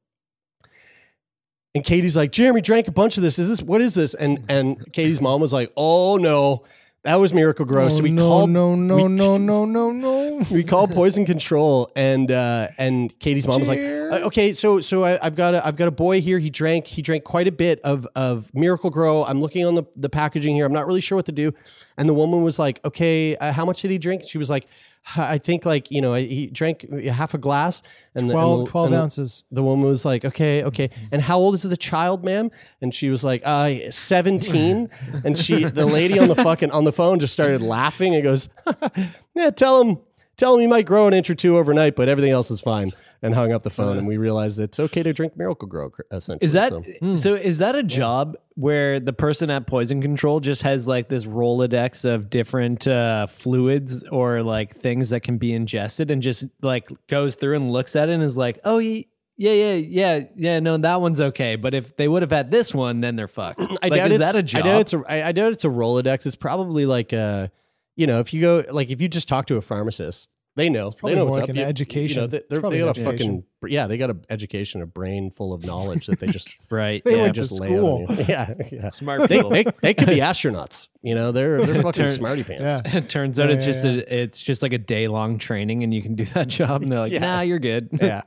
And 1.75 1.83
Katie's 1.85 2.17
like, 2.17 2.33
Jeremy 2.33 2.61
drank 2.61 2.87
a 2.89 2.93
bunch 2.93 3.17
of 3.17 3.23
this. 3.23 3.39
Is 3.39 3.49
this 3.49 3.63
what 3.63 3.81
is 3.81 3.95
this? 3.95 4.15
And 4.15 4.45
and 4.49 4.93
Katie's 4.93 5.21
mom 5.21 5.41
was 5.41 5.53
like, 5.53 5.73
Oh 5.77 6.17
no, 6.19 6.65
that 7.05 7.17
was 7.17 7.33
Miracle-Gro. 7.33 7.89
so 7.89 8.03
we 8.03 8.11
Oh, 8.11 8.13
no, 8.13 8.29
called 8.29 8.51
no, 8.51 8.75
no, 8.75 8.97
we- 8.97 9.03
no, 9.09 9.37
no, 9.39 9.65
no, 9.65 9.91
no. 9.91 10.45
we 10.51 10.65
called 10.65 10.91
poison 10.93 11.25
control 11.25 11.91
and 11.97 12.31
uh 12.31 12.69
and 12.79 13.17
katie's 13.21 13.47
mom 13.47 13.61
was 13.61 13.69
like 13.69 13.79
uh, 13.79 14.27
okay 14.27 14.53
so 14.53 14.81
so 14.81 15.05
I, 15.05 15.19
i've 15.25 15.35
got 15.37 15.55
a 15.55 15.65
i've 15.67 15.77
got 15.77 15.87
a 15.89 15.93
boy 15.93 16.21
here 16.21 16.39
he 16.41 16.51
drank 16.51 16.87
he 16.89 17.01
drank 17.01 17.23
quite 17.25 17.47
a 17.49 17.53
bit 17.53 17.81
of 17.81 18.07
of 18.17 18.53
miracle-gro 18.55 19.25
i'm 19.25 19.41
looking 19.41 19.65
on 19.65 19.75
the 19.77 19.85
the 19.97 20.09
packaging 20.09 20.55
here 20.57 20.67
i'm 20.67 20.73
not 20.73 20.87
really 20.87 21.01
sure 21.01 21.17
what 21.17 21.27
to 21.27 21.33
do 21.33 21.53
and 21.97 22.09
the 22.09 22.15
woman 22.15 22.43
was 22.43 22.59
like 22.59 22.85
okay 22.85 23.37
uh, 23.37 23.53
how 23.53 23.65
much 23.65 23.83
did 23.83 23.91
he 23.93 23.99
drink 23.99 24.23
she 24.27 24.37
was 24.39 24.51
like 24.51 24.67
i 25.17 25.39
think 25.39 25.65
like 25.65 25.91
you 25.91 26.01
know 26.01 26.15
he 26.15 26.47
drank 26.47 26.89
half 27.05 27.35
a 27.35 27.39
glass 27.39 27.83
and 28.15 28.29
the, 28.29 28.35
12 28.35 28.61
and 28.61 28.69
12 28.69 28.87
and 28.87 28.95
ounces. 28.95 29.45
the 29.51 29.63
woman 29.63 29.89
was 29.89 30.05
like, 30.05 30.25
okay, 30.25 30.63
okay. 30.65 30.91
And 31.11 31.23
how 31.23 31.39
old 31.39 31.55
is 31.55 31.63
the 31.63 31.77
child, 31.77 32.25
ma'am? 32.25 32.51
And 32.81 32.95
she 32.95 33.09
was 33.09 33.25
like, 33.25 33.43
uh, 33.45 33.91
17. 33.91 34.91
and 35.25 35.39
she, 35.39 35.65
the 35.65 35.87
lady 35.87 36.19
on 36.19 36.29
the 36.29 36.37
fucking, 36.37 36.71
on 36.71 36.85
the 36.85 36.93
phone 36.93 37.19
just 37.21 37.33
started 37.33 37.63
laughing 37.63 38.15
and 38.15 38.23
goes, 38.23 38.49
yeah, 39.35 39.51
tell 39.51 39.83
him, 39.83 39.99
tell 40.37 40.55
him 40.55 40.61
he 40.61 40.67
might 40.67 40.87
grow 40.87 41.07
an 41.07 41.15
inch 41.15 41.31
or 41.31 41.35
two 41.35 41.57
overnight, 41.57 41.97
but 41.97 42.09
everything 42.09 42.33
else 42.33 42.51
is 42.51 42.61
fine. 42.61 42.93
And 43.25 43.35
hung 43.35 43.53
up 43.53 43.63
the 43.63 43.71
phone. 43.71 43.99
And 43.99 44.07
uh. 44.07 44.09
we 44.09 44.17
realized 44.17 44.59
it's 44.59 44.81
okay 44.81 45.03
to 45.05 45.13
drink 45.13 45.37
Miracle-Gro, 45.37 45.93
essentially. 46.11 46.45
Is 46.45 46.55
that 46.55 46.73
so. 46.73 46.85
Uh, 47.01 47.17
so? 47.17 47.35
Is 47.35 47.59
that 47.59 47.77
a 47.77 47.85
job 47.85 48.37
where 48.55 48.99
the 48.99 49.13
person 49.13 49.49
at 49.49 49.67
poison 49.67 50.03
control 50.03 50.41
just 50.41 50.63
has 50.63 50.89
like 50.89 51.09
this 51.09 51.25
rolodex 51.25 52.05
of 52.05 52.31
different 52.31 52.89
uh, 52.89 53.27
fluids 53.29 54.03
or 54.09 54.43
like 54.43 54.75
things 54.75 55.11
that 55.11 55.21
can 55.21 55.39
be 55.39 55.53
ingested, 55.53 56.11
and 56.11 56.21
just 56.21 56.47
like 56.63 56.89
goes 57.07 57.37
through 57.37 57.55
and 57.55 57.73
looks 57.73 57.95
at 57.95 58.09
it 58.09 58.13
and 58.13 58.25
is 58.25 58.37
like, 58.37 58.59
oh 58.65 58.79
ye- 58.79 59.07
yeah, 59.37 59.53
yeah, 59.53 59.75
yeah, 59.75 60.21
yeah, 60.37 60.61
no, 60.61 60.77
that 60.77 61.01
one's 61.01 61.21
okay. 61.21 61.57
But 61.57 61.75
if 61.75 61.97
they 61.97 62.07
would 62.07 62.23
have 62.23 62.31
had 62.31 62.51
this 62.51 62.75
one, 62.75 63.01
then 63.01 63.17
they're 63.17 63.29
fucked. 63.29 63.61
I 63.83 63.89
like, 63.89 63.95
doubt 63.95 64.13
is 64.13 64.21
it's, 64.21 64.33
that 64.33 64.39
a 64.39 64.43
job? 64.43 64.63
I 64.63 64.67
doubt 64.67 64.81
it's 64.81 64.93
a, 64.93 65.03
I, 65.09 65.29
I 65.29 65.33
doubt 65.33 65.53
it's 65.53 65.65
a 65.65 65.69
Rolodex. 65.69 66.27
It's 66.27 66.37
probably 66.37 66.87
like 66.87 67.13
a, 67.13 67.51
you 67.97 68.07
know, 68.07 68.21
if 68.21 68.35
you 68.35 68.41
go, 68.41 68.65
like 68.71 68.91
if 68.91 69.01
you 69.01 69.09
just 69.09 69.29
talk 69.29 69.47
to 69.47 69.57
a 69.57 69.63
pharmacist, 69.63 70.29
they 70.55 70.69
know. 70.69 70.91
They 71.03 71.15
know 71.15 71.25
what's 71.25 71.37
like 71.39 71.45
up. 71.45 71.49
an 71.51 71.57
You- 71.57 71.61
you 71.61 71.65
know, 71.65 71.69
education. 71.71 72.31
they, 72.31 72.43
they're- 72.51 72.61
they 72.61 72.81
an 72.81 72.85
got 72.87 72.99
a 72.99 73.01
education. 73.01 73.45
fucking, 73.63 73.73
yeah, 73.73 73.87
they 73.87 73.97
got 73.97 74.11
an 74.11 74.25
education, 74.29 74.83
a 74.83 74.87
brain 74.87 75.31
full 75.31 75.55
of 75.55 75.65
knowledge 75.65 76.07
that 76.07 76.21
they 76.21 76.27
just, 76.27 76.57
right. 76.71 77.03
They 77.05 77.17
yeah. 77.17 77.23
went 77.23 77.35
to 77.37 77.41
just 77.41 77.53
lay 77.53 77.69
on 77.79 78.07
school. 78.07 78.17
you. 78.19 78.25
Yeah, 78.29 78.55
yeah. 78.71 78.89
Smart 78.91 79.29
They, 79.29 79.37
people. 79.37 79.51
they, 79.51 79.65
they 79.81 79.95
could 79.95 80.09
be 80.09 80.17
astronauts. 80.21 80.89
You 81.03 81.15
know, 81.15 81.33
they're 81.33 81.65
they're 81.65 81.77
fucking 81.83 81.93
Turn- 82.07 82.09
smarty 82.09 82.45
pants. 82.45 82.63
Yeah. 82.93 82.99
It 82.99 83.09
turns 83.09 83.41
out 83.41 83.49
Yeah, 83.49 83.55
it's 83.57 83.65
yeah, 83.65 83.73
just 83.73 83.85
yeah. 83.85 83.91
a 83.93 84.23
it's 84.23 84.43
just 84.43 84.63
like 84.63 84.73
a 84.73 84.79
day 84.79 85.09
long 85.09 85.39
training 85.39 85.83
and 85.83 85.93
you 85.93 86.01
can 86.03 86.15
do 86.15 86.25
that 86.27 86.47
job 86.49 86.83
and 86.83 86.93
they're 86.93 87.01
like, 87.01 87.13
Yeah. 87.13 87.19
nah, 87.21 87.41
you're 87.41 87.59
good. 87.59 87.89
Yeah, 88.01 88.23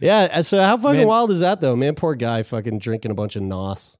yeah. 0.00 0.42
So 0.42 0.62
how 0.62 0.76
fucking 0.76 0.98
Man. 0.98 1.06
wild 1.08 1.30
is 1.30 1.40
that 1.40 1.60
though, 1.60 1.74
man? 1.76 1.94
Poor 1.94 2.14
guy, 2.14 2.42
fucking 2.42 2.78
drinking 2.78 3.10
a 3.10 3.14
bunch 3.14 3.36
of 3.36 3.42
nos. 3.42 3.98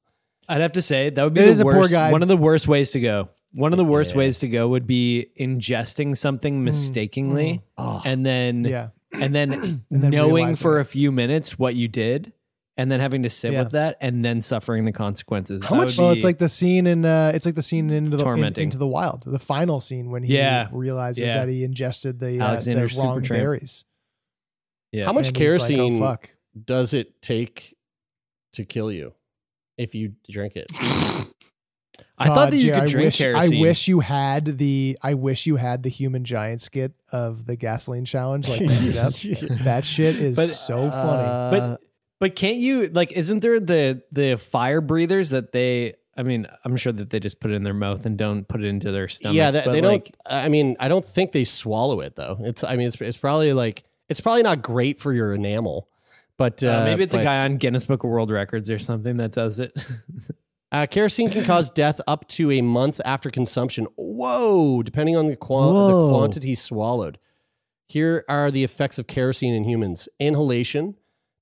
I'd 0.49 0.61
have 0.61 0.73
to 0.73 0.83
say 0.83 1.11
that 1.11 1.23
would 1.25 1.35
be 1.35 1.41
It 1.41 1.45
the 1.47 1.51
is 1.51 1.61
a 1.61 1.65
poor 1.65 1.77
worst. 1.77 1.93
guy. 1.93 2.13
One 2.13 2.23
of 2.23 2.29
the 2.29 2.37
worst 2.37 2.69
ways 2.69 2.93
to 2.93 3.01
go. 3.01 3.29
One 3.59 3.73
of 3.73 3.77
the 3.77 3.85
worst 3.85 4.13
Yeah. 4.13 4.19
ways 4.19 4.39
to 4.41 4.49
go 4.49 4.69
would 4.69 4.87
be 4.87 5.27
ingesting 5.39 6.17
something 6.17 6.63
mistakenly, 6.63 7.63
and 7.77 8.25
then 8.25 8.63
Mm. 8.63 8.71
Yeah. 8.71 8.89
and 9.13 9.35
then 9.35 9.85
then 9.91 10.11
knowing 10.11 10.55
for 10.55 10.79
it. 10.79 10.83
a 10.83 10.85
few 10.85 11.11
minutes 11.11 11.59
what 11.59 11.75
you 11.75 11.89
did, 11.89 12.33
and 12.77 12.89
then 12.93 13.01
having 13.01 13.25
to 13.25 13.31
sit 13.31 13.53
Yeah. 13.53 13.65
with 13.65 13.73
that, 13.73 13.97
and 14.01 14.25
then 14.25 14.43
suffering 14.43 14.85
the 14.85 14.93
consequences. 14.93 15.65
How 15.65 15.71
That 15.71 15.77
much- 15.77 15.97
would 15.99 16.03
Well, 16.05 16.13
it's 16.13 16.23
like 16.23 16.39
the 16.39 16.49
scene 16.49 16.87
in 16.87 17.05
uh, 17.05 17.33
it's 17.35 17.45
like 17.47 17.57
the 17.57 17.63
scene 17.63 17.91
in 17.91 18.05
into 18.05 18.17
the 18.17 18.29
in, 18.33 18.45
into 18.61 18.79
the 18.79 18.87
wild, 18.87 19.25
the 19.27 19.41
final 19.41 19.81
scene 19.81 20.11
when 20.13 20.23
he 20.23 20.37
Yeah. 20.37 20.69
realizes 20.71 21.25
Yeah. 21.25 21.35
that 21.45 21.49
he 21.49 21.65
ingested 21.65 22.21
the 22.21 22.39
uh, 22.41 22.61
the 22.61 22.77
wrong 22.97 23.21
Supertramp. 23.23 23.29
berries. 23.29 23.85
yeah. 24.93 25.05
How 25.05 25.13
much 25.13 25.29
And 25.29 25.37
he's 25.37 25.53
like, 25.55 25.61
oh, 25.61 25.67
kerosene 25.67 25.99
fuck. 25.99 26.31
does 26.65 26.95
it 26.95 27.21
take 27.21 27.75
to 28.53 28.65
kill 28.65 28.93
you 28.93 29.15
if 29.77 29.95
you 29.97 30.13
drink 30.31 30.55
it? 30.55 30.71
I 32.21 32.29
thought 32.29 32.51
that 32.51 32.57
you 32.57 32.71
Jay, 32.71 32.75
could 32.75 32.83
I 32.83 32.87
drink 32.87 33.05
wish, 33.07 33.19
kerosene. 33.19 33.59
I 33.59 33.61
wish 33.61 33.89
you 33.89 34.01
had 34.01 34.59
the 34.59 34.99
I 35.03 35.15
wish 35.15 35.47
you 35.47 35.57
had 35.57 35.83
the 35.83 35.89
human 35.89 36.25
giant 36.25 36.61
skit 36.61 36.93
of 37.13 37.47
the 37.47 37.57
gasoline 37.57 38.05
challenge 38.05 38.49
like 38.49 38.63
up. 38.97 39.15
that 39.63 39.83
shit 39.85 40.17
is 40.17 40.37
But, 40.37 40.47
so 40.47 40.91
funny. 40.91 41.29
Uh, 41.29 41.51
but 41.51 41.81
but 42.19 42.37
can't 42.37 42.57
you 42.57 42.89
like 42.89 43.13
isn't 43.13 43.41
there 43.41 43.61
the 43.61 44.03
the 44.13 44.37
fire 44.37 44.81
breathers 44.81 45.31
that 45.31 45.53
they 45.53 45.95
I 46.17 46.25
mean, 46.25 46.49
I'm 46.65 46.77
sure 46.77 46.93
that 46.93 47.11
they 47.11 47.21
just 47.21 47.39
put 47.39 47.53
it 47.53 47.55
in 47.55 47.63
their 47.63 47.73
mouth 47.73 48.05
and 48.05 48.19
don't 48.19 48.47
put 48.49 48.61
it 48.61 48.67
into 48.67 48.91
their 48.91 49.09
stomach. 49.09 49.37
yeah, 49.37 49.53
that, 49.53 49.65
but 49.65 49.71
they 49.71 49.81
like, 49.81 50.07
don't. 50.07 50.17
I 50.27 50.49
mean, 50.49 50.77
I 50.81 50.89
don't 50.89 51.05
think 51.05 51.31
they 51.31 51.45
swallow 51.45 52.01
it 52.01 52.17
though. 52.17 52.39
It's. 52.41 52.65
I 52.65 52.75
mean, 52.75 52.89
it's, 52.89 53.01
it's 53.01 53.17
probably 53.17 53.53
like 53.53 53.85
it's 54.09 54.21
probably 54.21 54.43
not 54.43 54.61
great 54.61 54.99
for 54.99 55.13
your 55.13 55.33
enamel. 55.33 55.89
But 56.37 56.63
uh, 56.65 56.71
uh, 56.71 56.85
maybe 56.85 57.05
it's 57.05 57.15
but, 57.15 57.21
a 57.21 57.25
guy 57.25 57.45
on 57.45 57.57
Guinness 57.57 57.85
Book 57.85 58.03
of 58.03 58.11
World 58.11 58.33
Records 58.33 58.69
or 58.69 58.81
something 58.81 59.19
that 59.19 59.31
does 59.31 59.61
it. 59.61 59.73
Uh, 60.71 60.87
kerosene 60.87 61.31
can 61.31 61.45
cause 61.45 61.71
death 61.85 62.01
up 62.07 62.29
to 62.29 62.51
a 62.51 62.61
month 62.61 63.01
after 63.05 63.31
consumption. 63.31 63.87
Whoa! 63.97 64.83
Depending 64.83 65.17
on 65.17 65.27
the, 65.29 65.37
qua- 65.37 65.89
the 65.89 66.09
quantity 66.11 66.55
swallowed. 66.55 67.19
Here 67.89 68.25
are 68.29 68.51
the 68.51 68.65
effects 68.65 68.99
of 68.99 69.07
kerosene 69.07 69.55
in 69.55 69.65
humans: 69.65 70.09
inhalation, 70.19 70.97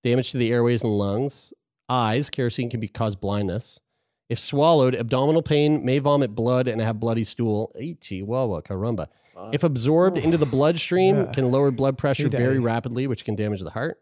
damage 0.04 0.30
to 0.30 0.38
the 0.38 0.52
airways 0.52 0.84
and 0.84 0.96
lungs, 0.96 1.52
eyes. 1.88 2.30
Kerosene 2.30 2.70
can 2.70 2.78
be 2.80 2.88
cause 2.88 3.16
blindness. 3.16 3.80
If 4.28 4.38
swallowed, 4.40 4.94
abdominal 4.94 5.42
pain, 5.42 5.84
may 5.84 5.98
vomit 6.00 6.34
blood, 6.34 6.66
and 6.68 6.80
have 6.80 6.98
bloody 7.00 7.22
stool. 7.24 7.72
Ay, 7.80 7.96
chihuahua, 8.00 8.60
caramba. 8.60 9.08
If 9.52 9.62
absorbed 9.64 10.18
into 10.18 10.36
the 10.38 10.46
bloodstream, 10.46 11.16
Yeah. 11.16 11.24
can 11.34 11.50
lower 11.50 11.70
blood 11.70 11.98
pressure 11.98 12.28
very 12.28 12.58
rapidly, 12.58 13.06
which 13.06 13.24
can 13.24 13.34
damage 13.36 13.60
the 13.60 13.70
heart. 13.70 13.98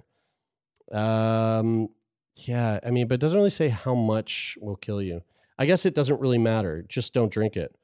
Um, 0.93 1.89
yeah, 2.37 2.81
I 2.85 2.91
mean, 2.91 3.07
but 3.09 3.15
it 3.15 3.21
doesn't 3.21 3.37
really 3.39 3.51
say 3.51 3.69
how 3.69 3.95
much 3.95 4.57
will 4.61 4.77
kill 4.77 5.01
you. 5.03 5.23
I 5.59 5.67
guess 5.67 5.87
it 5.87 5.95
doesn't 5.95 6.21
really 6.21 6.39
matter. 6.39 6.85
Just 6.89 7.13
don't 7.15 7.31
drink 7.33 7.57
it. 7.57 7.75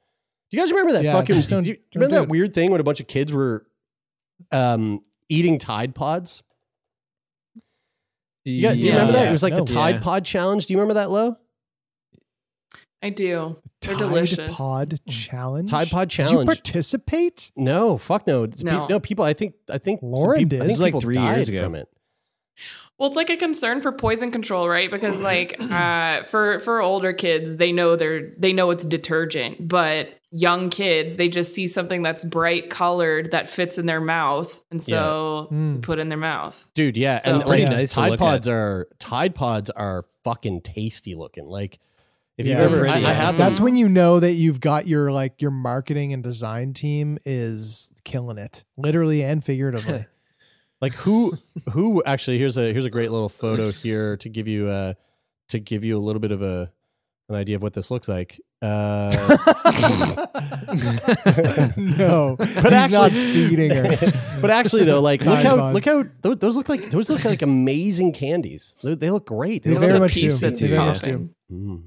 Do 0.51 0.57
you 0.57 0.63
guys 0.63 0.71
remember 0.73 0.93
that 0.95 1.05
Yeah, 1.05 1.13
fucking? 1.13 1.37
just 1.37 1.49
don't- 1.51 1.63
do 1.63 1.71
you, 1.71 1.77
do 1.77 1.81
you 1.81 2.01
don't 2.01 2.03
remember 2.03 2.15
do 2.17 2.21
that 2.21 2.25
it. 2.25 2.31
weird 2.31 2.55
thing 2.55 2.71
when 2.73 2.81
a 2.81 2.85
bunch 2.85 3.01
of 3.01 3.07
kids 3.07 3.33
were 3.33 3.65
um, 4.51 5.05
eating 5.29 5.59
Tide 5.59 5.95
Pods? 5.95 6.43
You 8.45 8.63
got- 8.63 8.75
do 8.75 8.81
you 8.81 8.91
remember 8.93 9.13
that? 9.13 9.29
It 9.29 9.33
was 9.33 9.43
like 9.43 9.55
the 9.55 9.65
Tide 9.65 9.97
Yeah. 9.97 10.01
Pod 10.01 10.25
challenge. 10.25 10.67
Do 10.67 10.73
you 10.73 10.79
remember 10.81 10.95
that, 10.95 11.11
Lo? 11.11 11.37
I 13.03 13.11
do. 13.11 13.57
They're 13.81 13.95
Tide 13.95 13.99
delicious. 13.99 14.53
Pod 14.55 14.99
challenge. 15.09 15.71
Tide 15.71 15.89
Pod 15.91 16.11
challenge. 16.11 16.31
Did 16.31 16.39
you 16.39 16.45
challenge. 16.45 16.47
participate? 16.47 17.53
No, 17.57 17.97
fuck 17.97 18.27
no. 18.27 18.43
It's 18.43 18.63
pe- 18.63 18.71
No. 18.71 18.87
no, 18.89 19.01
people. 19.01 19.25
I 19.25 19.33
think. 19.33 19.55
I 19.71 19.79
think 19.79 20.01
some 20.01 20.11
Lauren 20.11 20.39
people, 20.39 20.49
did. 20.51 20.61
I 20.63 20.65
This 20.65 20.69
think 20.73 20.77
is 20.77 20.81
like 20.83 20.89
people 20.89 21.01
three 21.01 21.15
died 21.15 21.35
years 21.37 21.49
ago. 21.49 21.63
from 21.65 21.75
it. 21.77 21.89
Well, 23.01 23.09
it's 23.09 23.17
like 23.17 23.31
a 23.31 23.37
concern 23.39 23.81
for 23.81 23.93
poison 23.93 24.31
control, 24.31 24.69
right? 24.69 24.91
Because 24.91 25.23
like 25.23 25.57
uh, 25.71 26.23
for 26.25 26.59
for 26.61 26.83
older 26.83 27.13
kids, 27.15 27.57
they 27.57 27.73
know 27.73 27.97
they're 27.97 28.31
they 28.39 28.53
know 28.53 28.71
it's 28.71 28.85
detergent, 28.85 29.67
but 29.67 30.11
young 30.31 30.69
kids 30.71 31.17
they 31.17 31.29
just 31.29 31.55
see 31.55 31.67
something 31.67 32.03
that's 32.03 32.23
bright 32.25 32.69
colored 32.71 33.31
that 33.33 33.49
fits 33.49 33.79
in 33.79 33.87
their 33.87 34.03
mouth, 34.03 34.61
and 34.71 34.83
so 34.83 35.49
Mm. 35.51 35.83
put 35.83 35.99
in 35.99 36.11
their 36.11 36.19
mouth. 36.19 36.69
dude. 36.75 36.99
Yeah, 36.99 37.17
So- 37.19 37.37
and 37.37 37.43
Pretty 37.43 37.63
like 37.65 37.73
nice 37.73 37.95
Tide 37.95 38.11
look 38.11 38.21
Pods 38.21 38.47
are 38.47 38.87
Tide 38.99 39.35
Pods 39.35 39.71
are 39.71 40.05
fucking 40.23 40.61
tasty 40.61 41.15
looking. 41.15 41.47
Like 41.47 41.79
if 42.37 42.47
Yeah, 42.47 42.63
you've 42.63 42.73
ever, 42.73 42.81
pretty, 42.81 42.93
I, 42.95 42.97
I 42.99 43.01
yeah. 43.01 43.13
have 43.15 43.39
them. 43.39 43.47
That's 43.47 43.61
when 43.61 43.77
you 43.77 43.89
know 43.89 44.21
that 44.21 44.33
you've 44.35 44.61
got 44.61 44.87
your 44.87 45.11
like 45.11 45.41
your 45.41 45.51
marketing 45.51 46.13
and 46.13 46.23
design 46.23 46.75
team 46.75 47.17
is 47.25 47.93
killing 48.05 48.37
it, 48.37 48.65
literally 48.77 49.25
and 49.25 49.43
figuratively. 49.43 50.05
Like 50.81 50.95
who 50.95 51.37
who 51.73 52.03
actually 52.05 52.39
here's 52.39 52.57
a 52.57 52.73
here's 52.73 52.87
a 52.87 52.91
great 52.91 53.11
little 53.11 53.29
photo 53.29 53.71
here 53.71 54.17
to 54.19 54.29
give 54.29 54.49
you 54.49 54.69
uh 54.69 54.95
to 55.51 55.59
give 55.59 55.85
you 55.85 55.99
a 55.99 56.01
little 56.01 56.21
bit 56.21 56.33
of 56.33 56.43
a 56.43 56.73
an 57.29 57.37
idea 57.37 57.57
of 57.57 57.63
what 57.63 57.75
this 57.75 57.91
looks 57.91 58.09
like. 58.09 58.41
Uh, 58.63 59.11
no, 61.77 62.37
but 62.37 62.73
he's 62.73 62.91
not 62.91 63.07
actually 63.07 63.33
feeding 63.33 63.71
her. 63.71 64.39
but 64.41 64.51
actually 64.51 64.85
though, 64.85 65.01
like 65.01 65.25
look 65.25 65.43
how 65.43 65.71
look 65.71 65.85
how 65.85 66.05
those, 66.21 66.39
those 66.39 66.57
look 66.57 66.69
like 66.69 66.91
those 66.91 67.09
look 67.09 67.25
like 67.25 67.41
amazing 67.43 68.13
candies. 68.13 68.75
They, 68.83 68.95
they 68.95 69.11
look 69.11 69.27
great. 69.27 69.63
They 69.63 69.71
look 69.71 69.85
very 69.85 69.99
much 69.99 70.15
do. 70.15 70.31
They 70.31 70.67
very 70.69 70.79
much 70.79 71.01
do. 71.01 71.31
Mm. 71.51 71.85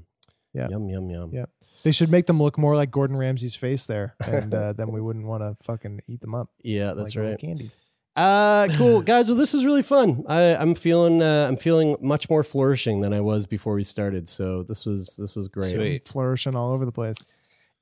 Yeah. 0.52 0.68
Yum 0.70 0.88
yum 0.88 1.10
yum. 1.10 1.30
Yeah. 1.32 1.46
They 1.82 1.92
should 1.92 2.10
make 2.10 2.26
them 2.26 2.42
look 2.42 2.58
more 2.58 2.74
like 2.76 2.90
Gordon 2.90 3.16
Ramsay's 3.16 3.54
face 3.56 3.86
there, 3.86 4.14
and 4.26 4.54
uh, 4.54 4.72
then 4.72 4.92
we 4.92 5.00
wouldn't 5.00 5.26
want 5.26 5.42
to 5.42 5.62
fucking 5.64 6.00
eat 6.08 6.20
them 6.20 6.34
up. 6.34 6.48
Yeah, 6.62 6.94
that's 6.94 7.14
like 7.14 7.24
right. 7.24 7.38
Candies. 7.38 7.80
Uh, 8.16 8.68
cool 8.76 9.02
guys. 9.02 9.28
Well, 9.28 9.36
this 9.36 9.52
was 9.52 9.64
really 9.64 9.82
fun. 9.82 10.24
I, 10.28 10.54
I'm 10.56 10.74
feeling 10.74 11.22
uh, 11.22 11.46
I'm 11.48 11.56
feeling 11.56 11.96
much 12.00 12.30
more 12.30 12.42
flourishing 12.42 13.00
than 13.00 13.12
I 13.12 13.20
was 13.20 13.46
before 13.46 13.74
we 13.74 13.82
started. 13.82 14.28
So 14.28 14.62
this 14.62 14.84
was 14.86 15.16
this 15.16 15.36
was 15.36 15.48
great. 15.48 15.74
Sweet. 15.74 16.08
Flourishing 16.08 16.54
all 16.54 16.72
over 16.72 16.84
the 16.84 16.92
place. 16.92 17.26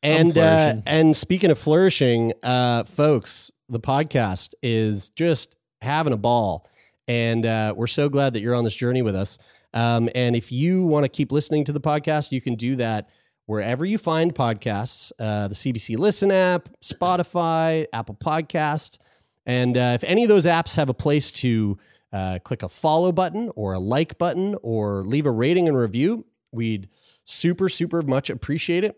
And 0.02 0.36
uh, 0.36 0.76
and 0.86 1.16
speaking 1.16 1.50
of 1.50 1.58
flourishing, 1.58 2.32
uh, 2.42 2.84
folks, 2.84 3.52
the 3.68 3.78
podcast 3.78 4.54
is 4.62 5.10
just 5.10 5.54
having 5.80 6.12
a 6.12 6.16
ball, 6.16 6.68
and 7.06 7.46
uh, 7.46 7.74
we're 7.76 7.86
so 7.86 8.08
glad 8.08 8.32
that 8.32 8.40
you're 8.40 8.54
on 8.54 8.64
this 8.64 8.74
journey 8.74 9.02
with 9.02 9.14
us. 9.14 9.38
Um, 9.74 10.10
and 10.14 10.34
if 10.34 10.50
you 10.50 10.82
want 10.84 11.04
to 11.04 11.08
keep 11.08 11.30
listening 11.30 11.64
to 11.64 11.72
the 11.72 11.80
podcast, 11.80 12.32
you 12.32 12.40
can 12.40 12.56
do 12.56 12.76
that 12.76 13.08
wherever 13.46 13.84
you 13.84 13.96
find 13.96 14.34
podcasts: 14.34 15.12
uh, 15.20 15.46
the 15.46 15.54
CBC 15.54 15.96
Listen 15.96 16.32
app, 16.32 16.68
Spotify, 16.82 17.86
Apple 17.92 18.16
Podcast, 18.16 18.98
and 19.46 19.76
uh, 19.76 19.92
if 19.94 20.04
any 20.04 20.22
of 20.22 20.28
those 20.28 20.46
apps 20.46 20.76
have 20.76 20.88
a 20.88 20.94
place 20.94 21.30
to 21.32 21.78
uh, 22.12 22.38
click 22.44 22.62
a 22.62 22.68
follow 22.68 23.12
button 23.12 23.50
or 23.56 23.72
a 23.72 23.78
like 23.78 24.18
button 24.18 24.56
or 24.62 25.02
leave 25.02 25.26
a 25.26 25.30
rating 25.30 25.68
and 25.68 25.76
review, 25.76 26.24
we'd 26.52 26.88
super 27.24 27.68
super 27.68 28.02
much 28.02 28.30
appreciate 28.30 28.84
it. 28.84 28.96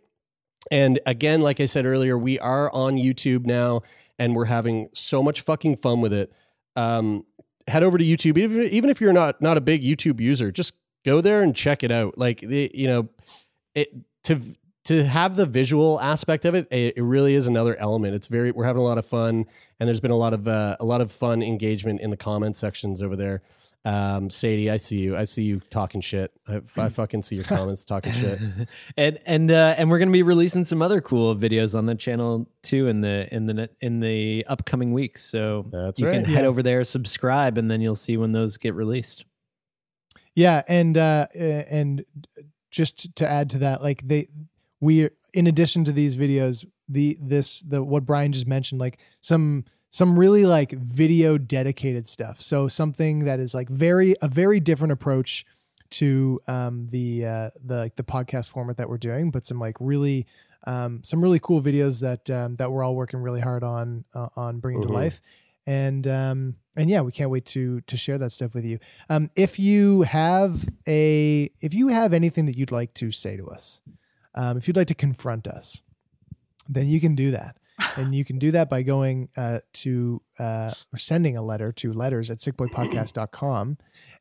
And 0.70 0.99
again, 1.07 1.40
like 1.40 1.61
I 1.61 1.66
said 1.66 1.84
earlier, 1.84 2.16
we 2.16 2.38
are 2.38 2.72
on 2.72 2.97
YouTube 2.97 3.45
now 3.47 3.82
and 4.18 4.34
we're 4.34 4.47
having 4.47 4.88
so 4.95 5.22
much 5.22 5.40
fucking 5.40 5.76
fun 5.76 6.01
with 6.01 6.12
it. 6.12 6.32
Um, 6.76 7.26
head 7.68 7.82
over 7.82 7.99
to 7.99 8.05
YouTube, 8.05 8.38
even, 8.38 8.62
even 8.64 8.90
if 8.90 9.01
you're 9.01 9.12
not, 9.12 9.40
not 9.42 9.57
a 9.57 9.61
big 9.61 9.82
YouTube 9.82 10.20
user, 10.20 10.51
just 10.51 10.74
go 11.05 11.20
there 11.20 11.42
and 11.42 11.55
check 11.55 11.82
it 11.82 11.90
out. 11.90 12.16
Like, 12.16 12.40
the, 12.40 12.70
you 12.74 12.86
know, 12.86 13.09
it, 13.74 13.95
to, 14.24 14.40
to 14.84 15.05
have 15.05 15.36
the 15.36 15.47
visual 15.47 16.01
aspect 16.01 16.45
of 16.45 16.55
it, 16.55 16.66
it, 16.70 16.97
it 16.97 17.03
really 17.03 17.34
is 17.34 17.47
another 17.47 17.76
element. 17.76 18.14
It's 18.14 18.26
very, 18.26 18.51
we're 18.51 18.64
having 18.64 18.80
a 18.80 18.84
lot 18.84 18.99
of 18.99 19.07
fun 19.07 19.47
and 19.79 19.87
there's 19.87 20.01
been 20.01 20.11
a 20.11 20.16
lot 20.16 20.35
of, 20.35 20.47
uh, 20.49 20.77
a 20.81 20.85
lot 20.85 21.01
of 21.01 21.11
fun 21.12 21.43
engagement 21.43 22.01
in 22.01 22.11
the 22.11 22.16
comment 22.16 22.57
sections 22.57 23.03
over 23.03 23.16
there. 23.16 23.43
Um, 23.87 24.31
Sadie, 24.31 24.70
I 24.70 24.79
see 24.79 24.99
you. 25.01 25.16
I 25.16 25.25
see 25.25 25.43
you 25.43 25.61
talking 25.68 26.01
shit. 26.01 26.33
I, 26.49 26.62
I 26.79 26.89
fucking 26.89 27.20
see 27.20 27.37
your 27.37 27.45
comments 27.45 27.85
talking 27.85 28.12
shit. 28.12 28.39
and 28.97 29.18
and 29.27 29.51
uh, 29.51 29.75
and 29.77 29.91
we're 29.91 29.99
gonna 29.99 30.11
be 30.11 30.22
releasing 30.22 30.64
some 30.64 30.81
other 30.81 31.03
cool 31.03 31.37
videos 31.37 31.77
on 31.77 31.85
the 31.85 31.95
channel 31.95 32.49
too 32.62 32.89
in 32.89 33.03
the 33.03 33.33
in 33.35 33.45
the 33.45 33.68
in 33.83 34.01
the 34.01 34.47
upcoming 34.49 34.95
weeks. 34.95 35.22
So 35.22 35.66
That's 35.70 36.01
you 36.01 36.07
right. 36.07 36.14
can 36.14 36.25
head 36.25 36.47
over 36.47 36.62
there, 36.62 36.83
subscribe, 36.85 37.59
and 37.59 37.70
then 37.70 37.83
you'll 37.83 37.95
see 37.95 38.16
when 38.16 38.33
those 38.33 38.57
get 38.57 38.75
released. 38.75 39.27
Yeah, 40.35 40.62
and 40.66 40.97
uh, 40.97 41.27
uh, 41.39 41.39
and 41.39 42.07
just 42.70 43.14
to 43.16 43.29
add 43.29 43.51
to 43.51 43.59
that, 43.59 43.83
like 43.83 44.07
they, 44.07 44.29
we 44.81 45.11
in 45.35 45.47
addition 45.47 45.85
to 45.85 45.93
these 45.93 46.16
videos, 46.16 46.64
the 46.89 47.18
this 47.20 47.61
the 47.61 47.82
what 47.82 48.05
Brian 48.07 48.32
just 48.32 48.47
mentioned, 48.47 48.80
like 48.80 48.99
some 49.20 49.64
some 49.91 50.18
really 50.18 50.45
like 50.47 50.72
video 50.72 51.39
dedicated 51.39 52.09
stuff. 52.09 52.41
So 52.41 52.68
something 52.68 53.24
that 53.26 53.39
is 53.41 53.55
like 53.55 53.68
very 53.68 54.14
a 54.22 54.28
very 54.28 54.61
different 54.61 54.93
approach 54.93 55.45
to 55.91 56.41
um, 56.49 56.87
the 56.89 57.24
uh, 57.26 57.51
the 57.64 57.76
like 57.76 57.97
the 57.97 58.03
podcast 58.05 58.51
format 58.51 58.76
that 58.78 58.89
we're 58.89 58.99
doing, 58.99 59.30
but 59.30 59.45
some 59.45 59.61
like 59.61 59.76
really 59.78 60.26
um, 60.66 61.03
some 61.05 61.22
really 61.22 61.39
cool 61.39 61.61
videos 61.61 62.01
that 62.01 62.30
um, 62.30 62.57
that 62.57 62.72
we're 62.72 62.82
all 62.82 62.97
working 62.97 63.20
really 63.20 63.41
hard 63.41 63.62
on 63.62 64.05
uh, 64.14 64.28
on 64.37 64.59
bringing 64.61 64.82
Mhm. 64.82 64.87
to 64.89 64.93
life 64.93 65.20
and 65.66 66.07
um 66.07 66.57
and 66.76 66.91
yeah 66.91 67.01
we 67.01 67.11
can't 67.11 67.30
wait 67.30 67.47
to 67.47 67.80
to 67.82 67.97
share 67.97 68.18
that 68.18 68.30
stuff 68.30 68.55
with 68.55 68.66
you 68.66 68.78
um 69.09 69.30
if 69.35 69.59
you 69.59 70.03
have 70.03 70.68
a 70.87 71.51
if 71.62 71.72
you 71.72 71.89
have 71.89 72.12
anything 72.12 72.45
that 72.45 72.55
you'd 72.55 72.70
like 72.70 72.93
to 72.93 73.11
say 73.11 73.35
to 73.35 73.49
us 73.49 73.80
um 74.35 74.57
if 74.57 74.66
you'd 74.68 74.76
like 74.76 74.87
to 74.89 74.95
confront 74.95 75.47
us 75.47 75.80
then 76.68 76.87
you 76.89 77.01
can 77.01 77.14
do 77.14 77.30
that 77.30 77.57
and 77.97 78.14
you 78.14 78.24
can 78.24 78.39
do 78.39 78.51
that 78.51 78.70
by 78.70 78.82
going 78.82 79.28
uh 79.37 79.59
to 79.72 80.20
uh 80.39 80.72
or 80.93 80.97
sending 80.99 81.37
a 81.37 81.43
letter 81.43 81.72
to 81.72 81.93
letters 81.93 82.30
at 82.30 82.39
sickboypodcast.com 82.39 83.76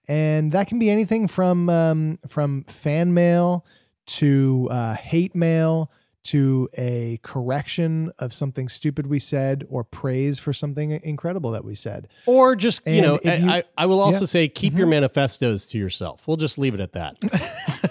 and 0.08 0.52
that 0.52 0.68
can 0.68 0.80
be 0.80 0.90
anything 0.90 1.28
from 1.28 1.70
um 1.70 2.20
from 2.28 2.64
fan 2.66 3.14
mail 3.14 3.66
to 4.06 4.68
uh 4.72 4.94
hate 4.96 5.36
mail 5.36 5.90
to 6.24 6.70
a 6.78 7.20
correction 7.22 8.10
of 8.18 8.32
something 8.34 8.70
stupid 8.70 9.08
we 9.08 9.20
said 9.20 9.66
or 9.70 9.84
praise 9.84 10.40
for 10.40 10.54
something 10.54 10.92
incredible 11.04 11.52
that 11.52 11.66
we 11.66 11.76
said. 11.76 12.08
Or 12.26 12.56
just, 12.56 12.80
you 12.88 13.02
know, 13.02 13.20
you- 13.22 13.30
I, 13.50 13.64
I, 13.78 13.88
will 13.88 14.00
also 14.00 14.22
Yeah. 14.22 14.28
say 14.28 14.48
keep 14.48 14.74
your 14.74 14.88
manifestos 14.88 15.66
to 15.66 15.78
yourself. 15.78 16.26
We'll 16.26 16.38
just 16.38 16.58
leave 16.58 16.74
it 16.76 16.80
at 16.80 16.94
that. 16.94 17.18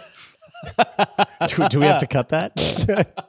do, 1.47 1.69
do 1.69 1.81
we 1.81 1.87
have 1.87 2.01
to 2.01 2.07
cut 2.07 2.31
that? 2.31 3.29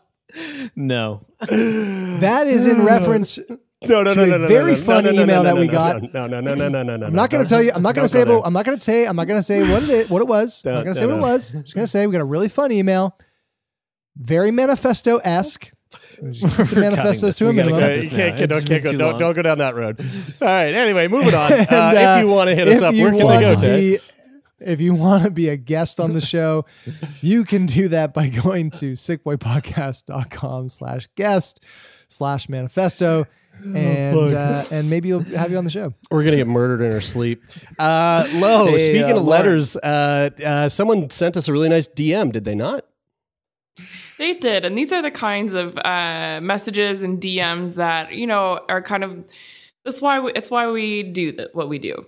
No. 0.76 1.26
That 1.40 2.48
is 2.48 2.66
in 2.66 2.84
reference 2.84 3.40
No, 3.88 4.02
no, 4.02 4.14
to 4.14 4.16
no, 4.16 4.24
a 4.24 4.28
no, 4.28 4.38
no, 4.38 4.48
very 4.48 4.74
no, 4.74 4.78
no, 4.80 4.86
funny 4.86 5.10
no, 5.10 5.16
no, 5.18 5.24
email 5.24 5.44
no, 5.44 5.54
that 5.54 5.60
we 5.60 5.68
got. 5.68 6.02
No, 6.14 6.28
no, 6.28 6.40
no, 6.40 6.56
no, 6.56 6.70
no, 6.70 6.84
no, 6.84 6.96
no. 6.96 7.08
I'm 7.08 7.14
not 7.14 7.30
going 7.30 7.44
to 7.44 7.50
tell 7.50 7.62
you. 7.62 7.72
I'm 7.74 7.82
not 7.82 7.96
going 7.96 8.06
to 8.06 8.10
say. 8.10 8.22
About, 8.22 8.44
I'm 8.46 8.54
not 8.54 8.66
going 8.66 8.78
to 8.78 8.84
say. 8.84 9.06
I'm 9.06 9.16
not 9.16 9.28
going 9.28 9.40
to 9.40 9.44
say 9.44 9.70
what 9.70 9.84
it 9.84 9.90
is, 9.90 10.10
what 10.10 10.22
it 10.22 10.28
was. 10.28 10.64
I'm 10.66 10.74
not 10.74 10.84
going 10.84 10.94
to 10.94 11.00
say 11.00 11.06
what 11.06 11.16
it 11.16 11.22
was. 11.22 11.54
I'm 11.54 11.64
just 11.64 11.76
going 11.76 11.84
to 11.84 11.92
say 11.92 12.08
we 12.08 12.14
got 12.14 12.22
a 12.22 12.26
really 12.26 12.50
fun 12.50 12.72
email, 12.72 13.18
very 14.16 14.52
manifesto 14.52 15.18
esque. 15.18 15.70
Manifestos 16.22 17.38
to 17.38 17.50
a 17.50 17.54
minimum. 17.54 17.80
cut 17.80 18.04
you 18.04 18.10
can't, 18.10 18.34
now. 18.34 18.38
can't, 18.38 18.50
don't, 18.50 18.66
can't 18.66 18.84
go, 18.84 18.92
don't, 18.94 19.20
don't 19.20 19.34
go 19.34 19.42
down 19.42 19.58
that 19.58 19.76
road. 19.76 20.00
All 20.00 20.48
right. 20.48 20.74
Anyway, 20.74 21.08
moving 21.08 21.36
on. 21.36 21.52
Uh, 21.52 21.66
And, 21.70 21.98
uh, 21.98 22.16
if 22.18 22.24
you 22.24 22.32
want 22.32 22.50
to 22.50 22.56
hit 22.56 22.68
us 22.68 22.82
up, 22.82 22.96
where 22.96 23.10
can 23.12 23.28
they 23.28 23.40
go, 23.40 23.56
to 23.56 23.98
Ted? 23.98 24.02
Be- 24.64 24.72
if 24.72 24.82
you 24.82 24.93
want 24.93 25.24
to 25.24 25.32
be 25.32 25.49
a 25.49 25.57
guest 25.57 25.99
on 25.99 26.14
the 26.14 26.22
show, 26.22 26.66
you 27.22 27.43
can 27.45 27.66
do 27.66 27.88
that 27.89 28.14
by 28.14 28.30
going 28.30 28.72
to 28.72 28.93
sickboypodcast.com 28.93 30.70
slash 30.70 31.07
guest 31.16 31.59
slash 32.07 32.49
manifesto. 32.49 33.26
And 33.64 34.18
fuck. 34.18 34.34
uh, 34.34 34.76
and 34.76 34.89
maybe 34.89 35.09
you'll 35.09 35.24
have 35.24 35.51
you 35.51 35.57
on 35.57 35.64
the 35.64 35.70
show. 35.70 35.93
We're 36.09 36.24
gonna 36.24 36.38
get 36.38 36.47
murdered 36.47 36.82
in 36.82 36.91
our 36.91 37.01
sleep. 37.01 37.43
Uh, 37.80 38.26
Lo, 38.34 38.66
Hey, 38.68 38.78
speaking 38.80 39.03
uh, 39.14 39.18
of 39.18 39.24
Lauren. 39.24 39.28
letters, 39.28 39.76
uh, 39.78 40.30
uh, 40.43 40.70
someone 40.70 41.09
sent 41.09 41.38
us 41.38 41.47
a 41.47 41.51
really 41.53 41.70
nice 41.70 41.88
DM. 41.88 42.32
Did 42.32 42.45
they 42.45 42.55
not? 42.55 42.86
They 44.18 44.34
did, 44.36 44.64
and 44.66 44.78
these 44.78 44.91
are 44.93 45.01
the 45.01 45.11
kinds 45.11 45.53
of 45.53 45.78
uh, 45.78 46.39
messages 46.41 47.03
and 47.03 47.20
DMs 47.22 47.76
that 47.76 48.14
you 48.14 48.26
know 48.28 48.59
are 48.70 48.82
kind 48.82 49.03
of. 49.03 49.26
That's 49.86 50.01
why 50.01 50.20
we, 50.20 50.32
it's 50.34 50.49
why 50.49 50.70
we 50.72 51.03
do 51.03 51.32
that. 51.34 51.53
What 51.53 51.68
we 51.70 51.78
do. 51.78 52.05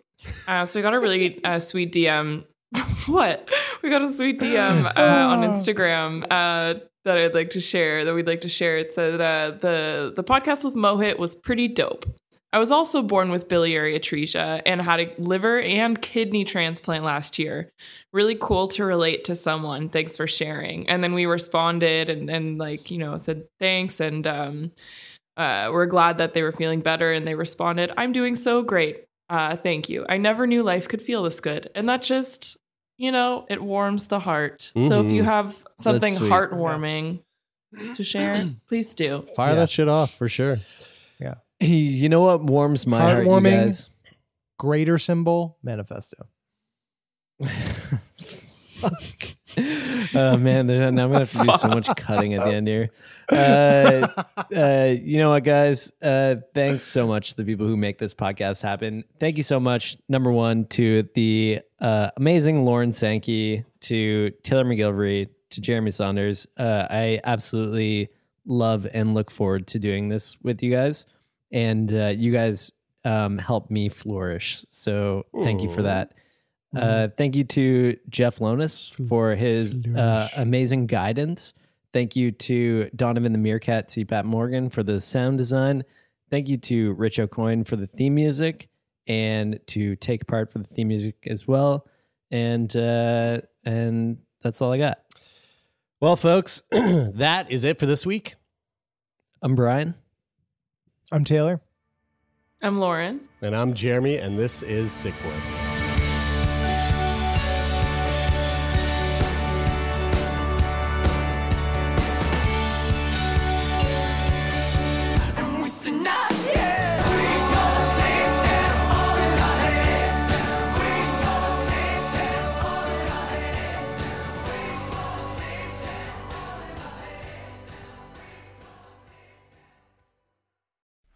Uh, 0.47 0.65
so 0.65 0.79
we 0.79 0.83
got 0.83 0.93
a 0.93 0.99
really 0.99 1.43
uh, 1.43 1.59
sweet 1.59 1.93
DM. 1.93 2.45
what 3.07 3.49
we 3.81 3.89
got 3.89 4.01
a 4.01 4.09
sweet 4.09 4.39
DM 4.39 4.85
uh, 4.85 4.99
on 4.99 5.43
Instagram 5.43 6.23
uh, 6.23 6.79
that 7.05 7.17
I'd 7.17 7.33
like 7.33 7.51
to 7.51 7.61
share. 7.61 8.03
That 8.03 8.13
we'd 8.13 8.27
like 8.27 8.41
to 8.41 8.49
share. 8.49 8.77
It 8.77 8.93
said 8.93 9.21
uh, 9.21 9.57
the 9.59 10.13
the 10.15 10.23
podcast 10.23 10.65
with 10.65 10.75
Mohit 10.75 11.17
was 11.17 11.35
pretty 11.35 11.67
dope. 11.67 12.05
I 12.55 12.57
was 12.57 12.71
also 12.71 13.01
born 13.01 13.31
with 13.31 13.49
biliary 13.49 13.99
atresia 13.99 14.61
and 14.65 14.81
had 14.81 15.01
a 15.01 15.13
liver 15.17 15.59
and 15.59 16.01
kidney 16.01 16.45
transplant 16.45 17.03
last 17.03 17.37
year. 17.37 17.69
Really 18.13 18.37
cool 18.39 18.69
to 18.69 18.85
relate 18.85 19.25
to 19.25 19.35
someone. 19.35 19.89
Thanks 19.89 20.15
for 20.15 20.25
sharing. 20.25 20.87
And 20.87 21.03
then 21.03 21.13
we 21.13 21.25
responded 21.25 22.09
and, 22.09 22.29
and 22.29 22.57
like, 22.57 22.89
you 22.89 22.97
know, 22.97 23.17
said 23.17 23.43
thanks. 23.59 23.99
And 23.99 24.25
um, 24.25 24.71
uh, 25.35 25.69
we're 25.73 25.85
glad 25.85 26.17
that 26.19 26.33
they 26.33 26.43
were 26.43 26.53
feeling 26.53 26.79
better. 26.79 27.11
And 27.11 27.27
they 27.27 27.35
responded, 27.35 27.91
I'm 27.97 28.13
doing 28.13 28.37
so 28.37 28.63
great. 28.63 29.03
Uh, 29.29 29.55
thank 29.57 29.89
you. 29.89 30.05
I 30.07 30.17
never 30.17 30.45
knew 30.47 30.61
life 30.63 30.87
could 30.87 31.01
feel 31.01 31.23
this 31.23 31.39
good. 31.39 31.69
And 31.75 31.89
that 31.89 32.01
just, 32.03 32.57
you 32.97 33.11
know, 33.11 33.45
it 33.49 33.61
warms 33.61 34.07
the 34.07 34.19
heart. 34.19 34.71
So 34.87 35.01
if 35.05 35.11
you 35.11 35.23
Mhm. 35.23 35.25
have 35.25 35.65
something 35.79 36.13
sweet. 36.13 36.31
heartwarming 36.31 37.23
to 37.95 38.03
share, 38.03 38.49
please 38.67 38.93
do. 38.93 39.23
Fire 39.35 39.55
that 39.55 39.69
shit 39.69 39.87
off 39.87 40.13
for 40.13 40.29
sure. 40.29 40.59
Yeah. 41.19 41.35
You 41.59 42.09
know 42.09 42.21
what 42.21 42.43
warms 42.43 42.85
my 42.85 42.99
heart, 42.99 43.23
you 43.25 43.29
Heartwarming, 43.31 43.65
guys? 43.65 43.89
greater 44.59 44.99
symbol, 44.99 45.57
manifesto. 45.63 46.27
oh 50.15 50.37
man, 50.37 50.67
now 50.67 50.87
I'm 50.87 50.95
gonna 50.95 51.19
have 51.19 51.31
to 51.31 51.43
do 51.43 51.57
so 51.57 51.67
much 51.69 51.87
cutting 51.95 52.33
at 52.33 52.43
the 52.43 52.53
end 52.53 52.67
here. 52.67 52.89
Uh, 53.31 54.07
uh, 54.55 54.93
you 55.01 55.17
know 55.17 55.29
what, 55.29 55.43
guys? 55.43 55.91
Uh, 56.01 56.35
thanks 56.53 56.83
so 56.83 57.07
much 57.07 57.31
to 57.31 57.37
the 57.37 57.45
people 57.45 57.67
who 57.67 57.77
make 57.77 57.97
this 57.97 58.13
podcast 58.13 58.61
happen. 58.61 59.03
Thank 59.19 59.37
you 59.37 59.43
so 59.43 59.59
much. 59.59 59.97
Number 60.09 60.31
one 60.31 60.65
to 60.67 61.03
the 61.15 61.61
uh, 61.79 62.11
amazing 62.17 62.65
Lauren 62.65 62.91
Sankey, 62.91 63.63
to 63.81 64.31
Taylor 64.43 64.65
MacGillivary, 64.65 65.29
to 65.51 65.61
Jeremie 65.61 65.91
Saunders. 65.91 66.47
Uh, 66.57 66.87
I 66.89 67.21
absolutely 67.23 68.09
love 68.45 68.87
and 68.93 69.13
look 69.13 69.31
forward 69.31 69.67
to 69.67 69.79
doing 69.79 70.09
this 70.09 70.37
with 70.41 70.61
you 70.61 70.71
guys, 70.71 71.05
and 71.51 71.91
uh, 71.93 72.13
you 72.15 72.31
guys 72.31 72.71
um, 73.05 73.37
help 73.37 73.71
me 73.71 73.89
flourish. 73.89 74.65
So 74.69 75.25
thank 75.43 75.61
you 75.61 75.69
for 75.69 75.83
that. 75.83 76.13
Uh, 76.75 77.07
thank 77.17 77.35
you 77.35 77.43
to 77.43 77.97
Jeff 78.09 78.39
Lonis 78.39 78.93
for 79.07 79.35
his 79.35 79.77
uh, 79.95 80.27
amazing 80.37 80.87
guidance. 80.87 81.53
Thank 81.93 82.15
you 82.17 82.31
to 82.31 82.89
Donovan 82.95 83.31
the 83.31 83.37
Meerkat, 83.37 83.87
CPAP 83.87 84.25
Morgan 84.25 84.69
for 84.69 84.83
the 84.83 84.99
sound 84.99 85.37
design. 85.37 85.83
Thank 86.29 86.49
you 86.49 86.57
to 86.57 86.93
Rich 86.93 87.17
Aucoin 87.17 87.65
for 87.65 87.77
the 87.77 87.87
theme 87.87 88.15
music 88.15 88.67
and 89.07 89.59
to 89.67 89.95
Take 89.95 90.27
Part 90.27 90.51
for 90.51 90.59
the 90.59 90.67
theme 90.67 90.89
music 90.89 91.15
as 91.27 91.47
well. 91.47 91.87
And 92.31 92.75
uh, 92.75 93.41
and 93.63 94.17
that's 94.41 94.61
all 94.61 94.73
I 94.73 94.77
got. 94.77 94.99
Well, 96.01 96.15
folks, 96.17 96.63
that 96.71 97.49
is 97.49 97.63
it 97.63 97.79
for 97.79 97.85
this 97.85 98.05
week. 98.05 98.35
I'm 99.41 99.55
Brian. 99.55 99.95
I'm 101.11 101.23
Taylor. 101.23 101.61
I'm 102.61 102.79
Lauren. 102.79 103.21
And 103.41 103.55
I'm 103.55 103.73
Jeremy, 103.73 104.17
and 104.17 104.37
this 104.37 104.63
is 104.63 104.91
Sick 104.91 105.13
Boy. 105.23 105.64